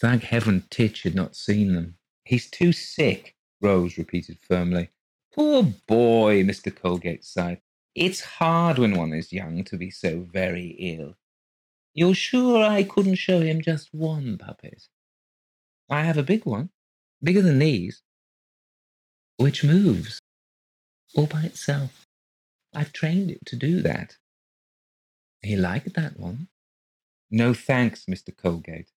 Thank 0.00 0.24
heaven 0.24 0.64
Titch 0.70 1.02
had 1.02 1.14
not 1.14 1.36
seen 1.36 1.74
them. 1.74 1.96
He's 2.24 2.48
too 2.48 2.72
sick, 2.72 3.36
Rose 3.60 3.98
repeated 3.98 4.38
firmly. 4.40 4.88
Poor 5.34 5.62
boy, 5.62 6.42
Mr. 6.42 6.74
Colgate 6.74 7.24
sighed. 7.24 7.60
It's 7.94 8.20
hard 8.20 8.78
when 8.78 8.96
one 8.96 9.12
is 9.12 9.32
young 9.32 9.62
to 9.64 9.76
be 9.76 9.90
so 9.90 10.20
very 10.20 10.68
ill. 10.78 11.16
You're 11.94 12.14
sure 12.14 12.64
I 12.64 12.82
couldn't 12.84 13.16
show 13.16 13.40
him 13.40 13.60
just 13.60 13.92
one 13.92 14.38
puppet? 14.38 14.84
I 15.88 16.04
have 16.04 16.18
a 16.18 16.22
big 16.22 16.46
one, 16.46 16.70
bigger 17.22 17.42
than 17.42 17.58
these, 17.58 18.02
which 19.36 19.64
moves 19.64 20.20
all 21.14 21.26
by 21.26 21.42
itself. 21.42 22.06
I've 22.72 22.92
trained 22.92 23.30
it 23.30 23.44
to 23.46 23.56
do 23.56 23.82
that. 23.82 24.16
He 25.42 25.56
liked 25.56 25.94
that 25.94 26.18
one. 26.18 26.48
No 27.30 27.54
thanks, 27.54 28.04
Mr. 28.04 28.36
Colgate. 28.36 28.92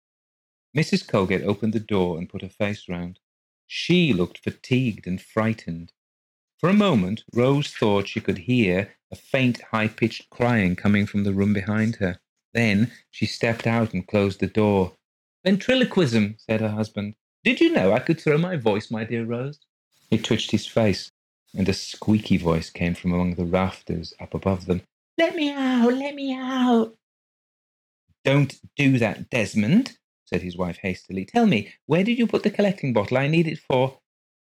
Mrs. 0.76 1.08
Colgate 1.08 1.44
opened 1.44 1.74
the 1.74 1.80
door 1.80 2.18
and 2.18 2.30
put 2.30 2.42
her 2.42 2.50
face 2.50 2.88
round. 2.90 3.20
She 3.66 4.14
looked 4.14 4.40
fatigued 4.40 5.08
and 5.08 5.22
frightened. 5.22 5.94
For 6.60 6.70
a 6.70 6.74
moment, 6.74 7.24
Rose 7.34 7.72
thought 7.72 8.08
she 8.08 8.22
could 8.22 8.40
hear 8.40 8.96
a 9.12 9.16
faint, 9.16 9.62
high 9.72 9.88
pitched 9.88 10.30
crying 10.30 10.76
coming 10.76 11.06
from 11.06 11.24
the 11.24 11.34
room 11.34 11.54
behind 11.54 11.98
her. 11.98 12.20
Then 12.54 12.92
she 13.12 13.26
stepped 13.26 13.66
out 13.66 13.94
and 13.94 14.08
closed 14.08 14.40
the 14.40 14.48
door. 14.48 14.94
Ventriloquism, 15.44 16.36
said 16.38 16.62
her 16.62 16.70
husband. 16.70 17.16
Did 17.44 17.60
you 17.60 17.74
know 17.74 17.92
I 17.92 18.00
could 18.00 18.20
throw 18.22 18.38
my 18.38 18.56
voice, 18.56 18.90
my 18.90 19.04
dear 19.04 19.26
Rose? 19.26 19.60
He 20.10 20.18
twitched 20.18 20.52
his 20.52 20.66
face, 20.66 21.12
and 21.56 21.68
a 21.68 21.74
squeaky 21.74 22.38
voice 22.38 22.70
came 22.70 22.96
from 22.96 23.12
among 23.12 23.36
the 23.36 23.46
rafters 23.46 24.14
up 24.20 24.34
above 24.34 24.66
them. 24.66 24.82
Let 25.18 25.36
me 25.36 25.52
out, 25.52 25.94
let 25.94 26.16
me 26.16 26.34
out. 26.34 26.96
Don't 28.24 28.56
do 28.78 28.98
that, 29.00 29.30
Desmond, 29.30 29.98
said 30.26 30.42
his 30.42 30.56
wife 30.56 30.78
hastily. 30.82 31.26
Tell 31.26 31.46
me, 31.46 31.74
where 31.88 32.04
did 32.04 32.18
you 32.18 32.28
put 32.28 32.44
the 32.44 32.50
collecting 32.50 32.94
bottle? 32.94 33.18
I 33.18 33.28
need 33.28 33.48
it 33.48 33.60
for. 33.60 34.00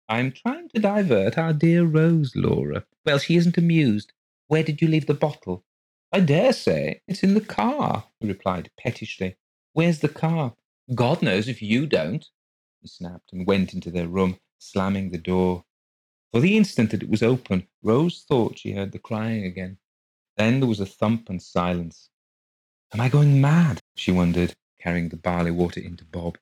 I'm 0.08 0.30
trying 0.30 0.68
to 0.68 0.80
divert 0.80 1.36
our 1.36 1.52
dear 1.52 1.84
Rose, 1.84 2.32
Laura. 2.36 2.84
Well, 3.04 3.18
she 3.18 3.36
isn't 3.36 3.58
amused. 3.58 4.12
Where 4.46 4.62
did 4.62 4.80
you 4.80 4.86
leave 4.86 5.06
the 5.06 5.14
bottle? 5.14 5.64
I 6.12 6.20
dare 6.20 6.52
say 6.52 7.00
it's 7.08 7.22
in 7.22 7.34
the 7.34 7.40
car, 7.40 8.04
he 8.20 8.28
replied 8.28 8.70
pettishly. 8.78 9.36
Where's 9.72 10.00
the 10.00 10.08
car? 10.08 10.54
God 10.94 11.20
knows 11.22 11.48
if 11.48 11.60
you 11.60 11.86
don't, 11.86 12.24
he 12.80 12.88
snapped 12.88 13.32
and 13.32 13.46
went 13.46 13.74
into 13.74 13.90
their 13.90 14.06
room, 14.06 14.38
slamming 14.58 15.10
the 15.10 15.18
door. 15.18 15.64
For 16.32 16.40
the 16.40 16.56
instant 16.56 16.90
that 16.90 17.02
it 17.02 17.08
was 17.10 17.22
open, 17.22 17.66
Rose 17.82 18.24
thought 18.28 18.58
she 18.58 18.72
heard 18.72 18.92
the 18.92 18.98
crying 18.98 19.44
again. 19.44 19.78
Then 20.36 20.60
there 20.60 20.68
was 20.68 20.80
a 20.80 20.86
thump 20.86 21.28
and 21.28 21.42
silence. 21.42 22.10
Am 22.92 23.00
I 23.00 23.08
going 23.08 23.40
mad? 23.40 23.80
she 23.96 24.12
wondered, 24.12 24.54
carrying 24.80 25.08
the 25.08 25.16
barley 25.16 25.50
water 25.50 25.80
into 25.80 26.04
Bob. 26.04 26.38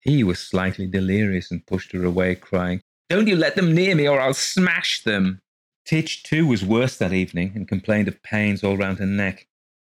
He 0.00 0.24
was 0.24 0.38
slightly 0.38 0.86
delirious 0.86 1.50
and 1.50 1.66
pushed 1.66 1.92
her 1.92 2.04
away, 2.04 2.36
crying, 2.36 2.80
Don't 3.08 3.28
you 3.28 3.36
let 3.36 3.56
them 3.56 3.74
near 3.74 3.94
me 3.94 4.08
or 4.08 4.20
I'll 4.20 4.34
smash 4.34 5.02
them. 5.02 5.40
Titch, 5.86 6.24
too, 6.24 6.46
was 6.46 6.64
worse 6.64 6.96
that 6.96 7.12
evening 7.12 7.52
and 7.54 7.68
complained 7.68 8.08
of 8.08 8.22
pains 8.22 8.64
all 8.64 8.76
round 8.76 8.98
her 8.98 9.06
neck, 9.06 9.46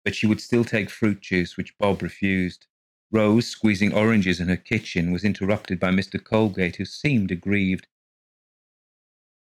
but 0.03 0.15
she 0.15 0.25
would 0.25 0.41
still 0.41 0.63
take 0.63 0.89
fruit 0.89 1.21
juice, 1.21 1.55
which 1.55 1.77
Bob 1.77 2.01
refused. 2.01 2.65
Rose, 3.11 3.47
squeezing 3.47 3.93
oranges 3.93 4.39
in 4.39 4.47
her 4.47 4.57
kitchen, 4.57 5.11
was 5.11 5.23
interrupted 5.23 5.79
by 5.79 5.91
Mr. 5.91 6.21
Colgate, 6.21 6.77
who 6.77 6.85
seemed 6.85 7.29
aggrieved. 7.29 7.87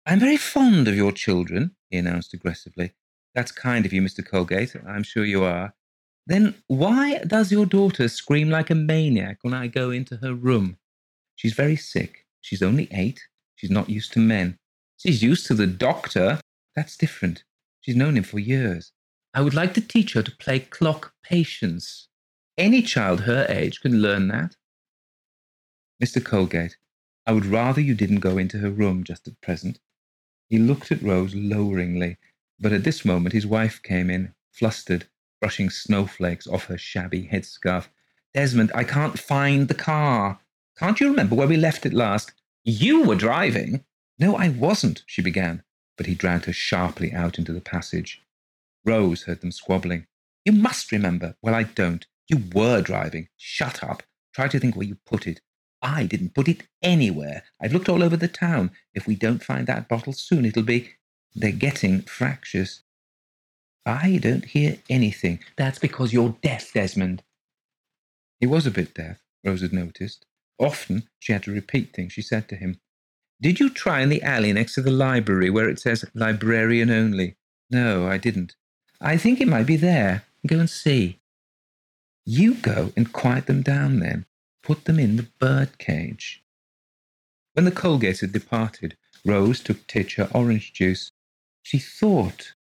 I'm 0.05 0.19
very 0.19 0.35
fond 0.35 0.89
of 0.89 0.95
your 0.95 1.13
children, 1.13 1.77
he 1.89 1.97
announced 1.97 2.33
aggressively. 2.33 2.91
That's 3.33 3.53
kind 3.53 3.85
of 3.85 3.93
you, 3.93 4.01
Mr. 4.01 4.25
Colgate. 4.25 4.75
I'm 4.85 5.03
sure 5.03 5.23
you 5.23 5.43
are. 5.45 5.73
Then 6.27 6.55
why 6.67 7.19
does 7.19 7.51
your 7.51 7.65
daughter 7.65 8.09
scream 8.09 8.49
like 8.49 8.69
a 8.69 8.75
maniac 8.75 9.39
when 9.41 9.53
I 9.53 9.67
go 9.67 9.89
into 9.89 10.17
her 10.17 10.33
room? 10.33 10.77
She's 11.35 11.53
very 11.53 11.77
sick. 11.77 12.25
She's 12.41 12.61
only 12.61 12.89
eight. 12.91 13.21
She's 13.55 13.71
not 13.71 13.89
used 13.89 14.11
to 14.13 14.19
men. 14.19 14.59
She's 15.01 15.23
used 15.23 15.47
to 15.47 15.55
the 15.55 15.65
doctor. 15.65 16.39
That's 16.75 16.95
different. 16.95 17.43
She's 17.79 17.95
known 17.95 18.17
him 18.17 18.23
for 18.23 18.37
years. 18.37 18.91
I 19.33 19.41
would 19.41 19.55
like 19.55 19.73
to 19.73 19.81
teach 19.81 20.13
her 20.13 20.21
to 20.21 20.35
play 20.35 20.59
clock 20.59 21.15
patience. 21.23 22.07
Any 22.55 22.83
child 22.83 23.21
her 23.21 23.47
age 23.49 23.81
can 23.81 24.03
learn 24.03 24.27
that. 24.27 24.57
Mr. 26.03 26.23
Colgate, 26.23 26.77
I 27.25 27.31
would 27.31 27.47
rather 27.47 27.81
you 27.81 27.95
didn't 27.95 28.19
go 28.19 28.37
into 28.37 28.59
her 28.59 28.69
room 28.69 29.03
just 29.03 29.27
at 29.27 29.41
present. 29.41 29.79
He 30.49 30.59
looked 30.59 30.91
at 30.91 31.01
Rose 31.01 31.33
loweringly, 31.33 32.17
but 32.59 32.71
at 32.71 32.83
this 32.83 33.03
moment 33.03 33.33
his 33.33 33.47
wife 33.47 33.81
came 33.81 34.11
in, 34.11 34.35
flustered, 34.51 35.07
brushing 35.39 35.71
snowflakes 35.71 36.45
off 36.45 36.65
her 36.65 36.77
shabby 36.77 37.27
headscarf. 37.31 37.87
Desmond, 38.35 38.71
I 38.75 38.83
can't 38.83 39.17
find 39.17 39.67
the 39.67 39.73
car. 39.73 40.41
Can't 40.77 40.99
you 40.99 41.09
remember 41.09 41.33
where 41.33 41.47
we 41.47 41.57
left 41.57 41.87
it 41.87 41.93
last? 41.93 42.33
You 42.63 43.01
were 43.01 43.15
driving. 43.15 43.83
No, 44.21 44.35
I 44.35 44.49
wasn't, 44.49 45.01
she 45.07 45.23
began, 45.23 45.63
but 45.97 46.05
he 46.05 46.13
dragged 46.13 46.45
her 46.45 46.53
sharply 46.53 47.11
out 47.11 47.39
into 47.39 47.51
the 47.51 47.59
passage. 47.59 48.21
Rose 48.85 49.23
heard 49.23 49.41
them 49.41 49.51
squabbling. 49.51 50.05
You 50.45 50.51
must 50.51 50.91
remember. 50.91 51.35
Well, 51.41 51.55
I 51.55 51.63
don't. 51.63 52.05
You 52.27 52.43
were 52.53 52.81
driving. 52.81 53.29
Shut 53.35 53.83
up. 53.83 54.03
Try 54.35 54.47
to 54.47 54.59
think 54.59 54.75
where 54.75 54.85
you 54.85 54.97
put 55.07 55.25
it. 55.25 55.41
I 55.81 56.05
didn't 56.05 56.35
put 56.35 56.47
it 56.47 56.67
anywhere. 56.83 57.43
I've 57.59 57.73
looked 57.73 57.89
all 57.89 58.03
over 58.03 58.15
the 58.15 58.27
town. 58.27 58.69
If 58.93 59.07
we 59.07 59.15
don't 59.15 59.43
find 59.43 59.65
that 59.65 59.89
bottle 59.89 60.13
soon, 60.13 60.45
it'll 60.45 60.61
be. 60.61 60.91
They're 61.33 61.51
getting 61.51 62.01
fractious. 62.01 62.83
I 63.87 64.19
don't 64.21 64.45
hear 64.45 64.77
anything. 64.87 65.39
That's 65.57 65.79
because 65.79 66.13
you're 66.13 66.37
deaf, 66.43 66.73
Desmond. 66.73 67.23
He 68.39 68.45
was 68.45 68.67
a 68.67 68.71
bit 68.71 68.93
deaf, 68.93 69.23
Rose 69.43 69.61
had 69.61 69.73
noticed. 69.73 70.27
Often 70.59 71.09
she 71.17 71.33
had 71.33 71.41
to 71.43 71.51
repeat 71.51 71.93
things 71.93 72.13
she 72.13 72.21
said 72.21 72.47
to 72.49 72.55
him. 72.55 72.79
Did 73.41 73.59
you 73.59 73.69
try 73.69 74.01
in 74.01 74.09
the 74.09 74.21
alley 74.21 74.53
next 74.53 74.75
to 74.75 74.81
the 74.81 74.91
library 74.91 75.49
where 75.49 75.67
it 75.67 75.79
says 75.79 76.05
librarian 76.13 76.91
only? 76.91 77.37
No, 77.71 78.07
I 78.07 78.17
didn't. 78.17 78.55
I 79.01 79.17
think 79.17 79.41
it 79.41 79.47
might 79.47 79.65
be 79.65 79.77
there. 79.77 80.23
Go 80.45 80.59
and 80.59 80.69
see. 80.69 81.19
You 82.23 82.53
go 82.53 82.93
and 82.95 83.11
quiet 83.11 83.47
them 83.47 83.63
down 83.63 83.99
then. 83.99 84.25
Put 84.61 84.85
them 84.85 84.99
in 84.99 85.15
the 85.15 85.27
bird 85.39 85.79
cage. 85.79 86.43
When 87.53 87.65
the 87.65 87.71
Colgates 87.71 88.21
had 88.21 88.31
departed, 88.31 88.95
Rose 89.25 89.59
took 89.59 89.87
Titch 89.87 90.15
her 90.15 90.29
orange 90.33 90.71
juice. 90.71 91.11
She 91.63 91.79
thought 91.79 92.53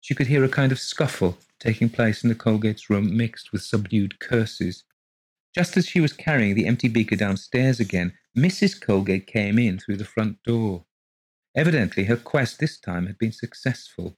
she 0.00 0.14
could 0.14 0.26
hear 0.26 0.42
a 0.42 0.48
kind 0.48 0.72
of 0.72 0.78
scuffle 0.78 1.36
taking 1.60 1.90
place 1.90 2.22
in 2.22 2.30
the 2.30 2.34
Colgate's 2.34 2.88
room 2.88 3.14
mixed 3.16 3.52
with 3.52 3.62
subdued 3.62 4.20
curses. 4.20 4.84
Just 5.54 5.76
as 5.76 5.86
she 5.86 6.00
was 6.00 6.12
carrying 6.12 6.54
the 6.54 6.66
empty 6.66 6.88
beaker 6.88 7.16
downstairs 7.16 7.78
again, 7.78 8.12
Mrs. 8.36 8.80
Colgate 8.80 9.28
came 9.28 9.58
in 9.60 9.78
through 9.78 9.96
the 9.96 10.04
front 10.04 10.42
door. 10.42 10.84
Evidently, 11.54 12.04
her 12.04 12.16
quest 12.16 12.58
this 12.58 12.78
time 12.78 13.06
had 13.06 13.16
been 13.16 13.30
successful. 13.30 14.16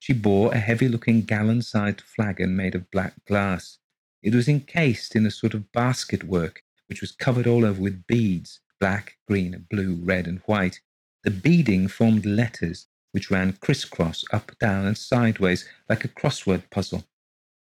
She 0.00 0.12
bore 0.12 0.52
a 0.52 0.58
heavy 0.58 0.88
looking 0.88 1.22
gallon 1.22 1.62
sized 1.62 2.00
flagon 2.00 2.56
made 2.56 2.74
of 2.74 2.90
black 2.90 3.24
glass. 3.24 3.78
It 4.20 4.34
was 4.34 4.48
encased 4.48 5.14
in 5.14 5.24
a 5.26 5.30
sort 5.30 5.54
of 5.54 5.70
basket 5.70 6.24
work, 6.24 6.64
which 6.88 7.00
was 7.00 7.12
covered 7.12 7.46
all 7.46 7.64
over 7.64 7.80
with 7.80 8.06
beads 8.06 8.60
black, 8.80 9.16
green, 9.28 9.64
blue, 9.70 9.94
red, 9.94 10.26
and 10.26 10.40
white. 10.46 10.80
The 11.22 11.30
beading 11.30 11.86
formed 11.86 12.26
letters 12.26 12.88
which 13.12 13.30
ran 13.30 13.52
crisscross, 13.52 14.24
up, 14.32 14.50
down, 14.58 14.86
and 14.86 14.98
sideways 14.98 15.68
like 15.88 16.04
a 16.04 16.08
crossword 16.08 16.68
puzzle. 16.70 17.04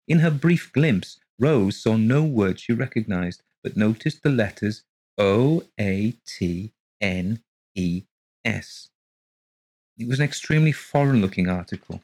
In 0.07 0.21
her 0.21 0.31
brief 0.31 0.73
glimpse, 0.73 1.19
Rose 1.41 1.83
saw 1.83 1.97
no 1.97 2.23
word 2.23 2.61
she 2.61 2.73
recognized, 2.73 3.43
but 3.65 3.77
noticed 3.77 4.23
the 4.23 4.31
letters 4.31 4.85
O 5.19 5.63
A 5.79 6.15
T 6.27 6.73
N 7.01 7.43
E 7.75 8.05
S. 8.45 8.89
It 9.99 10.09
was 10.09 10.19
an 10.19 10.25
extremely 10.25 10.73
foreign 10.73 11.21
looking 11.21 11.49
article. 11.49 12.03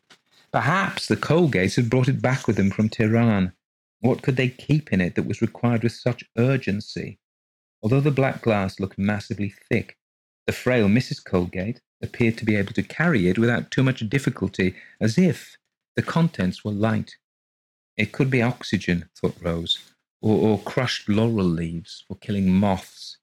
Perhaps 0.52 1.06
the 1.06 1.16
Colgates 1.16 1.76
had 1.76 1.90
brought 1.90 2.08
it 2.08 2.22
back 2.22 2.46
with 2.46 2.56
them 2.56 2.70
from 2.70 2.88
Tehran. 2.88 3.52
What 4.00 4.22
could 4.22 4.36
they 4.36 4.48
keep 4.48 4.92
in 4.92 5.00
it 5.00 5.14
that 5.14 5.26
was 5.26 5.42
required 5.42 5.82
with 5.82 5.92
such 5.92 6.24
urgency? 6.36 7.18
Although 7.82 8.00
the 8.00 8.10
black 8.10 8.42
glass 8.42 8.78
looked 8.80 8.98
massively 8.98 9.54
thick, 9.68 9.96
the 10.46 10.52
frail 10.52 10.88
Mrs. 10.88 11.24
Colgate 11.24 11.80
appeared 12.02 12.38
to 12.38 12.44
be 12.44 12.56
able 12.56 12.72
to 12.74 12.82
carry 12.82 13.28
it 13.28 13.38
without 13.38 13.70
too 13.70 13.82
much 13.82 14.08
difficulty, 14.08 14.74
as 15.00 15.18
if 15.18 15.56
the 15.96 16.02
contents 16.02 16.64
were 16.64 16.72
light. 16.72 17.16
It 17.96 18.12
could 18.12 18.30
be 18.30 18.42
oxygen, 18.42 19.08
thought 19.16 19.36
Rose, 19.42 19.78
or, 20.20 20.36
or 20.48 20.58
crushed 20.60 21.08
laurel 21.08 21.44
leaves 21.44 22.04
for 22.06 22.16
killing 22.16 22.50
moths. 22.50 23.18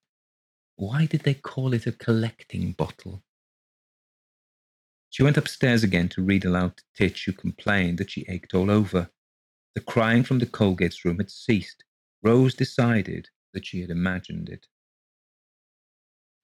Why 0.75 1.05
did 1.05 1.21
they 1.21 1.33
call 1.33 1.73
it 1.73 1.87
a 1.87 1.91
collecting 1.91 2.73
bottle? 2.73 3.23
She 5.09 5.23
went 5.23 5.37
upstairs 5.37 5.83
again 5.83 6.09
to 6.09 6.21
read 6.21 6.43
aloud 6.43 6.77
to 6.77 6.83
Titch, 6.95 7.25
who 7.25 7.31
complained 7.31 7.97
that 7.99 8.11
she 8.11 8.25
ached 8.27 8.53
all 8.53 8.69
over. 8.69 9.09
The 9.73 9.81
crying 9.81 10.23
from 10.23 10.39
the 10.39 10.45
Colgate's 10.45 11.05
room 11.05 11.17
had 11.17 11.31
ceased. 11.31 11.85
Rose 12.21 12.53
decided 12.53 13.29
that 13.53 13.65
she 13.65 13.81
had 13.81 13.89
imagined 13.89 14.49
it. 14.49 14.67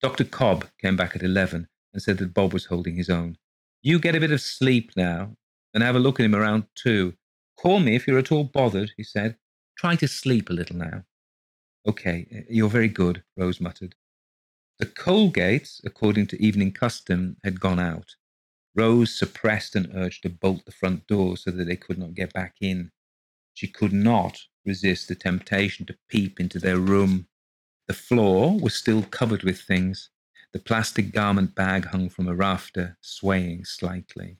Dr. 0.01 0.23
Cobb 0.23 0.67
came 0.79 0.95
back 0.95 1.15
at 1.15 1.23
11 1.23 1.67
and 1.93 2.01
said 2.01 2.17
that 2.19 2.33
Bob 2.33 2.53
was 2.53 2.65
holding 2.65 2.95
his 2.95 3.09
own. 3.09 3.37
You 3.81 3.99
get 3.99 4.15
a 4.15 4.19
bit 4.19 4.31
of 4.31 4.41
sleep 4.41 4.91
now 4.95 5.35
and 5.73 5.83
have 5.83 5.95
a 5.95 5.99
look 5.99 6.19
at 6.19 6.25
him 6.25 6.35
around 6.35 6.65
two. 6.75 7.13
Call 7.57 7.79
me 7.79 7.95
if 7.95 8.07
you're 8.07 8.19
at 8.19 8.31
all 8.31 8.45
bothered, 8.45 8.91
he 8.95 9.03
said. 9.03 9.37
Try 9.81 9.95
to 9.95 10.07
sleep 10.07 10.51
a 10.51 10.53
little 10.53 10.75
now. 10.75 11.05
Okay, 11.87 12.45
you're 12.47 12.69
very 12.69 12.87
good, 12.87 13.23
Rose 13.35 13.59
muttered. 13.59 13.95
The 14.77 14.85
Colgates, 14.85 15.81
according 15.83 16.27
to 16.27 16.39
evening 16.39 16.71
custom, 16.71 17.37
had 17.43 17.59
gone 17.59 17.79
out. 17.79 18.15
Rose 18.75 19.17
suppressed 19.17 19.75
an 19.75 19.91
urge 19.95 20.21
to 20.21 20.29
bolt 20.29 20.65
the 20.65 20.71
front 20.71 21.07
door 21.07 21.35
so 21.35 21.49
that 21.49 21.65
they 21.65 21.77
could 21.77 21.97
not 21.97 22.13
get 22.13 22.31
back 22.31 22.57
in. 22.61 22.91
She 23.55 23.65
could 23.65 23.91
not 23.91 24.41
resist 24.67 25.07
the 25.07 25.15
temptation 25.15 25.87
to 25.87 25.97
peep 26.07 26.39
into 26.39 26.59
their 26.59 26.77
room. 26.77 27.25
The 27.87 27.95
floor 27.95 28.59
was 28.59 28.75
still 28.75 29.01
covered 29.01 29.41
with 29.41 29.61
things. 29.61 30.11
The 30.53 30.59
plastic 30.59 31.11
garment 31.11 31.55
bag 31.55 31.85
hung 31.85 32.09
from 32.09 32.27
a 32.27 32.35
rafter, 32.35 32.99
swaying 33.01 33.65
slightly. 33.65 34.37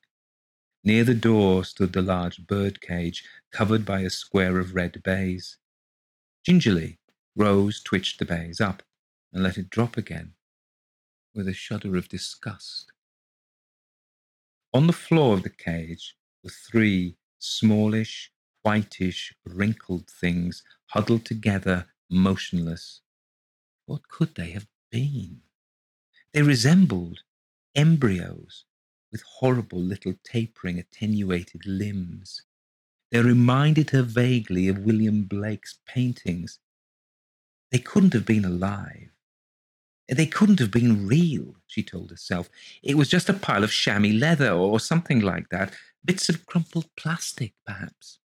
Near 0.84 1.04
the 1.04 1.14
door 1.14 1.64
stood 1.64 1.94
the 1.94 2.02
large 2.02 2.48
bird 2.48 2.82
cage, 2.82 3.24
covered 3.52 3.86
by 3.86 4.02
a 4.02 4.10
square 4.10 4.60
of 4.60 4.74
red 4.74 5.02
baize. 5.04 5.58
Gingerly, 6.44 6.98
Rose 7.36 7.82
twitched 7.82 8.20
the 8.20 8.26
baize 8.26 8.60
up 8.60 8.82
and 9.32 9.44
let 9.44 9.58
it 9.58 9.70
drop 9.70 9.96
again 9.96 10.34
with 11.34 11.48
a 11.48 11.54
shudder 11.54 11.96
of 11.96 12.10
disgust. 12.10 12.92
On 14.74 14.88
the 14.88 14.94
floor 14.94 15.36
of 15.36 15.44
the 15.44 15.50
cage 15.50 16.16
were 16.44 16.50
three 16.50 17.16
smallish, 17.40 18.32
whitish, 18.64 19.34
wrinkled 19.46 20.10
things 20.10 20.64
huddled 20.88 21.26
together, 21.26 21.88
motionless. 22.10 23.02
What 23.86 24.08
could 24.08 24.36
they 24.36 24.52
have 24.52 24.68
been? 24.92 25.42
They 26.34 26.42
resembled 26.42 27.20
embryos 27.76 28.66
with 29.12 29.24
horrible 29.24 29.80
little 29.80 30.14
tapering, 30.24 30.80
attenuated 30.80 31.66
limbs. 31.66 32.44
They 33.12 33.22
reminded 33.22 33.90
her 33.90 34.04
vaguely 34.04 34.68
of 34.68 34.80
William 34.80 35.24
Blake's 35.24 35.80
paintings. 35.86 36.60
They 37.72 37.80
couldn't 37.80 38.14
have 38.14 38.26
been 38.26 38.46
alive. 38.46 39.10
They 40.08 40.26
couldn't 40.26 40.60
have 40.60 40.72
been 40.72 41.08
real, 41.08 41.56
she 41.68 41.84
told 41.84 42.10
herself. 42.10 42.50
It 42.84 42.98
was 42.98 43.10
just 43.10 43.30
a 43.30 43.34
pile 43.34 43.64
of 43.64 43.72
chamois 43.72 44.14
leather 44.14 44.52
or 44.52 44.80
something 44.80 45.22
like 45.22 45.50
that, 45.50 45.74
bits 46.04 46.28
of 46.28 46.46
crumpled 46.46 46.88
plastic, 46.98 47.54
perhaps. 47.66 48.20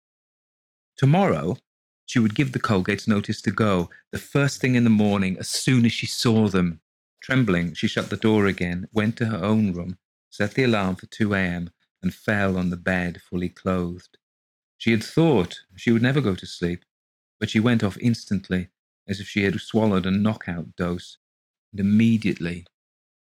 Tomorrow, 0.97 1.59
she 2.07 2.19
would 2.19 2.35
give 2.35 2.53
the 2.53 2.61
Colgates 2.61 3.09
notice 3.09 3.43
to 3.43 3.51
go, 3.51 3.91
the 4.13 4.19
first 4.19 4.61
thing 4.61 4.75
in 4.75 4.85
the 4.85 4.91
morning, 4.91 5.37
as 5.39 5.49
soon 5.49 5.85
as 5.85 5.93
she 5.93 6.07
saw 6.07 6.49
them. 6.49 6.81
Trembling, 7.21 7.75
she 7.75 7.87
shut 7.87 8.11
the 8.11 8.17
door 8.17 8.47
again, 8.47 8.87
went 8.93 9.17
to 9.17 9.27
her 9.27 9.43
own 9.43 9.73
room, 9.73 9.99
set 10.35 10.55
the 10.55 10.65
alarm 10.65 10.97
for 10.97 11.07
2 11.07 11.33
a.m., 11.33 11.71
and 12.03 12.13
fell 12.13 12.57
on 12.57 12.69
the 12.69 12.77
bed 12.77 13.23
fully 13.23 13.49
clothed. 13.49 14.19
She 14.77 14.91
had 14.91 15.05
thought 15.05 15.61
she 15.77 15.93
would 15.93 16.03
never 16.03 16.21
go 16.21 16.35
to 16.35 16.45
sleep, 16.45 16.85
but 17.39 17.51
she 17.51 17.61
went 17.61 17.85
off 17.85 17.97
instantly, 17.99 18.71
as 19.07 19.21
if 19.21 19.29
she 19.29 19.45
had 19.45 19.61
swallowed 19.61 20.07
a 20.07 20.11
knockout 20.11 20.75
dose, 20.75 21.19
and 21.71 21.79
immediately 21.79 22.67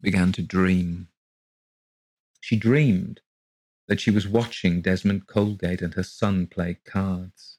began 0.01 0.31
to 0.31 0.41
dream. 0.41 1.09
She 2.39 2.55
dreamed 2.55 3.19
that 3.89 3.99
she 3.99 4.09
was 4.09 4.25
watching 4.25 4.81
Desmond 4.81 5.27
Colgate 5.27 5.81
and 5.81 5.95
her 5.95 6.03
son 6.03 6.47
play 6.47 6.79
cards. 6.85 7.57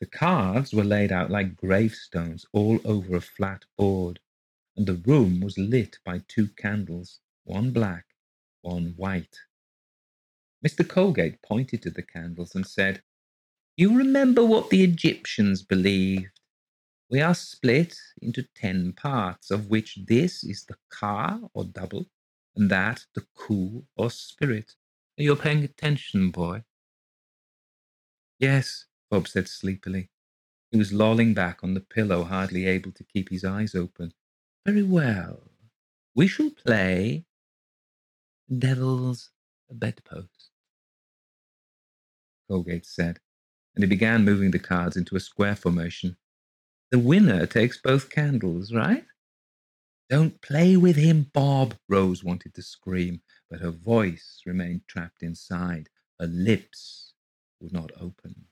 The 0.00 0.06
cards 0.06 0.74
were 0.74 0.84
laid 0.84 1.10
out 1.10 1.30
like 1.30 1.56
gravestones 1.56 2.44
all 2.52 2.78
over 2.84 3.16
a 3.16 3.22
flat 3.22 3.64
board, 3.78 4.20
and 4.76 4.86
the 4.86 5.00
room 5.06 5.40
was 5.40 5.56
lit 5.56 5.96
by 6.04 6.20
two 6.28 6.48
candles, 6.58 7.20
one 7.44 7.70
black 7.70 8.05
one 8.66 8.94
white. 8.96 9.36
Mr. 10.66 10.86
Colgate 10.86 11.40
pointed 11.42 11.82
to 11.82 11.90
the 11.90 12.02
candles 12.02 12.54
and 12.54 12.66
said, 12.66 13.02
You 13.76 13.96
remember 13.96 14.44
what 14.44 14.70
the 14.70 14.82
Egyptians 14.82 15.62
believed. 15.62 16.40
We 17.08 17.20
are 17.20 17.34
split 17.34 17.96
into 18.20 18.42
ten 18.56 18.92
parts, 18.92 19.52
of 19.52 19.68
which 19.70 19.98
this 20.08 20.42
is 20.42 20.64
the 20.64 20.76
ka 20.90 21.38
or 21.54 21.64
double, 21.64 22.06
and 22.56 22.68
that 22.70 23.06
the 23.14 23.24
ku 23.36 23.84
or 23.96 24.10
spirit. 24.10 24.74
Are 25.18 25.22
you 25.22 25.36
paying 25.36 25.62
attention, 25.62 26.30
boy? 26.30 26.64
Yes, 28.40 28.86
Bob 29.10 29.28
said 29.28 29.48
sleepily. 29.48 30.10
He 30.72 30.78
was 30.78 30.92
lolling 30.92 31.32
back 31.32 31.62
on 31.62 31.74
the 31.74 31.80
pillow, 31.80 32.24
hardly 32.24 32.66
able 32.66 32.92
to 32.92 33.04
keep 33.04 33.30
his 33.30 33.44
eyes 33.44 33.74
open. 33.74 34.12
Very 34.66 34.82
well. 34.82 35.42
We 36.16 36.26
shall 36.26 36.50
play 36.50 37.24
Devil's 38.54 39.30
bedpost, 39.70 40.50
Colgate 42.48 42.86
said, 42.86 43.18
and 43.74 43.82
he 43.84 43.88
began 43.88 44.24
moving 44.24 44.52
the 44.52 44.58
cards 44.58 44.96
into 44.96 45.16
a 45.16 45.20
square 45.20 45.56
formation. 45.56 46.16
The 46.90 46.98
winner 47.00 47.46
takes 47.46 47.78
both 47.78 48.10
candles, 48.10 48.72
right? 48.72 49.04
Don't 50.08 50.40
play 50.40 50.76
with 50.76 50.96
him, 50.96 51.30
Bob, 51.32 51.74
Rose 51.88 52.22
wanted 52.22 52.54
to 52.54 52.62
scream, 52.62 53.22
but 53.50 53.60
her 53.60 53.72
voice 53.72 54.40
remained 54.46 54.82
trapped 54.86 55.22
inside. 55.22 55.88
Her 56.20 56.28
lips 56.28 57.14
would 57.60 57.72
not 57.72 57.90
open. 58.00 58.46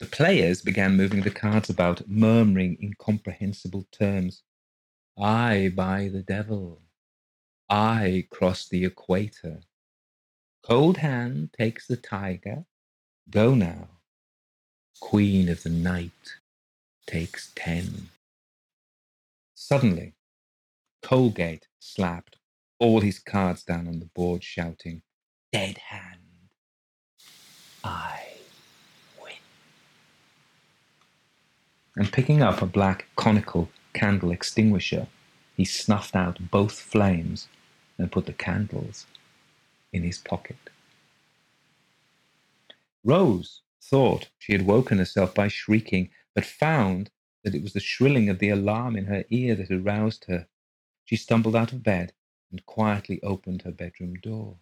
The 0.00 0.06
players 0.06 0.62
began 0.62 0.96
moving 0.96 1.22
the 1.22 1.30
cards 1.30 1.70
about, 1.70 2.08
murmuring 2.08 2.78
incomprehensible 2.82 3.86
terms. 3.92 4.42
I 5.16 5.72
buy 5.74 6.08
the 6.08 6.22
devil. 6.22 6.82
I 7.70 8.26
cross 8.30 8.66
the 8.66 8.86
equator. 8.86 9.60
Cold 10.62 10.98
Hand 10.98 11.50
takes 11.52 11.86
the 11.86 11.96
tiger. 11.96 12.64
Go 13.28 13.54
now. 13.54 13.88
Queen 15.00 15.50
of 15.50 15.62
the 15.62 15.70
night 15.70 16.36
takes 17.06 17.52
ten. 17.54 18.08
Suddenly, 19.54 20.14
Colgate 21.02 21.68
slapped 21.78 22.36
all 22.78 23.02
his 23.02 23.18
cards 23.18 23.62
down 23.64 23.86
on 23.86 23.98
the 23.98 24.06
board, 24.06 24.42
shouting, 24.42 25.02
Dead 25.52 25.78
hand. 25.78 26.20
I 27.84 28.22
win. 29.22 29.32
And 31.96 32.12
picking 32.12 32.42
up 32.42 32.62
a 32.62 32.66
black 32.66 33.06
conical 33.16 33.68
candle 33.92 34.30
extinguisher, 34.30 35.06
he 35.56 35.64
snuffed 35.64 36.16
out 36.16 36.50
both 36.50 36.78
flames 36.78 37.48
and 37.98 38.12
put 38.12 38.26
the 38.26 38.32
candles 38.32 39.06
in 39.92 40.02
his 40.02 40.18
pocket. 40.18 40.56
Rose 43.04 43.62
thought 43.82 44.28
she 44.38 44.52
had 44.52 44.66
woken 44.66 44.98
herself 44.98 45.34
by 45.34 45.48
shrieking, 45.48 46.10
but 46.34 46.44
found 46.44 47.10
that 47.44 47.54
it 47.54 47.62
was 47.62 47.72
the 47.72 47.80
shrilling 47.80 48.28
of 48.28 48.38
the 48.38 48.50
alarm 48.50 48.96
in 48.96 49.06
her 49.06 49.24
ear 49.30 49.54
that 49.54 49.70
had 49.70 49.84
roused 49.84 50.26
her. 50.26 50.46
She 51.04 51.16
stumbled 51.16 51.56
out 51.56 51.72
of 51.72 51.82
bed 51.82 52.12
and 52.50 52.64
quietly 52.66 53.22
opened 53.22 53.62
her 53.62 53.72
bedroom 53.72 54.14
door. 54.14 54.58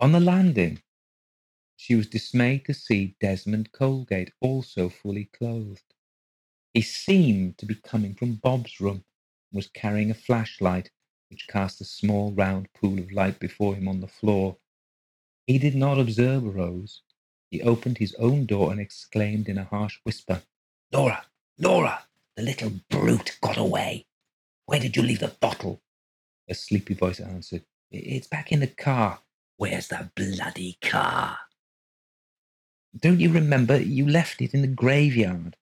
On 0.00 0.12
the 0.12 0.20
landing, 0.20 0.82
she 1.76 1.94
was 1.94 2.06
dismayed 2.06 2.64
to 2.66 2.74
see 2.74 3.16
Desmond 3.20 3.72
Colgate 3.72 4.32
also 4.40 4.88
fully 4.88 5.24
clothed. 5.26 5.94
He 6.74 6.82
seemed 6.82 7.58
to 7.58 7.66
be 7.66 7.74
coming 7.74 8.14
from 8.14 8.36
Bob's 8.36 8.80
room 8.80 9.04
and 9.50 9.56
was 9.56 9.68
carrying 9.68 10.10
a 10.10 10.14
flashlight 10.14 10.90
which 11.32 11.48
cast 11.48 11.80
a 11.80 11.84
small 11.84 12.30
round 12.32 12.68
pool 12.74 12.98
of 12.98 13.10
light 13.10 13.40
before 13.40 13.74
him 13.74 13.88
on 13.88 14.00
the 14.00 14.06
floor. 14.06 14.58
He 15.46 15.58
did 15.58 15.74
not 15.74 15.98
observe 15.98 16.54
Rose. 16.54 17.00
He 17.50 17.62
opened 17.62 17.96
his 17.96 18.14
own 18.16 18.44
door 18.44 18.70
and 18.70 18.78
exclaimed 18.78 19.48
in 19.48 19.56
a 19.56 19.64
harsh 19.64 19.98
whisper, 20.04 20.42
Nora, 20.92 21.24
Nora, 21.58 22.04
the 22.36 22.42
little 22.42 22.72
brute 22.90 23.38
got 23.40 23.56
away. 23.56 24.04
Where 24.66 24.78
did 24.78 24.94
you 24.94 25.02
leave 25.02 25.20
the 25.20 25.28
bottle? 25.40 25.80
A 26.50 26.54
sleepy 26.54 26.92
voice 26.92 27.18
answered, 27.18 27.64
It's 27.90 28.26
back 28.26 28.52
in 28.52 28.60
the 28.60 28.66
car. 28.66 29.20
Where's 29.56 29.88
the 29.88 30.10
bloody 30.14 30.76
car? 30.82 31.38
Don't 32.94 33.20
you 33.20 33.32
remember 33.32 33.80
you 33.80 34.06
left 34.06 34.42
it 34.42 34.52
in 34.52 34.60
the 34.60 34.68
graveyard? 34.68 35.56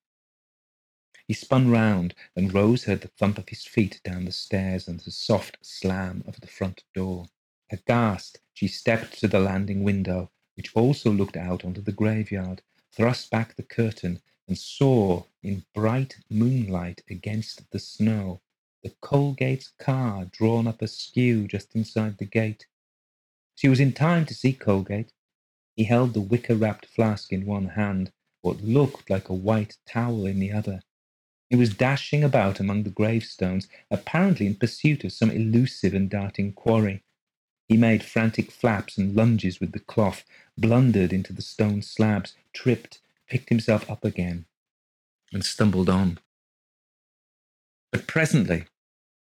He 1.30 1.34
spun 1.34 1.70
round, 1.70 2.16
and 2.34 2.52
Rose 2.52 2.86
heard 2.86 3.02
the 3.02 3.06
thump 3.16 3.38
of 3.38 3.50
his 3.50 3.64
feet 3.64 4.00
down 4.02 4.24
the 4.24 4.32
stairs 4.32 4.88
and 4.88 4.98
the 4.98 5.12
soft 5.12 5.58
slam 5.62 6.24
of 6.26 6.40
the 6.40 6.48
front 6.48 6.82
door. 6.92 7.28
Aghast, 7.70 8.40
she 8.52 8.66
stepped 8.66 9.20
to 9.20 9.28
the 9.28 9.38
landing 9.38 9.84
window, 9.84 10.32
which 10.56 10.74
also 10.74 11.12
looked 11.12 11.36
out 11.36 11.64
onto 11.64 11.80
the 11.80 11.92
graveyard, 11.92 12.62
thrust 12.90 13.30
back 13.30 13.54
the 13.54 13.62
curtain, 13.62 14.20
and 14.48 14.58
saw 14.58 15.22
in 15.40 15.64
bright 15.72 16.18
moonlight 16.28 17.04
against 17.08 17.70
the 17.70 17.78
snow 17.78 18.40
the 18.82 18.90
Colgate's 19.00 19.68
car 19.78 20.24
drawn 20.24 20.66
up 20.66 20.82
askew 20.82 21.46
just 21.46 21.76
inside 21.76 22.18
the 22.18 22.24
gate. 22.24 22.66
She 23.54 23.68
was 23.68 23.78
in 23.78 23.92
time 23.92 24.26
to 24.26 24.34
see 24.34 24.52
Colgate. 24.52 25.12
He 25.76 25.84
held 25.84 26.12
the 26.12 26.20
wicker 26.20 26.56
wrapped 26.56 26.86
flask 26.86 27.32
in 27.32 27.46
one 27.46 27.68
hand, 27.68 28.10
what 28.40 28.64
looked 28.64 29.08
like 29.08 29.28
a 29.28 29.32
white 29.32 29.76
towel 29.86 30.26
in 30.26 30.40
the 30.40 30.50
other. 30.50 30.82
He 31.50 31.56
was 31.56 31.74
dashing 31.74 32.22
about 32.22 32.60
among 32.60 32.84
the 32.84 32.90
gravestones, 32.90 33.66
apparently 33.90 34.46
in 34.46 34.54
pursuit 34.54 35.02
of 35.02 35.12
some 35.12 35.32
elusive 35.32 35.94
and 35.94 36.08
darting 36.08 36.52
quarry. 36.52 37.02
He 37.68 37.76
made 37.76 38.04
frantic 38.04 38.52
flaps 38.52 38.96
and 38.96 39.16
lunges 39.16 39.58
with 39.58 39.72
the 39.72 39.80
cloth, 39.80 40.24
blundered 40.56 41.12
into 41.12 41.32
the 41.32 41.42
stone 41.42 41.82
slabs, 41.82 42.34
tripped, 42.52 43.00
picked 43.28 43.48
himself 43.48 43.90
up 43.90 44.04
again, 44.04 44.46
and 45.32 45.44
stumbled 45.44 45.88
on. 45.88 46.20
But 47.90 48.06
presently, 48.06 48.66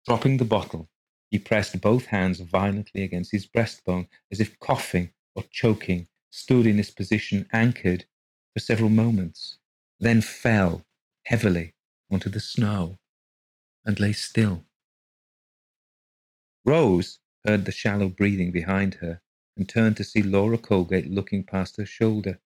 dropping 0.08 0.38
the 0.38 0.46
bottle, 0.46 0.90
he 1.30 1.38
pressed 1.38 1.80
both 1.80 2.08
hands 2.08 2.40
violently 2.40 3.04
against 3.04 3.32
his 3.32 3.46
breastbone 3.46 4.08
as 4.32 4.40
if 4.40 4.60
coughing 4.60 5.12
or 5.36 5.44
choking, 5.52 6.08
stood 6.32 6.66
in 6.66 6.78
this 6.78 6.92
position 6.92 7.48
anchored 7.54 8.06
for 8.54 8.60
several 8.60 8.90
moments, 8.90 9.58
then 10.00 10.22
fell 10.22 10.86
heavily 11.26 11.76
onto 12.12 12.30
the 12.30 12.40
snow 12.40 12.98
and 13.86 14.00
lay 14.00 14.14
still. 14.14 14.66
Rose 16.66 17.20
heard 17.46 17.66
the 17.66 17.72
shallow 17.72 18.10
breathing 18.10 18.52
behind 18.52 18.96
her 18.96 19.22
and 19.56 19.70
turned 19.70 19.98
to 19.98 20.04
see 20.04 20.24
Laura 20.24 20.58
Colgate 20.58 21.10
looking 21.10 21.44
past 21.44 21.78
her 21.78 21.86
shoulder. 21.86 22.40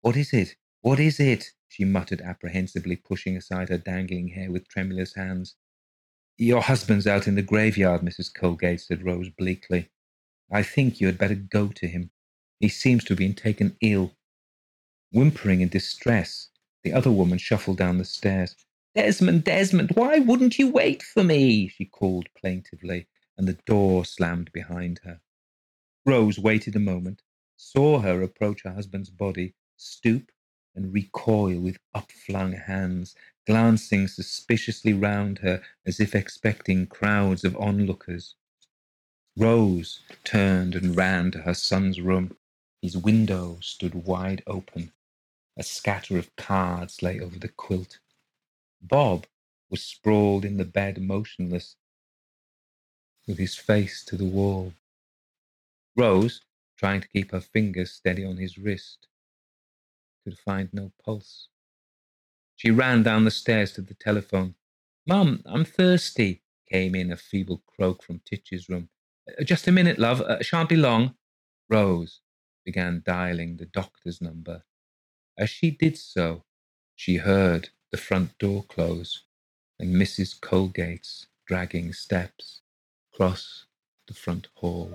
What 0.00 0.16
is 0.16 0.32
it? 0.32 0.56
What 0.80 1.00
is 1.00 1.18
it? 1.18 1.52
she 1.68 1.84
muttered 1.84 2.22
apprehensively, 2.22 2.96
pushing 2.96 3.36
aside 3.36 3.68
her 3.68 3.78
dangling 3.78 4.28
hair 4.28 4.50
with 4.50 4.68
tremulous 4.68 5.14
hands. 5.14 5.56
Your 6.38 6.62
husband's 6.62 7.06
out 7.06 7.26
in 7.26 7.34
the 7.34 7.42
graveyard, 7.42 8.00
Mrs. 8.00 8.32
Colgate, 8.32 8.80
said 8.80 9.04
Rose 9.04 9.28
bleakly. 9.28 9.90
I 10.50 10.62
think 10.62 11.00
you 11.00 11.08
had 11.08 11.18
better 11.18 11.34
go 11.34 11.68
to 11.68 11.86
him. 11.86 12.10
He 12.60 12.68
seems 12.68 13.04
to 13.04 13.10
have 13.10 13.18
been 13.18 13.34
taken 13.34 13.76
ill. 13.80 14.16
Whimpering 15.10 15.60
in 15.60 15.68
distress, 15.68 16.48
the 16.84 16.92
other 16.92 17.10
woman 17.10 17.38
shuffled 17.38 17.76
down 17.76 17.98
the 17.98 18.04
stairs. 18.04 18.56
Desmond, 18.98 19.44
Desmond, 19.44 19.92
why 19.94 20.18
wouldn't 20.18 20.58
you 20.58 20.72
wait 20.72 21.04
for 21.04 21.22
me? 21.22 21.68
she 21.68 21.84
called 21.84 22.28
plaintively, 22.36 23.06
and 23.36 23.46
the 23.46 23.56
door 23.64 24.04
slammed 24.04 24.50
behind 24.50 24.98
her. 25.04 25.20
Rose 26.04 26.36
waited 26.36 26.74
a 26.74 26.80
moment, 26.80 27.22
saw 27.56 28.00
her 28.00 28.22
approach 28.22 28.64
her 28.64 28.72
husband's 28.72 29.08
body, 29.08 29.54
stoop, 29.76 30.32
and 30.74 30.92
recoil 30.92 31.60
with 31.60 31.78
upflung 31.94 32.64
hands, 32.64 33.14
glancing 33.46 34.08
suspiciously 34.08 34.92
round 34.94 35.38
her 35.38 35.62
as 35.86 36.00
if 36.00 36.12
expecting 36.12 36.84
crowds 36.84 37.44
of 37.44 37.56
onlookers. 37.56 38.34
Rose 39.36 40.00
turned 40.24 40.74
and 40.74 40.96
ran 40.96 41.30
to 41.30 41.42
her 41.42 41.54
son's 41.54 42.00
room. 42.00 42.36
His 42.82 42.96
window 42.96 43.58
stood 43.62 43.94
wide 43.94 44.42
open. 44.48 44.90
A 45.56 45.62
scatter 45.62 46.18
of 46.18 46.34
cards 46.34 47.00
lay 47.00 47.20
over 47.20 47.38
the 47.38 47.46
quilt. 47.46 48.00
Bob 48.80 49.26
was 49.70 49.82
sprawled 49.82 50.44
in 50.44 50.56
the 50.56 50.64
bed 50.64 51.00
motionless, 51.00 51.76
with 53.26 53.38
his 53.38 53.54
face 53.54 54.04
to 54.04 54.16
the 54.16 54.24
wall. 54.24 54.72
Rose, 55.96 56.42
trying 56.76 57.00
to 57.00 57.08
keep 57.08 57.32
her 57.32 57.40
fingers 57.40 57.90
steady 57.92 58.24
on 58.24 58.36
his 58.36 58.56
wrist, 58.56 59.08
could 60.24 60.38
find 60.38 60.68
no 60.72 60.92
pulse. 61.04 61.48
She 62.56 62.70
ran 62.70 63.02
down 63.02 63.24
the 63.24 63.30
stairs 63.30 63.72
to 63.72 63.82
the 63.82 63.94
telephone. 63.94 64.54
Mum, 65.06 65.42
I'm 65.46 65.64
thirsty, 65.64 66.42
came 66.70 66.94
in 66.94 67.12
a 67.12 67.16
feeble 67.16 67.62
croak 67.66 68.02
from 68.02 68.20
Titch's 68.24 68.68
room. 68.68 68.88
Uh, 69.28 69.44
just 69.44 69.68
a 69.68 69.72
minute, 69.72 69.98
love. 69.98 70.20
Uh, 70.20 70.42
shan't 70.42 70.68
be 70.68 70.76
long. 70.76 71.14
Rose 71.68 72.20
began 72.64 73.02
dialing 73.04 73.56
the 73.56 73.66
doctor's 73.66 74.20
number. 74.20 74.64
As 75.36 75.50
she 75.50 75.70
did 75.70 75.96
so, 75.96 76.44
she 76.96 77.16
heard 77.16 77.70
the 77.90 77.96
front 77.96 78.36
door 78.38 78.64
close 78.68 79.24
and 79.78 79.94
Mrs. 79.94 80.38
Colgate's 80.40 81.26
dragging 81.46 81.92
steps 81.92 82.60
cross 83.14 83.66
the 84.06 84.14
front 84.14 84.48
hall. 84.54 84.92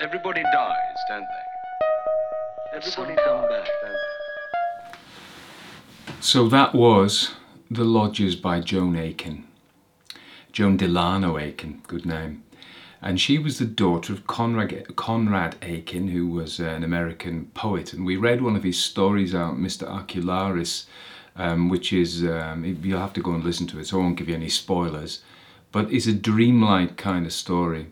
Everybody 0.00 0.42
dies, 0.42 0.96
don't 1.08 1.20
they? 1.20 2.76
Everybody 2.76 3.14
come 3.24 3.48
back, 3.48 3.68
don't 3.82 3.92
they? 3.92 4.94
So 6.20 6.48
that 6.48 6.74
was 6.74 7.34
The 7.70 7.84
Lodgers 7.84 8.36
by 8.36 8.60
Joan 8.60 8.96
Aiken. 8.96 9.44
Joan 10.52 10.76
Delano 10.76 11.38
Aiken, 11.38 11.82
good 11.86 12.06
name. 12.06 12.44
And 13.00 13.20
she 13.20 13.38
was 13.38 13.58
the 13.58 13.64
daughter 13.64 14.12
of 14.12 14.26
Conrad, 14.26 14.96
Conrad 14.96 15.56
Aiken, 15.62 16.08
who 16.08 16.26
was 16.26 16.58
an 16.58 16.82
American 16.82 17.46
poet. 17.54 17.92
And 17.92 18.04
we 18.04 18.16
read 18.16 18.42
one 18.42 18.56
of 18.56 18.64
his 18.64 18.82
stories 18.82 19.34
out, 19.34 19.56
Mr. 19.56 19.88
Arcularis, 19.88 20.86
um, 21.36 21.68
which 21.68 21.92
is, 21.92 22.24
um, 22.24 22.64
you'll 22.64 22.98
have 22.98 23.12
to 23.12 23.22
go 23.22 23.32
and 23.32 23.44
listen 23.44 23.68
to 23.68 23.78
it, 23.78 23.86
so 23.86 23.98
I 23.98 24.02
won't 24.02 24.16
give 24.16 24.28
you 24.28 24.34
any 24.34 24.48
spoilers. 24.48 25.22
But 25.70 25.92
it's 25.92 26.06
a 26.06 26.12
dreamlike 26.12 26.96
kind 26.96 27.24
of 27.24 27.32
story. 27.32 27.86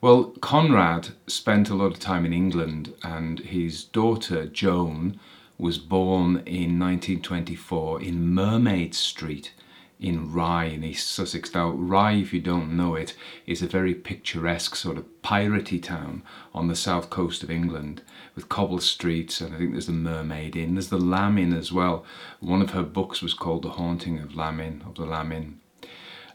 Well, 0.00 0.34
Conrad 0.40 1.10
spent 1.26 1.68
a 1.68 1.74
lot 1.74 1.92
of 1.92 2.00
time 2.00 2.24
in 2.24 2.32
England, 2.32 2.94
and 3.04 3.38
his 3.38 3.84
daughter 3.84 4.46
Joan 4.46 5.20
was 5.58 5.78
born 5.78 6.42
in 6.46 6.78
1924 6.78 8.02
in 8.02 8.34
Mermaid 8.34 8.94
Street 8.94 9.52
in 10.00 10.32
Rye 10.32 10.64
in 10.64 10.84
East 10.84 11.10
Sussex. 11.10 11.52
Now, 11.54 11.70
Rye, 11.70 12.14
if 12.14 12.32
you 12.32 12.40
don't 12.40 12.76
know 12.76 12.94
it, 12.94 13.14
is 13.46 13.62
a 13.62 13.66
very 13.66 13.94
picturesque 13.94 14.74
sort 14.74 14.96
of 14.96 15.04
piratey 15.22 15.82
town 15.82 16.22
on 16.54 16.68
the 16.68 16.76
south 16.76 17.10
coast 17.10 17.42
of 17.42 17.50
England 17.50 18.02
with 18.34 18.48
cobble 18.48 18.80
streets, 18.80 19.40
and 19.40 19.54
I 19.54 19.58
think 19.58 19.72
there's 19.72 19.86
the 19.86 19.92
Mermaid 19.92 20.56
Inn. 20.56 20.74
There's 20.74 20.88
the 20.88 20.98
Lamb 20.98 21.38
Inn 21.38 21.52
as 21.52 21.72
well. 21.72 22.04
One 22.40 22.62
of 22.62 22.70
her 22.70 22.82
books 22.82 23.20
was 23.20 23.34
called 23.34 23.62
The 23.62 23.70
Haunting 23.70 24.18
of 24.18 24.34
Lamb 24.34 24.60
Inn, 24.60 24.82
of 24.86 24.94
the 24.94 25.04
Lamb 25.04 25.32
Inn. 25.32 25.60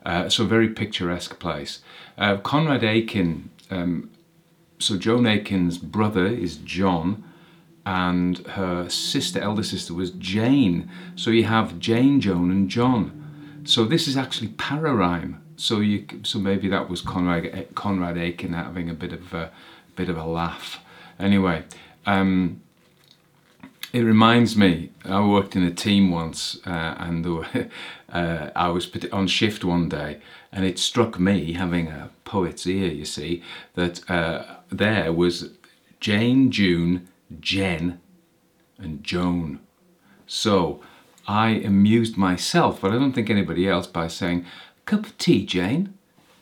Uh, 0.05 0.29
so, 0.29 0.43
a 0.43 0.47
very 0.47 0.69
picturesque 0.69 1.39
place. 1.39 1.79
Uh, 2.17 2.37
Conrad 2.37 2.83
Aiken 2.83 3.49
um, 3.71 4.11
so 4.79 4.97
Joan 4.97 5.25
Aiken's 5.25 5.77
brother 5.77 6.25
is 6.25 6.57
John, 6.57 7.23
and 7.85 8.39
her 8.47 8.89
sister, 8.89 9.39
elder 9.39 9.63
sister, 9.63 9.93
was 9.93 10.11
Jane. 10.11 10.89
So 11.15 11.29
you 11.29 11.43
have 11.45 11.79
Jane, 11.79 12.19
Joan, 12.19 12.51
and 12.51 12.69
John. 12.69 13.24
So 13.65 13.85
this 13.85 14.07
is 14.07 14.15
actually 14.15 14.49
pararhyme. 14.49 15.39
So 15.57 15.79
you, 15.79 16.05
so 16.23 16.39
maybe 16.39 16.67
that 16.69 16.89
was 16.89 17.01
Conrad 17.01 17.75
Conrad 17.75 18.17
Aiken 18.17 18.53
having 18.53 18.89
a 18.89 18.93
bit 18.93 19.13
of 19.13 19.33
a 19.33 19.51
bit 19.95 20.09
of 20.09 20.17
a 20.17 20.25
laugh. 20.25 20.79
Anyway, 21.19 21.63
um, 22.05 22.61
it 23.93 24.01
reminds 24.01 24.57
me. 24.57 24.91
I 25.05 25.25
worked 25.25 25.55
in 25.55 25.63
a 25.63 25.71
team 25.71 26.11
once, 26.11 26.59
uh, 26.67 26.95
and 26.99 27.25
were, 27.25 27.47
uh, 28.09 28.49
I 28.55 28.67
was 28.67 28.91
on 29.13 29.27
shift 29.27 29.63
one 29.63 29.87
day, 29.87 30.19
and 30.51 30.65
it 30.65 30.77
struck 30.77 31.17
me, 31.17 31.53
having 31.53 31.87
a 31.87 32.09
poet's 32.25 32.67
ear, 32.67 32.91
you 32.91 33.05
see, 33.05 33.41
that 33.75 34.09
uh, 34.09 34.57
there 34.69 35.13
was 35.13 35.51
Jane, 36.01 36.51
June, 36.51 37.07
Jen, 37.39 38.01
and 38.77 39.01
Joan. 39.01 39.61
So 40.27 40.81
I 41.27 41.49
amused 41.49 42.17
myself, 42.17 42.81
but 42.81 42.91
I 42.91 42.95
don't 42.95 43.13
think 43.13 43.29
anybody 43.29 43.67
else, 43.67 43.87
by 43.87 44.07
saying, 44.07 44.45
Cup 44.85 45.05
of 45.05 45.17
tea, 45.17 45.45
Jane. 45.45 45.93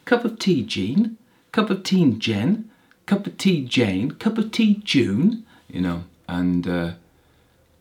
Cup 0.06 0.26
of 0.26 0.40
tea, 0.40 0.64
Jean. 0.64 1.18
Cup 1.52 1.70
of 1.70 1.84
tea, 1.84 2.14
Jen. 2.14 2.70
Cup 3.06 3.26
of 3.26 3.38
tea, 3.38 3.64
Jane. 3.64 4.12
Cup 4.12 4.38
of 4.38 4.52
tea, 4.52 4.82
June. 4.84 5.46
You 5.70 5.82
know, 5.82 6.04
and 6.28 6.68
uh, 6.68 6.92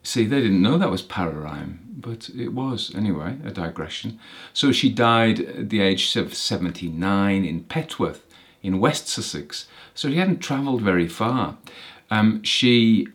see, 0.03 0.25
they 0.25 0.41
didn't 0.41 0.63
know 0.63 0.79
that 0.79 0.91
was 0.91 1.03
pararhyme 1.03 1.79
but 2.03 2.29
it 2.31 2.49
was 2.49 2.95
anyway 2.95 3.37
a 3.45 3.51
digression. 3.51 4.19
So 4.53 4.73
she 4.73 4.91
died 4.91 5.41
at 5.41 5.71
the 5.71 5.81
age 5.81 6.15
of 6.17 6.35
79 6.35 7.45
in 7.45 7.65
Petworth 7.65 8.21
in 8.63 8.81
West 8.81 9.09
Sussex. 9.09 9.67
So 9.95 10.11
she 10.11 10.17
hadn't 10.17 10.41
travelled 10.41 10.83
very 10.83 11.09
far. 11.09 11.57
Um, 12.11 12.43
she 12.43 13.09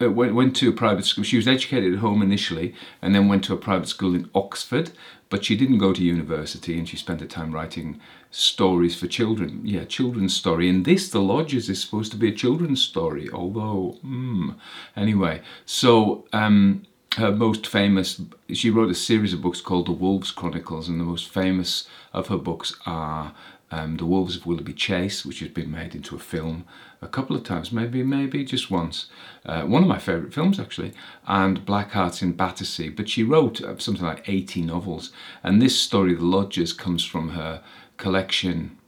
went, 0.00 0.34
went 0.34 0.56
to 0.56 0.68
a 0.68 0.72
private 0.72 1.04
school. 1.04 1.24
She 1.24 1.36
was 1.36 1.48
educated 1.48 1.94
at 1.94 1.98
home 2.00 2.22
initially 2.22 2.74
and 3.02 3.14
then 3.14 3.28
went 3.28 3.44
to 3.44 3.54
a 3.54 3.58
private 3.58 3.88
school 3.88 4.14
in 4.14 4.30
Oxford, 4.34 4.90
but 5.28 5.44
she 5.44 5.56
didn't 5.56 5.78
go 5.78 5.92
to 5.92 6.02
university 6.02 6.78
and 6.78 6.88
she 6.88 6.96
spent 6.96 7.20
her 7.20 7.26
time 7.26 7.52
writing 7.52 8.00
stories 8.30 8.98
for 8.98 9.06
children. 9.06 9.60
Yeah, 9.64 9.84
children's 9.84 10.34
story. 10.34 10.68
And 10.68 10.84
this, 10.84 11.08
The 11.08 11.20
Lodgers, 11.20 11.68
is 11.68 11.80
supposed 11.80 12.12
to 12.12 12.18
be 12.18 12.28
a 12.28 12.34
children's 12.34 12.82
story, 12.82 13.28
although, 13.30 13.98
mm, 14.04 14.54
anyway. 14.96 15.42
So, 15.64 16.26
um, 16.32 16.86
her 17.16 17.32
most 17.32 17.66
famous, 17.66 18.20
she 18.52 18.68
wrote 18.68 18.90
a 18.90 18.94
series 18.94 19.32
of 19.32 19.40
books 19.40 19.62
called 19.62 19.86
The 19.86 19.92
Wolves 19.92 20.30
Chronicles, 20.30 20.88
and 20.88 21.00
the 21.00 21.04
most 21.04 21.28
famous 21.28 21.88
of 22.12 22.28
her 22.28 22.36
books 22.36 22.74
are 22.84 23.32
um, 23.70 23.96
The 23.96 24.04
Wolves 24.04 24.36
of 24.36 24.44
Willoughby 24.44 24.74
Chase, 24.74 25.24
which 25.24 25.40
has 25.40 25.48
been 25.48 25.70
made 25.70 25.94
into 25.94 26.14
a 26.14 26.20
film 26.20 26.66
a 27.02 27.08
couple 27.08 27.36
of 27.36 27.44
times, 27.44 27.72
maybe 27.72 28.02
maybe 28.02 28.44
just 28.44 28.70
once. 28.70 29.06
Uh, 29.44 29.62
one 29.62 29.82
of 29.82 29.88
my 29.88 29.98
favourite 29.98 30.32
films, 30.32 30.58
actually, 30.58 30.92
and 31.26 31.64
Black 31.64 31.92
Hearts 31.92 32.22
in 32.22 32.32
Battersea. 32.32 32.88
But 32.88 33.08
she 33.08 33.22
wrote 33.22 33.62
uh, 33.62 33.78
something 33.78 34.04
like 34.04 34.28
80 34.28 34.62
novels, 34.62 35.12
and 35.42 35.60
this 35.60 35.78
story, 35.78 36.14
The 36.14 36.24
Lodgers, 36.24 36.72
comes 36.72 37.04
from 37.04 37.30
her 37.30 37.62
collection, 37.96 38.78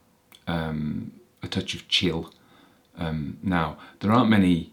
um, 0.46 1.12
A 1.42 1.48
Touch 1.48 1.74
of 1.74 1.88
Chill. 1.88 2.32
Um, 2.96 3.38
now, 3.42 3.78
there 4.00 4.12
aren't 4.12 4.30
many 4.30 4.72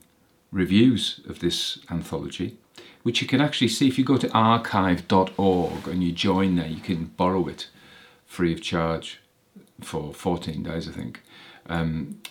reviews 0.51 1.19
of 1.27 1.39
this 1.39 1.79
anthology, 1.91 2.57
which 3.03 3.21
you 3.21 3.27
can 3.27 3.41
actually 3.41 3.67
see 3.67 3.87
if 3.87 3.99
you 3.99 4.05
go 4.05 4.17
to 4.17 4.31
archive.org 4.31 5.87
and 5.87 6.03
you 6.03 6.11
join 6.11 6.55
there, 6.55 6.67
you 6.67 6.81
can 6.81 7.05
borrow 7.17 7.47
it 7.47 7.67
free 8.25 8.51
of 8.51 8.61
charge 8.61 9.19
for 9.81 10.13
14 10.13 10.63
days, 10.63 10.89
I 10.89 10.91
think. 10.91 11.21
Um, 11.67 12.21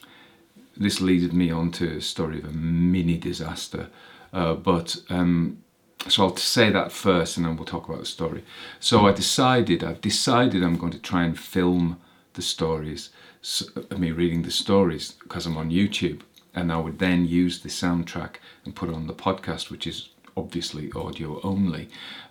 this 0.76 1.00
leads 1.00 1.32
me 1.32 1.50
on 1.50 1.70
to 1.72 1.96
a 1.96 2.00
story 2.00 2.38
of 2.38 2.44
a 2.46 2.52
mini 2.52 3.16
disaster. 3.16 3.88
Uh, 4.32 4.54
but 4.54 4.96
um, 5.08 5.62
so 6.08 6.24
I'll 6.24 6.36
say 6.36 6.70
that 6.70 6.92
first 6.92 7.36
and 7.36 7.46
then 7.46 7.56
we'll 7.56 7.64
talk 7.64 7.88
about 7.88 8.00
the 8.00 8.06
story. 8.06 8.44
So 8.80 9.06
I 9.06 9.12
decided, 9.12 9.82
I've 9.84 10.00
decided 10.00 10.62
I'm 10.62 10.76
going 10.76 10.92
to 10.92 10.98
try 10.98 11.24
and 11.24 11.38
film 11.38 12.00
the 12.34 12.42
stories, 12.42 13.10
so, 13.40 13.66
me 13.96 14.10
reading 14.10 14.42
the 14.42 14.50
stories 14.50 15.12
because 15.12 15.46
I'm 15.46 15.56
on 15.56 15.70
YouTube. 15.70 16.22
And 16.56 16.70
I 16.70 16.78
would 16.78 16.98
then 16.98 17.26
use 17.26 17.60
the 17.60 17.68
soundtrack 17.68 18.36
and 18.64 18.76
put 18.76 18.88
it 18.88 18.94
on 18.94 19.06
the 19.06 19.14
podcast, 19.14 19.70
which 19.70 19.86
is 19.86 20.10
obviously 20.36 20.90
audio 20.92 21.40
only. 21.42 21.88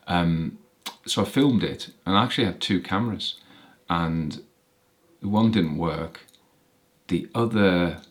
Um, 0.08 0.60
so 1.06 1.22
I 1.24 1.26
filmed 1.26 1.64
it 1.64 1.90
and 2.06 2.18
I 2.18 2.24
actually 2.24 2.46
had 2.46 2.62
two 2.62 2.82
cameras 2.82 3.36
and 3.90 4.42
one 5.22 5.52
didn't 5.52 5.78
work. 5.78 6.22
The 7.08 7.28
other 7.36 8.02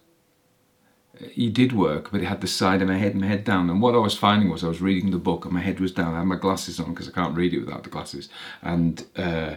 it 1.22 1.54
did 1.54 1.72
work, 1.72 2.10
but 2.10 2.20
it 2.20 2.26
had 2.26 2.40
the 2.40 2.46
side 2.46 2.82
of 2.82 2.88
my 2.88 2.98
head 2.98 3.12
and 3.12 3.20
my 3.20 3.26
head 3.26 3.44
down. 3.44 3.70
And 3.70 3.80
what 3.80 3.94
I 3.94 3.98
was 3.98 4.16
finding 4.16 4.50
was 4.50 4.64
I 4.64 4.68
was 4.68 4.80
reading 4.80 5.10
the 5.10 5.18
book 5.18 5.44
and 5.44 5.54
my 5.54 5.60
head 5.60 5.80
was 5.80 5.92
down. 5.92 6.14
I 6.14 6.18
had 6.18 6.26
my 6.26 6.36
glasses 6.36 6.80
on 6.80 6.90
because 6.90 7.08
I 7.08 7.12
can't 7.12 7.36
read 7.36 7.54
it 7.54 7.60
without 7.60 7.84
the 7.84 7.90
glasses. 7.90 8.28
And 8.62 9.04
uh, 9.16 9.56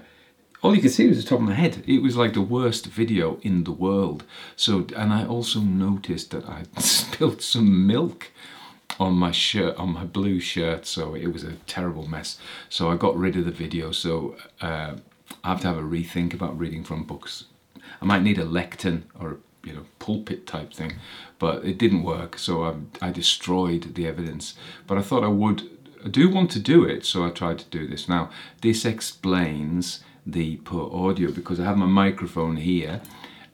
all 0.62 0.76
you 0.76 0.82
could 0.82 0.92
see 0.92 1.08
was 1.08 1.24
the 1.24 1.30
top 1.30 1.40
of 1.40 1.46
my 1.46 1.54
head. 1.54 1.84
It 1.88 2.02
was 2.02 2.18
like 2.18 2.34
the 2.34 2.42
worst 2.42 2.88
video 2.88 3.40
in 3.42 3.64
the 3.64 3.72
world. 3.72 4.24
So, 4.56 4.88
and 4.96 5.14
I 5.14 5.26
also 5.26 5.60
noticed 5.60 6.32
that 6.32 6.48
I 6.48 6.64
spilled 6.80 7.42
some 7.42 7.86
milk 7.86 8.32
on 9.00 9.14
my 9.14 9.32
shirt, 9.32 9.76
on 9.78 9.94
my 9.94 10.06
blue 10.06 10.40
shirt. 10.40 10.86
So 10.86 11.16
it 11.16 11.28
was 11.28 11.44
a 11.44 11.54
terrible 11.68 12.08
mess. 12.08 12.40
So 12.70 12.90
I 12.90 12.96
got 12.96 13.18
rid 13.18 13.36
of 13.36 13.46
the 13.46 13.52
video. 13.52 13.92
So 13.92 14.36
uh, 14.62 14.96
I 15.44 15.50
have 15.50 15.62
to 15.62 15.68
have 15.68 15.78
a 15.78 15.82
rethink 15.82 16.34
about 16.34 16.58
reading 16.58 16.84
from 16.84 17.04
books. 17.04 17.46
I 18.02 18.06
might 18.06 18.24
need 18.24 18.40
a 18.40 18.46
lectern 18.46 19.06
or 19.20 19.38
you 19.66 19.74
know 19.74 19.86
pulpit 20.00 20.48
type 20.48 20.74
thing, 20.74 20.94
but 21.40 21.66
it 21.66 21.78
didn't 21.78 22.04
work. 22.04 22.38
So 22.38 22.64
I, 22.64 23.08
I 23.08 23.12
destroyed 23.12 23.96
the 23.96 24.08
evidence. 24.08 24.56
But 24.88 24.98
I 24.98 25.02
thought 25.02 25.24
I 25.24 25.28
would 25.28 25.64
I 26.06 26.08
do 26.10 26.30
want 26.30 26.52
to 26.52 26.60
do 26.60 26.84
it, 26.84 27.06
so 27.06 27.26
I 27.26 27.32
tried 27.32 27.60
to 27.60 27.66
do 27.66 27.88
this. 27.88 28.08
Now 28.08 28.30
this 28.62 28.86
explains 28.86 30.04
the 30.26 30.58
poor 30.58 30.90
audio 30.94 31.32
because 31.32 31.60
I 31.60 31.66
have 31.66 31.78
my 31.78 31.86
microphone 31.86 32.58
here, 32.58 33.02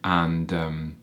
and 0.04 0.52
um, 0.54 0.96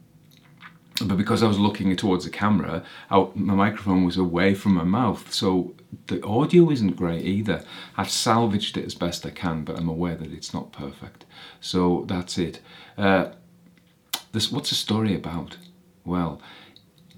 but 1.00 1.16
because 1.16 1.42
I 1.42 1.46
was 1.46 1.58
looking 1.58 1.94
towards 1.96 2.24
the 2.24 2.30
camera, 2.30 2.82
I, 3.10 3.26
my 3.34 3.54
microphone 3.54 4.04
was 4.04 4.16
away 4.16 4.54
from 4.54 4.74
my 4.74 4.84
mouth, 4.84 5.32
so 5.32 5.74
the 6.06 6.24
audio 6.24 6.70
isn't 6.70 6.96
great 6.96 7.24
either. 7.24 7.64
I've 7.96 8.10
salvaged 8.10 8.76
it 8.76 8.84
as 8.84 8.94
best 8.94 9.24
I 9.24 9.30
can, 9.30 9.64
but 9.64 9.78
I'm 9.78 9.88
aware 9.88 10.16
that 10.16 10.32
it's 10.32 10.52
not 10.52 10.72
perfect. 10.72 11.24
So 11.60 12.04
that's 12.08 12.36
it. 12.38 12.60
Uh, 12.96 13.30
this, 14.32 14.50
what's 14.52 14.70
the 14.70 14.76
story 14.76 15.14
about? 15.14 15.56
Well, 16.04 16.40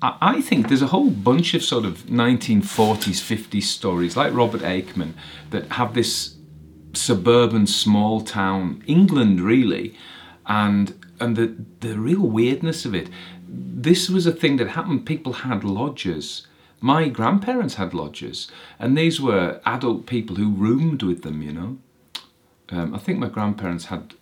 I, 0.03 0.41
think 0.41 0.69
there's 0.69 0.83
a 0.83 0.87
whole 0.87 1.11
bunch 1.11 1.53
of 1.53 1.63
sort 1.63 1.85
of 1.85 2.05
1940s, 2.07 3.21
50s 3.21 3.65
stories, 3.65 4.17
like 4.17 4.33
Robert 4.33 4.63
Aickman, 4.63 5.13
that 5.51 5.73
have 5.73 5.93
this 5.93 6.37
suburban 6.93 7.67
small 7.67 8.23
town 8.23 8.83
England 8.87 9.41
really, 9.41 9.95
and 10.47 10.99
and 11.21 11.37
the 11.37 11.55
the 11.81 11.99
real 11.99 12.23
weirdness 12.23 12.85
of 12.85 12.95
it. 12.95 13.11
This 13.47 14.09
was 14.09 14.27
a 14.27 14.33
thing 14.33 14.57
that 14.57 14.69
happened. 14.69 15.07
People 15.07 15.33
had 15.35 15.65
lodgers. 15.65 16.47
My 16.81 17.09
grandparents 17.09 17.75
had 17.75 17.93
lodgers, 17.93 18.51
and 18.79 18.97
these 18.97 19.21
were 19.21 19.61
adult 19.67 20.07
people 20.07 20.37
who 20.37 20.51
roomed 20.51 21.03
with 21.03 21.23
them. 21.23 21.43
You 21.43 21.53
know, 21.53 21.79
um, 22.71 22.95
I 22.95 22.99
think 22.99 23.19
my 23.19 23.29
grandparents 23.29 23.87
had 23.87 24.15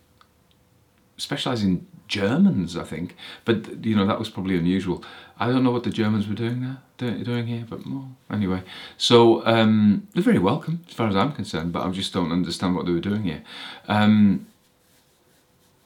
specialised 1.16 1.62
in 1.62 1.86
Germans, 2.08 2.76
I 2.76 2.84
think. 2.84 3.14
But 3.44 3.84
you 3.84 3.94
know 3.94 4.06
that 4.06 4.18
was 4.18 4.28
probably 4.28 4.56
unusual. 4.56 5.04
I 5.38 5.46
don't 5.46 5.62
know 5.62 5.70
what 5.70 5.84
the 5.84 5.90
Germans 5.90 6.26
were 6.26 6.34
doing 6.34 6.76
there, 6.98 7.10
doing 7.22 7.46
here, 7.46 7.64
but 7.68 7.86
well, 7.86 8.16
anyway. 8.30 8.62
So 8.96 9.46
um, 9.46 10.08
they're 10.12 10.22
very 10.22 10.38
welcome 10.38 10.82
as 10.88 10.94
far 10.94 11.08
as 11.08 11.16
I'm 11.16 11.32
concerned, 11.32 11.72
but 11.72 11.86
I 11.86 11.90
just 11.90 12.12
don't 12.12 12.32
understand 12.32 12.74
what 12.74 12.86
they 12.86 12.92
were 12.92 13.00
doing 13.00 13.22
here. 13.22 13.42
Um, 13.86 14.46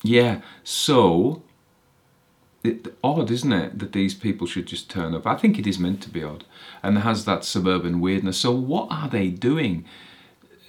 yeah, 0.02 0.40
so 0.64 1.42
it, 2.64 2.94
odd, 3.02 3.30
isn't 3.30 3.52
it, 3.52 3.78
that 3.78 3.92
these 3.92 4.14
people 4.14 4.46
should 4.46 4.66
just 4.66 4.88
turn 4.88 5.14
up? 5.14 5.26
I 5.26 5.36
think 5.36 5.58
it 5.58 5.66
is 5.66 5.78
meant 5.78 6.00
to 6.02 6.10
be 6.10 6.22
odd, 6.22 6.44
and 6.82 6.98
has 6.98 7.24
that 7.24 7.44
suburban 7.44 8.00
weirdness. 8.00 8.38
So 8.38 8.52
what 8.52 8.88
are 8.90 9.08
they 9.08 9.28
doing? 9.28 9.84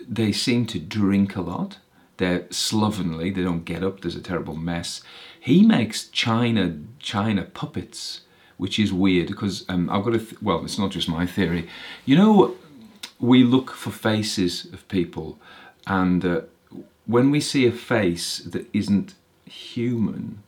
They 0.07 0.31
seem 0.31 0.65
to 0.67 0.79
drink 0.79 1.35
a 1.35 1.41
lot. 1.41 1.77
They're 2.17 2.45
slovenly. 2.51 3.31
They 3.31 3.43
don't 3.43 3.65
get 3.65 3.83
up. 3.83 4.01
There's 4.01 4.15
a 4.15 4.21
terrible 4.21 4.55
mess. 4.55 5.01
He 5.43 5.61
makes 5.61 6.07
China 6.07 6.77
China 6.99 7.43
puppets, 7.43 8.21
which 8.55 8.79
is 8.79 8.93
weird 8.93 9.27
because 9.27 9.65
um, 9.67 9.89
I've 9.89 10.05
got 10.05 10.15
a 10.15 10.19
th- 10.19 10.41
well, 10.41 10.63
it's 10.63 10.79
not 10.79 10.91
just 10.91 11.09
my 11.09 11.25
theory. 11.25 11.67
You 12.05 12.15
know, 12.15 12.55
we 13.19 13.43
look 13.43 13.71
for 13.71 13.91
faces 13.91 14.63
of 14.71 14.87
people, 14.87 15.37
and 15.85 16.23
uh, 16.23 16.41
when 17.05 17.29
we 17.29 17.41
see 17.41 17.67
a 17.67 17.73
face 17.73 18.37
that 18.37 18.69
isn't 18.71 19.15
human, 19.43 20.41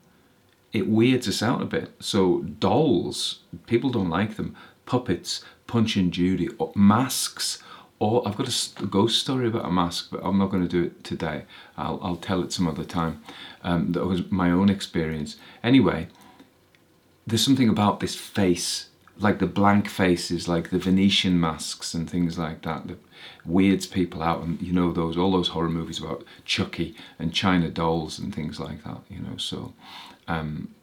it 0.71 0.87
weirds 0.87 1.27
us 1.27 1.43
out 1.43 1.61
a 1.61 1.65
bit. 1.65 1.91
So 1.99 2.43
dolls, 2.43 3.39
people 3.67 3.89
don't 3.89 4.09
like 4.09 4.37
them. 4.37 4.55
Puppets, 4.85 5.43
Punch 5.67 5.97
and 5.97 6.13
Judy, 6.13 6.47
masks 6.73 7.61
or 8.05 8.27
I've 8.27 8.37
got 8.37 8.47
a 8.47 8.85
ghost 8.85 9.19
story 9.19 9.47
about 9.47 9.65
a 9.65 9.71
mask, 9.71 10.09
but 10.11 10.21
I'm 10.23 10.37
not 10.37 10.51
going 10.51 10.61
to 10.61 10.69
do 10.69 10.83
it 10.83 11.03
today. 11.03 11.45
I'll, 11.75 11.99
I'll 12.03 12.15
tell 12.17 12.43
it 12.43 12.53
some 12.53 12.67
other 12.67 12.83
time. 12.83 13.23
Um, 13.63 13.93
that 13.93 14.05
was 14.05 14.29
my 14.31 14.51
own 14.51 14.69
experience. 14.69 15.37
Anyway, 15.63 16.07
there's 17.25 17.43
something 17.43 17.67
about 17.67 18.01
this 18.01 18.13
face, 18.13 18.89
like 19.17 19.39
the 19.39 19.47
blank 19.47 19.89
faces, 19.89 20.47
like 20.47 20.69
the 20.69 20.77
Venetian 20.77 21.39
masks 21.39 21.95
and 21.95 22.07
things 22.07 22.37
like 22.37 22.61
that, 22.61 22.87
that 22.87 22.99
weirds 23.43 23.87
people 23.87 24.21
out. 24.21 24.43
And 24.43 24.61
you 24.61 24.71
know 24.71 24.91
those 24.91 25.17
all 25.17 25.31
those 25.31 25.47
horror 25.47 25.69
movies 25.69 25.99
about 25.99 26.23
Chucky 26.43 26.95
and 27.17 27.33
China 27.33 27.69
dolls 27.71 28.19
and 28.19 28.35
things 28.35 28.59
like 28.59 28.83
that. 28.83 29.01
You 29.09 29.19
know, 29.19 29.37
so 29.37 29.73
um, 30.27 30.75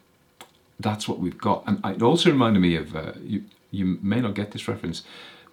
that's 0.80 1.06
what 1.06 1.20
we've 1.20 1.38
got. 1.38 1.62
And 1.68 1.78
it 1.84 2.02
also 2.02 2.30
reminded 2.30 2.60
me 2.60 2.74
of 2.74 2.96
uh, 2.96 3.12
you. 3.22 3.44
You 3.74 3.98
may 4.02 4.20
not 4.20 4.34
get 4.34 4.50
this 4.50 4.68
reference 4.68 5.02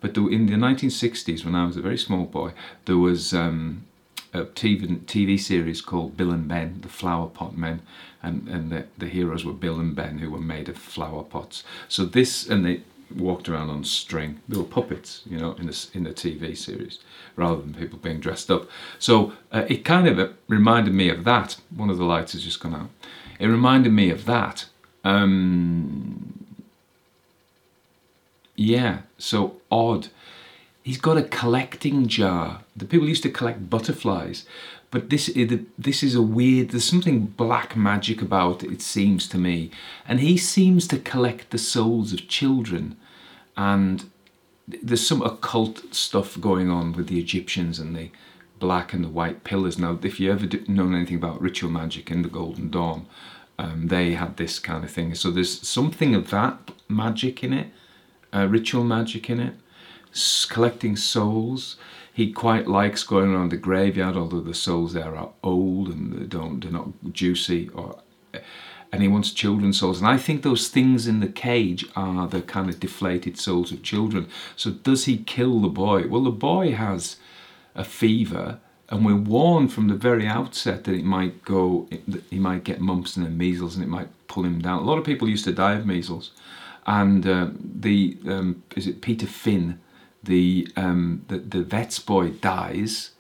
but 0.02 0.16
in 0.18 0.46
the 0.46 0.54
1960s, 0.54 1.44
when 1.44 1.56
I 1.56 1.66
was 1.66 1.78
a 1.78 1.82
very 1.82 1.98
small 1.98 2.26
boy, 2.26 2.54
there 2.86 2.98
was 2.98 3.34
um, 3.34 3.86
a 4.34 4.44
TV, 4.44 5.00
TV 5.06 5.40
series 5.40 5.82
called 5.82 6.16
Bill 6.16 6.32
and 6.32 6.48
Ben, 6.48 6.80
the 6.82 6.90
Flower 6.90 7.28
Pot 7.28 7.58
Men, 7.58 7.82
and, 8.22 8.48
and 8.48 8.72
the, 8.72 8.86
the 8.98 9.08
heroes 9.08 9.44
were 9.44 9.54
Bill 9.54 9.80
and 9.80 9.96
Ben, 9.96 10.20
who 10.20 10.30
were 10.30 10.40
made 10.40 10.70
of 10.70 10.78
flower 10.78 11.24
pots. 11.24 11.64
So 11.88 12.06
this, 12.06 12.48
and 12.48 12.66
they 12.66 12.84
walked 13.16 13.50
around 13.50 13.70
on 13.70 13.84
string. 13.84 14.40
They 14.48 14.58
were 14.58 14.64
puppets, 14.64 15.22
you 15.26 15.40
know, 15.40 15.54
in 15.54 15.68
the, 15.68 15.88
in 15.94 16.04
the 16.04 16.12
TV 16.12 16.56
series, 16.56 17.00
rather 17.36 17.62
than 17.62 17.74
people 17.74 17.98
being 18.00 18.20
dressed 18.20 18.52
up. 18.52 18.70
So 19.00 19.34
uh, 19.52 19.66
it 19.68 19.84
kind 19.84 20.08
of 20.08 20.20
uh, 20.20 20.30
reminded 20.48 20.94
me 20.94 21.10
of 21.10 21.24
that. 21.24 21.58
One 21.76 21.90
of 21.90 21.98
the 21.98 22.06
lights 22.06 22.34
has 22.34 22.44
just 22.44 22.60
gone 22.60 22.76
out. 22.76 22.90
It 23.40 23.48
reminded 23.48 23.94
me 23.94 24.10
of 24.12 24.26
that. 24.26 24.66
Um, 25.04 26.46
yeah, 28.60 29.04
so 29.18 29.56
odd. 29.72 30.10
He's 30.84 31.00
got 31.00 31.18
a 31.18 31.24
collecting 31.24 32.08
jar. 32.08 32.66
The 32.76 32.84
people 32.84 33.08
used 33.08 33.24
to 33.24 33.30
collect 33.30 33.70
butterflies, 33.70 34.46
but 34.92 35.10
this 35.10 35.32
this 35.78 36.04
is 36.04 36.14
a 36.14 36.22
weird. 36.22 36.70
There's 36.70 36.84
something 36.84 37.28
black 37.28 37.78
magic 37.78 38.22
about 38.22 38.64
it. 38.64 38.72
It 38.72 38.82
seems 38.82 39.30
to 39.30 39.38
me, 39.38 39.72
and 40.06 40.20
he 40.20 40.36
seems 40.36 40.88
to 40.88 41.00
collect 41.00 41.52
the 41.52 41.58
souls 41.58 42.12
of 42.12 42.28
children, 42.28 42.98
and 43.56 44.10
there's 44.68 45.08
some 45.08 45.22
occult 45.22 45.96
stuff 45.96 46.40
going 46.42 46.70
on 46.70 46.92
with 46.92 47.08
the 47.08 47.20
Egyptians 47.20 47.80
and 47.80 47.96
the 47.96 48.12
black 48.60 48.92
and 48.92 49.06
the 49.06 49.10
white 49.10 49.46
pillars. 49.46 49.78
Now, 49.78 49.98
if 50.04 50.20
you 50.20 50.34
ever 50.34 50.48
known 50.68 50.94
anything 50.94 51.16
about 51.16 51.42
ritual 51.42 51.72
magic 51.72 52.12
in 52.12 52.24
the 52.24 52.30
Golden 52.30 52.70
Dawn, 52.70 53.06
um, 53.58 53.88
they 53.88 54.16
had 54.16 54.36
this 54.36 54.60
kind 54.60 54.84
of 54.84 54.92
thing. 54.92 55.16
So 55.16 55.32
there's 55.32 55.66
something 55.66 56.14
of 56.14 56.30
that 56.32 56.72
magic 56.90 57.42
in 57.42 57.54
it, 57.54 57.68
uh, 58.34 58.48
ritual 58.48 58.84
magic 58.84 59.30
in 59.30 59.40
it, 59.40 59.56
s- 60.12 60.46
collecting 60.46 60.96
souls. 60.96 61.78
He 62.14 62.32
quite 62.32 62.68
likes 62.68 63.04
going 63.04 63.34
around 63.34 63.52
the 63.52 63.58
graveyard, 63.58 64.18
although 64.18 64.42
the 64.42 64.54
souls 64.54 64.94
there 64.94 65.16
are 65.16 65.30
old 65.42 65.88
and 65.88 66.12
they 66.14 66.26
don't, 66.26 66.60
they're 66.60 66.72
not 66.72 66.90
juicy 67.14 67.70
or 67.70 68.00
and 68.92 69.02
he 69.02 69.08
wants 69.08 69.32
children's 69.32 69.80
souls. 69.80 70.00
And 70.00 70.08
I 70.08 70.18
think 70.18 70.42
those 70.42 70.68
things 70.68 71.08
in 71.08 71.20
the 71.20 71.28
cage 71.28 71.86
are 71.96 72.28
the 72.28 72.42
kind 72.42 72.70
of 72.70 72.80
deflated 72.80 73.38
souls 73.38 73.72
of 73.72 73.84
children. 73.84 74.28
So 74.56 74.72
does 74.72 75.06
he 75.06 75.18
kill 75.18 75.60
the 75.60 75.68
boy? 75.68 76.08
Well, 76.08 76.24
the 76.24 76.32
boy 76.32 76.74
has 76.74 77.18
a 77.76 77.84
fever, 77.84 78.60
and 78.90 79.06
we're 79.06 79.16
warned 79.16 79.72
from 79.72 79.88
the 79.88 79.96
very 79.96 80.26
outset 80.26 80.86
that 80.86 80.96
it 80.96 81.06
might 81.06 81.44
go, 81.46 81.88
that 82.08 82.24
he 82.30 82.40
might 82.40 82.64
get 82.64 82.82
mumps 82.82 83.16
and 83.16 83.26
then 83.26 83.38
measles, 83.38 83.76
and 83.76 83.84
it 83.84 83.90
might 83.90 84.10
pull 84.28 84.44
him 84.44 84.60
down. 84.60 84.82
A 84.82 84.86
lot 84.86 84.98
of 84.98 85.04
people 85.04 85.30
used 85.30 85.46
to 85.46 85.52
die 85.52 85.76
of 85.76 85.86
measles, 85.86 86.32
and 86.90 87.28
uh, 87.28 87.50
the 87.62 88.18
um, 88.28 88.64
is 88.76 88.88
it 88.88 89.02
Peter 89.02 89.28
Finn, 89.28 89.80
the 90.24 90.68
um, 90.76 91.24
the, 91.28 91.38
the 91.38 91.62
vet's 91.62 92.00
boy 92.00 92.30
dies. 92.30 93.12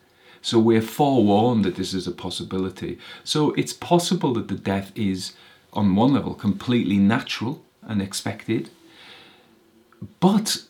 So 0.41 0.57
we're 0.57 0.81
forewarned 0.81 1.65
that 1.65 1.75
this 1.75 1.93
is 1.93 2.07
a 2.07 2.11
possibility. 2.11 2.97
So 3.23 3.51
it's 3.51 3.73
possible 3.73 4.33
that 4.33 4.47
the 4.47 4.55
death 4.55 4.91
is, 4.95 5.33
on 5.73 5.95
one 5.95 6.13
level, 6.13 6.33
completely 6.33 6.97
natural 6.97 7.61
and 7.83 8.01
expected. 8.01 8.69
But 10.21 10.63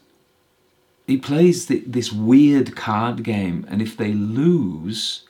he 1.07 1.17
plays 1.17 1.67
this 1.67 2.11
weird 2.11 2.75
card 2.75 3.23
game, 3.23 3.65
and 3.69 3.81
if 3.81 3.95
they 3.95 4.11
lose, 4.11 5.23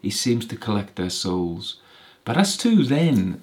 he 0.00 0.10
seems 0.10 0.46
to 0.46 0.56
collect 0.56 0.94
their 0.94 1.10
souls. 1.10 1.76
But 2.24 2.38
as 2.38 2.56
to 2.58 2.84
then 2.84 3.42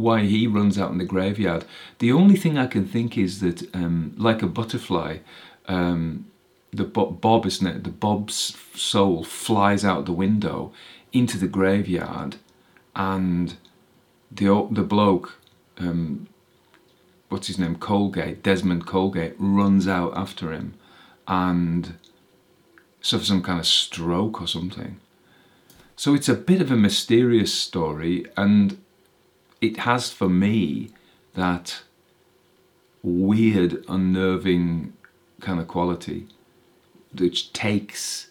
why 0.00 0.24
he 0.24 0.46
runs 0.46 0.78
out 0.78 0.90
in 0.90 0.98
the 0.98 1.04
graveyard, 1.04 1.64
the 1.98 2.12
only 2.12 2.36
thing 2.36 2.58
I 2.58 2.66
can 2.66 2.86
think 2.86 3.16
is 3.18 3.40
that, 3.40 3.74
um, 3.74 4.14
like 4.16 4.42
a 4.42 4.46
butterfly, 4.46 5.18
um, 5.66 6.26
the 6.72 6.84
Bo- 6.84 7.10
Bob, 7.10 7.46
isn't 7.46 7.66
it? 7.66 7.84
The 7.84 7.90
Bob's 7.90 8.56
soul 8.74 9.24
flies 9.24 9.84
out 9.84 10.06
the 10.06 10.12
window 10.12 10.72
into 11.12 11.36
the 11.38 11.48
graveyard, 11.48 12.36
and 12.94 13.56
the 14.30 14.68
the 14.70 14.82
bloke, 14.82 15.38
um, 15.78 16.28
what's 17.28 17.48
his 17.48 17.58
name, 17.58 17.76
Colgate, 17.76 18.42
Desmond 18.42 18.86
Colgate, 18.86 19.34
runs 19.38 19.88
out 19.88 20.16
after 20.16 20.52
him, 20.52 20.74
and 21.26 21.94
suffers 23.00 23.28
some 23.28 23.42
kind 23.42 23.58
of 23.58 23.66
stroke 23.66 24.40
or 24.40 24.46
something. 24.46 25.00
So 25.96 26.14
it's 26.14 26.28
a 26.28 26.34
bit 26.34 26.60
of 26.60 26.70
a 26.70 26.76
mysterious 26.76 27.52
story, 27.52 28.26
and 28.36 28.78
it 29.60 29.78
has 29.78 30.10
for 30.10 30.28
me 30.28 30.90
that 31.34 31.82
weird, 33.02 33.84
unnerving 33.88 34.92
kind 35.40 35.60
of 35.60 35.68
quality 35.68 36.26
which 37.18 37.52
takes 37.52 38.30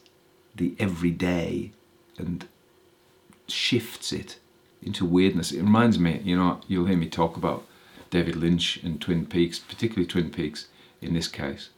the 0.55 0.75
everyday 0.79 1.71
and 2.17 2.47
shifts 3.47 4.11
it 4.11 4.39
into 4.81 5.05
weirdness. 5.05 5.51
It 5.51 5.61
reminds 5.61 5.99
me, 5.99 6.21
you 6.23 6.35
know, 6.35 6.61
you'll 6.67 6.85
hear 6.85 6.97
me 6.97 7.09
talk 7.09 7.35
about 7.35 7.65
David 8.09 8.35
Lynch 8.35 8.77
and 8.83 9.01
Twin 9.01 9.25
Peaks, 9.25 9.59
particularly 9.59 10.07
Twin 10.07 10.29
Peaks 10.29 10.67
in 11.01 11.13
this 11.13 11.27
case, 11.27 11.69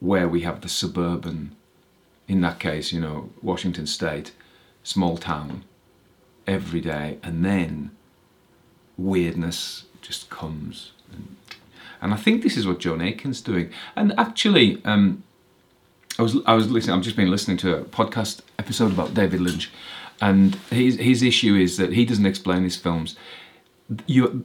where 0.00 0.28
we 0.28 0.42
have 0.42 0.60
the 0.60 0.68
suburban, 0.68 1.56
in 2.28 2.40
that 2.42 2.58
case, 2.58 2.92
you 2.92 3.00
know, 3.00 3.30
Washington 3.42 3.86
State, 3.86 4.32
small 4.82 5.16
town, 5.16 5.64
every 6.46 6.80
day, 6.80 7.18
and 7.22 7.44
then 7.44 7.90
weirdness 8.96 9.84
just 10.02 10.30
comes. 10.30 10.92
And, 11.12 11.36
and 12.00 12.12
I 12.12 12.16
think 12.16 12.42
this 12.42 12.56
is 12.56 12.66
what 12.66 12.78
Joan 12.78 13.00
Aiken's 13.00 13.40
doing. 13.40 13.70
And 13.96 14.12
actually, 14.18 14.82
um, 14.84 15.22
I 16.18 16.22
was 16.22 16.36
I 16.46 16.54
was 16.54 16.70
listening. 16.70 16.96
I've 16.96 17.02
just 17.02 17.16
been 17.16 17.30
listening 17.30 17.56
to 17.58 17.78
a 17.78 17.82
podcast 17.82 18.40
episode 18.58 18.92
about 18.92 19.14
David 19.14 19.40
Lynch, 19.40 19.70
and 20.20 20.54
his 20.70 20.96
his 20.96 21.22
issue 21.22 21.56
is 21.56 21.76
that 21.76 21.92
he 21.92 22.04
doesn't 22.04 22.26
explain 22.26 22.62
his 22.62 22.76
films. 22.76 23.16
You, 24.06 24.44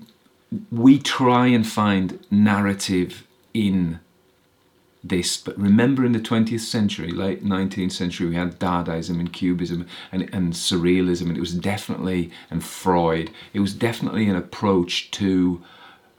we 0.72 0.98
try 0.98 1.48
and 1.48 1.66
find 1.66 2.20
narrative 2.32 3.28
in 3.54 4.00
this, 5.04 5.38
but 5.38 5.58
remember 5.58 6.06
in 6.06 6.12
the 6.12 6.20
20th 6.20 6.60
century, 6.60 7.12
late 7.12 7.44
19th 7.44 7.92
century, 7.92 8.28
we 8.28 8.36
had 8.36 8.60
Dadaism 8.60 9.20
and 9.20 9.32
Cubism 9.32 9.88
and, 10.12 10.30
and 10.34 10.54
Surrealism, 10.54 11.28
and 11.28 11.38
it 11.38 11.40
was 11.42 11.54
definitely, 11.54 12.32
and 12.50 12.64
Freud, 12.64 13.32
it 13.54 13.62
was 13.62 13.74
definitely 13.74 14.28
an 14.28 14.36
approach 14.36 15.10
to 15.12 15.62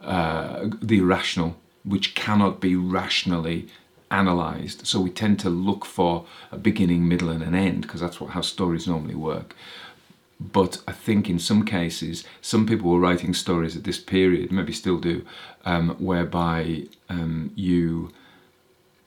uh, 0.03 0.68
the 0.81 0.99
irrational, 0.99 1.57
which 1.85 2.14
cannot 2.14 2.61
be 2.61 2.74
rationally 2.74 3.68
analysed. 4.11 4.87
So 4.87 5.01
we 5.01 5.11
tend 5.11 5.39
to 5.41 5.51
look 5.51 5.85
for 5.85 6.24
a 6.51 6.57
beginning, 6.57 7.07
middle, 7.07 7.28
and 7.28 7.43
an 7.43 7.55
end, 7.55 7.83
because 7.83 8.01
that's 8.01 8.20
what, 8.20 8.31
how 8.31 8.41
stories 8.41 8.87
normally 8.89 9.14
work. 9.14 9.55
But 10.41 10.81
I 10.89 10.93
think 10.93 11.28
in 11.28 11.39
some 11.39 11.66
cases, 11.66 12.24
some 12.41 12.66
people 12.66 12.91
were 12.91 12.99
writing 12.99 13.35
stories 13.35 13.76
at 13.76 13.85
this 13.85 13.99
period, 13.99 14.51
maybe 14.51 14.72
still 14.72 14.97
do, 14.99 15.26
um, 15.66 15.91
whereby 15.99 16.85
um, 17.11 17.53
you 17.55 18.11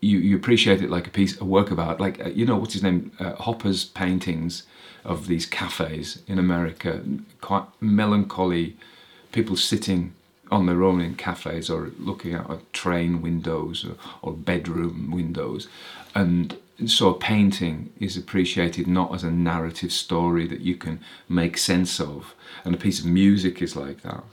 you, 0.04 0.18
you 0.20 0.36
appreciate 0.36 0.82
it 0.82 0.90
like 0.90 1.08
a 1.08 1.10
piece, 1.10 1.40
a 1.40 1.46
work 1.46 1.72
of 1.72 1.80
art. 1.80 2.00
Like 2.00 2.20
uh, 2.24 2.30
you 2.30 2.46
know, 2.46 2.58
what's 2.58 2.74
his 2.74 2.84
name? 2.84 3.12
Uh, 3.20 3.34
Hopper's 3.36 3.86
paintings 3.86 4.64
of 5.04 5.28
these 5.28 5.46
cafes 5.46 6.22
in 6.28 6.40
America, 6.40 7.04
quite 7.42 7.66
melancholy 7.82 8.78
people 9.32 9.56
sitting 9.56 10.14
on 10.52 10.66
their 10.66 10.84
own 10.84 11.02
in 11.02 11.16
cafes 11.16 11.70
or 11.70 11.92
looking 11.98 12.36
out 12.36 12.50
at 12.52 12.74
train 12.74 13.22
windows 13.22 13.86
or, 13.86 13.96
or 14.22 14.34
bedroom 14.34 15.10
windows, 15.12 15.68
and 16.14 16.58
so 16.86 17.10
a 17.10 17.14
painting 17.14 17.92
is 18.00 18.18
appreciated 18.18 18.88
not 18.88 19.14
as 19.14 19.24
a 19.24 19.32
narrative 19.32 19.92
story 19.92 20.48
that 20.48 20.62
you 20.62 20.76
can 20.76 21.00
make 21.30 21.58
sense 21.58 22.00
of, 22.00 22.36
and 22.66 22.76
a 22.76 22.78
piece 22.78 23.00
of 23.00 23.06
music 23.06 23.62
is 23.62 23.76
like 23.76 24.02
that, 24.02 24.24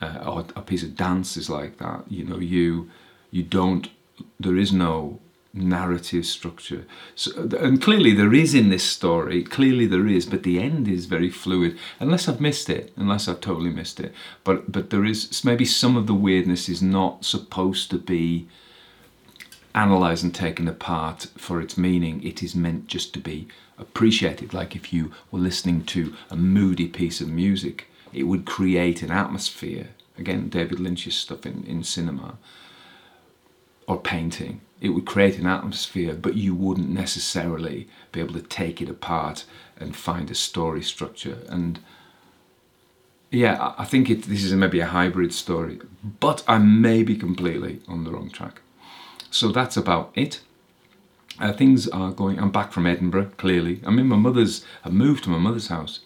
uh, 0.00 0.18
or 0.26 0.44
a 0.54 0.62
piece 0.62 0.82
of 0.82 0.96
dance 0.96 1.36
is 1.36 1.50
like 1.50 1.78
that. 1.78 2.04
You 2.08 2.24
know, 2.24 2.38
you 2.38 2.90
you 3.30 3.42
don't 3.42 3.88
there 4.40 4.56
is 4.56 4.72
no 4.72 5.20
narrative 5.54 6.24
structure. 6.24 6.86
So, 7.14 7.48
and 7.58 7.80
clearly 7.80 8.14
there 8.14 8.32
is 8.32 8.54
in 8.54 8.70
this 8.70 8.84
story, 8.84 9.42
clearly 9.42 9.86
there 9.86 10.06
is, 10.06 10.26
but 10.26 10.42
the 10.42 10.58
end 10.58 10.88
is 10.88 11.06
very 11.06 11.30
fluid, 11.30 11.78
unless 12.00 12.28
I've 12.28 12.40
missed 12.40 12.70
it, 12.70 12.92
unless 12.96 13.28
I've 13.28 13.40
totally 13.40 13.70
missed 13.70 14.00
it. 14.00 14.14
But, 14.44 14.72
but 14.72 14.90
there 14.90 15.04
is, 15.04 15.44
maybe 15.44 15.64
some 15.64 15.96
of 15.96 16.06
the 16.06 16.14
weirdness 16.14 16.68
is 16.68 16.82
not 16.82 17.24
supposed 17.24 17.90
to 17.90 17.98
be 17.98 18.48
analysed 19.74 20.22
and 20.22 20.34
taken 20.34 20.68
apart 20.68 21.26
for 21.36 21.60
its 21.60 21.76
meaning. 21.78 22.22
It 22.22 22.42
is 22.42 22.54
meant 22.54 22.86
just 22.86 23.12
to 23.14 23.20
be 23.20 23.48
appreciated, 23.78 24.54
like 24.54 24.76
if 24.76 24.92
you 24.92 25.12
were 25.30 25.40
listening 25.40 25.84
to 25.84 26.14
a 26.30 26.36
moody 26.36 26.88
piece 26.88 27.20
of 27.20 27.28
music, 27.28 27.88
it 28.12 28.24
would 28.24 28.46
create 28.46 29.02
an 29.02 29.10
atmosphere. 29.10 29.88
Again, 30.18 30.48
David 30.50 30.78
Lynch's 30.78 31.16
stuff 31.16 31.46
in, 31.46 31.64
in 31.64 31.82
cinema 31.82 32.36
or 33.92 34.00
painting. 34.00 34.60
It 34.80 34.90
would 34.90 35.04
create 35.04 35.38
an 35.38 35.46
atmosphere, 35.46 36.14
but 36.14 36.34
you 36.34 36.54
wouldn't 36.54 36.88
necessarily 36.88 37.88
be 38.10 38.20
able 38.20 38.34
to 38.34 38.42
take 38.42 38.80
it 38.80 38.88
apart 38.88 39.44
and 39.78 39.94
find 39.94 40.30
a 40.30 40.34
story 40.34 40.82
structure. 40.82 41.38
And 41.48 41.78
yeah, 43.30 43.74
I 43.78 43.84
think 43.84 44.10
it, 44.10 44.22
this 44.24 44.42
is 44.42 44.52
maybe 44.54 44.80
a 44.80 44.86
hybrid 44.86 45.32
story, 45.32 45.78
but 46.20 46.42
I 46.48 46.58
may 46.58 47.02
be 47.02 47.16
completely 47.16 47.80
on 47.86 48.04
the 48.04 48.10
wrong 48.10 48.30
track. 48.30 48.62
So 49.30 49.52
that's 49.52 49.76
about 49.76 50.10
it. 50.14 50.40
Uh, 51.38 51.52
things 51.52 51.88
are 51.88 52.12
going. 52.12 52.38
I'm 52.38 52.50
back 52.50 52.72
from 52.72 52.86
Edinburgh. 52.86 53.30
Clearly, 53.38 53.80
I'm 53.84 53.98
in 53.98 54.06
my 54.06 54.16
mother's. 54.16 54.64
I've 54.84 54.92
moved 54.92 55.24
to 55.24 55.30
my 55.30 55.38
mother's 55.38 55.68
house. 55.68 56.00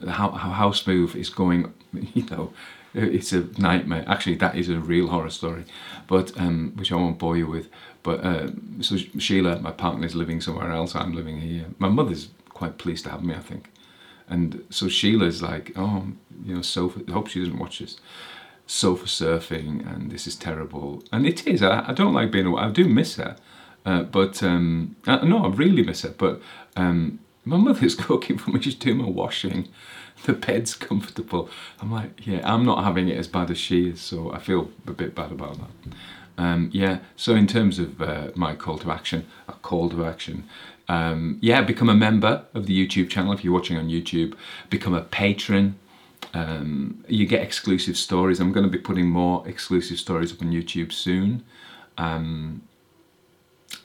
The 0.00 0.12
house 0.12 0.86
move 0.86 1.16
is 1.16 1.30
going. 1.30 1.72
You 2.14 2.24
know, 2.24 2.52
it's 2.94 3.32
a 3.32 3.48
nightmare. 3.58 4.04
Actually, 4.06 4.36
that 4.36 4.56
is 4.56 4.68
a 4.68 4.78
real 4.78 5.08
horror 5.08 5.30
story, 5.30 5.64
but 6.06 6.38
um, 6.38 6.72
which 6.76 6.92
I 6.92 6.96
won't 6.96 7.18
bore 7.18 7.36
you 7.36 7.46
with. 7.46 7.68
But 8.02 8.24
uh, 8.24 8.48
so 8.80 8.96
Sheila, 8.96 9.60
my 9.60 9.72
partner, 9.72 10.06
is 10.06 10.14
living 10.14 10.40
somewhere 10.40 10.70
else. 10.70 10.94
I'm 10.94 11.14
living 11.14 11.40
here. 11.40 11.66
My 11.78 11.88
mother's 11.88 12.28
quite 12.50 12.78
pleased 12.78 13.04
to 13.04 13.10
have 13.10 13.24
me, 13.24 13.34
I 13.34 13.40
think. 13.40 13.70
And 14.28 14.64
so 14.70 14.88
Sheila's 14.88 15.42
like, 15.42 15.72
oh, 15.76 16.08
you 16.44 16.54
know, 16.54 16.62
sofa. 16.62 17.02
I 17.08 17.12
hope 17.12 17.28
she 17.28 17.40
doesn't 17.40 17.58
watch 17.58 17.80
this. 17.80 17.98
Sofa 18.66 19.06
surfing, 19.06 19.86
and 19.92 20.10
this 20.10 20.26
is 20.26 20.36
terrible. 20.36 21.02
And 21.12 21.26
it 21.26 21.46
is. 21.46 21.62
I, 21.62 21.88
I 21.88 21.92
don't 21.92 22.14
like 22.14 22.30
being 22.30 22.46
away. 22.46 22.62
I 22.62 22.70
do 22.70 22.88
miss 22.88 23.16
her, 23.16 23.36
uh, 23.84 24.04
but 24.04 24.42
um, 24.42 24.96
I, 25.06 25.24
no, 25.24 25.44
I 25.44 25.48
really 25.48 25.82
miss 25.82 26.02
her. 26.02 26.14
But 26.16 26.40
um, 26.76 27.20
my 27.44 27.56
mother's 27.56 27.94
cooking 28.06 28.38
for 28.38 28.50
me. 28.50 28.60
She's 28.62 28.74
doing 28.74 28.98
my 28.98 29.08
washing. 29.08 29.68
The 30.32 30.32
bed's 30.32 30.74
comfortable. 30.74 31.50
I'm 31.82 31.92
like, 31.92 32.26
yeah, 32.26 32.40
I'm 32.50 32.64
not 32.64 32.82
having 32.82 33.08
it 33.08 33.18
as 33.18 33.28
bad 33.28 33.50
as 33.50 33.58
she 33.58 33.90
is, 33.90 34.00
so 34.00 34.32
I 34.32 34.38
feel 34.38 34.70
a 34.86 34.92
bit 34.92 35.14
bad 35.14 35.30
about 35.32 35.58
that. 35.58 35.92
Um, 36.38 36.70
yeah. 36.72 37.00
So 37.14 37.34
in 37.34 37.46
terms 37.46 37.78
of 37.78 38.00
uh, 38.00 38.30
my 38.34 38.54
call 38.54 38.78
to 38.78 38.90
action, 38.90 39.26
a 39.48 39.52
call 39.52 39.90
to 39.90 40.06
action. 40.06 40.44
Um, 40.88 41.38
yeah, 41.40 41.60
become 41.60 41.88
a 41.90 41.94
member 41.94 42.44
of 42.54 42.66
the 42.66 42.74
YouTube 42.74 43.10
channel 43.10 43.32
if 43.32 43.44
you're 43.44 43.52
watching 43.52 43.76
on 43.76 43.88
YouTube. 43.88 44.34
Become 44.70 44.94
a 44.94 45.02
patron. 45.02 45.78
Um, 46.32 47.04
you 47.06 47.26
get 47.26 47.42
exclusive 47.42 47.96
stories. 47.96 48.40
I'm 48.40 48.52
going 48.52 48.64
to 48.64 48.70
be 48.70 48.78
putting 48.78 49.08
more 49.08 49.46
exclusive 49.46 49.98
stories 49.98 50.32
up 50.32 50.42
on 50.42 50.50
YouTube 50.50 50.92
soon. 50.92 51.44
Um, 51.98 52.62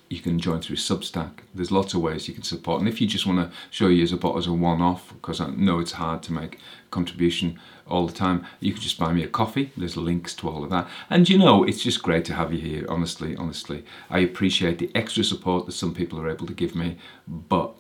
you 0.10 0.20
can 0.20 0.40
join 0.40 0.60
through 0.60 0.76
Substack. 0.76 1.42
There's 1.54 1.72
lots 1.72 1.94
of 1.94 2.02
ways 2.02 2.28
you 2.28 2.34
can 2.34 2.44
support. 2.44 2.80
And 2.80 2.90
if 2.90 3.00
you 3.00 3.06
just 3.06 3.28
want 3.28 3.40
to 3.40 3.56
show 3.70 3.88
your 3.88 4.08
support 4.08 4.38
as 4.38 4.48
a 4.48 4.54
one-off, 4.54 5.14
because 5.14 5.40
I 5.40 5.50
know 5.52 5.80
it's 5.80 5.92
hard 5.92 6.24
to 6.24 6.34
make 6.34 6.58
contribution 6.90 7.60
all 7.88 8.08
the 8.08 8.14
time, 8.14 8.44
you 8.60 8.74
can 8.74 8.82
just 8.82 8.98
buy 8.98 9.14
me 9.14 9.24
a 9.24 9.28
coffee. 9.28 9.72
There's 9.78 9.98
links 9.98 10.34
to 10.38 10.50
all 10.50 10.64
of 10.64 10.72
that. 10.72 10.88
And 11.12 11.30
you 11.30 11.38
know, 11.38 11.64
it's 11.64 11.84
just 11.84 12.02
great 12.02 12.26
to 12.26 12.34
have 12.34 12.52
you 12.52 12.60
here. 12.60 12.86
Honestly, 12.90 13.36
honestly, 13.36 13.86
I 14.10 14.20
appreciate 14.20 14.80
the 14.80 14.92
extra 14.96 15.24
support 15.24 15.68
that 15.68 15.74
some 15.74 15.94
people 15.94 16.20
are 16.20 16.30
able 16.30 16.48
to 16.48 16.54
give 16.54 16.76
me, 16.76 16.98
but 17.28 17.76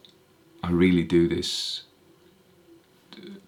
I 0.61 0.69
really 0.69 1.03
do 1.03 1.27
this 1.27 1.83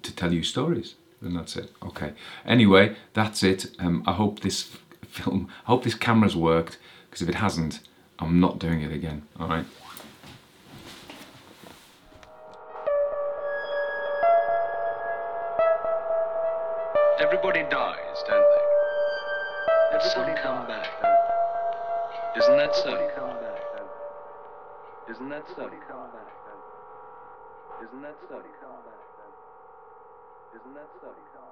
to 0.02 0.16
tell 0.16 0.34
you 0.34 0.42
stories. 0.42 0.96
And 1.22 1.36
that's 1.36 1.56
it. 1.56 1.72
Okay. 1.84 2.14
Anyway, 2.48 2.96
that's 3.14 3.44
it. 3.44 3.68
Um, 3.78 4.04
I 4.08 4.14
hope 4.14 4.40
this 4.40 4.76
film, 5.08 5.50
I 5.66 5.68
hope 5.68 5.84
this 5.84 5.94
camera's 5.94 6.36
worked, 6.36 6.80
because 7.06 7.22
if 7.22 7.30
it 7.30 7.36
hasn't, 7.36 7.82
I'm 8.22 8.40
not 8.40 8.60
doing 8.60 8.82
it 8.82 8.94
again, 8.94 9.24
alright? 9.40 9.66
Everybody 17.20 17.64
dies, 17.70 18.24
don't 18.28 18.46
they? 18.46 19.98
Everybody 19.98 20.42
come 20.44 20.68
back, 20.68 20.88
don't? 21.02 22.38
Isn't 22.38 22.58
that 22.58 22.76
so? 22.76 22.92
come 23.16 23.38
back, 23.42 23.62
don't? 23.76 23.90
Isn't 25.10 25.30
that 25.30 25.44
so? 25.56 25.64
come 25.90 26.12
back, 26.14 26.32
don't? 26.46 27.88
Isn't 27.90 28.02
that 28.04 28.18
so? 28.30 28.38
come 28.38 28.82
back, 28.86 29.02
don't? 29.18 30.62
Isn't 30.62 30.74
that 30.76 30.90
so? 31.02 31.51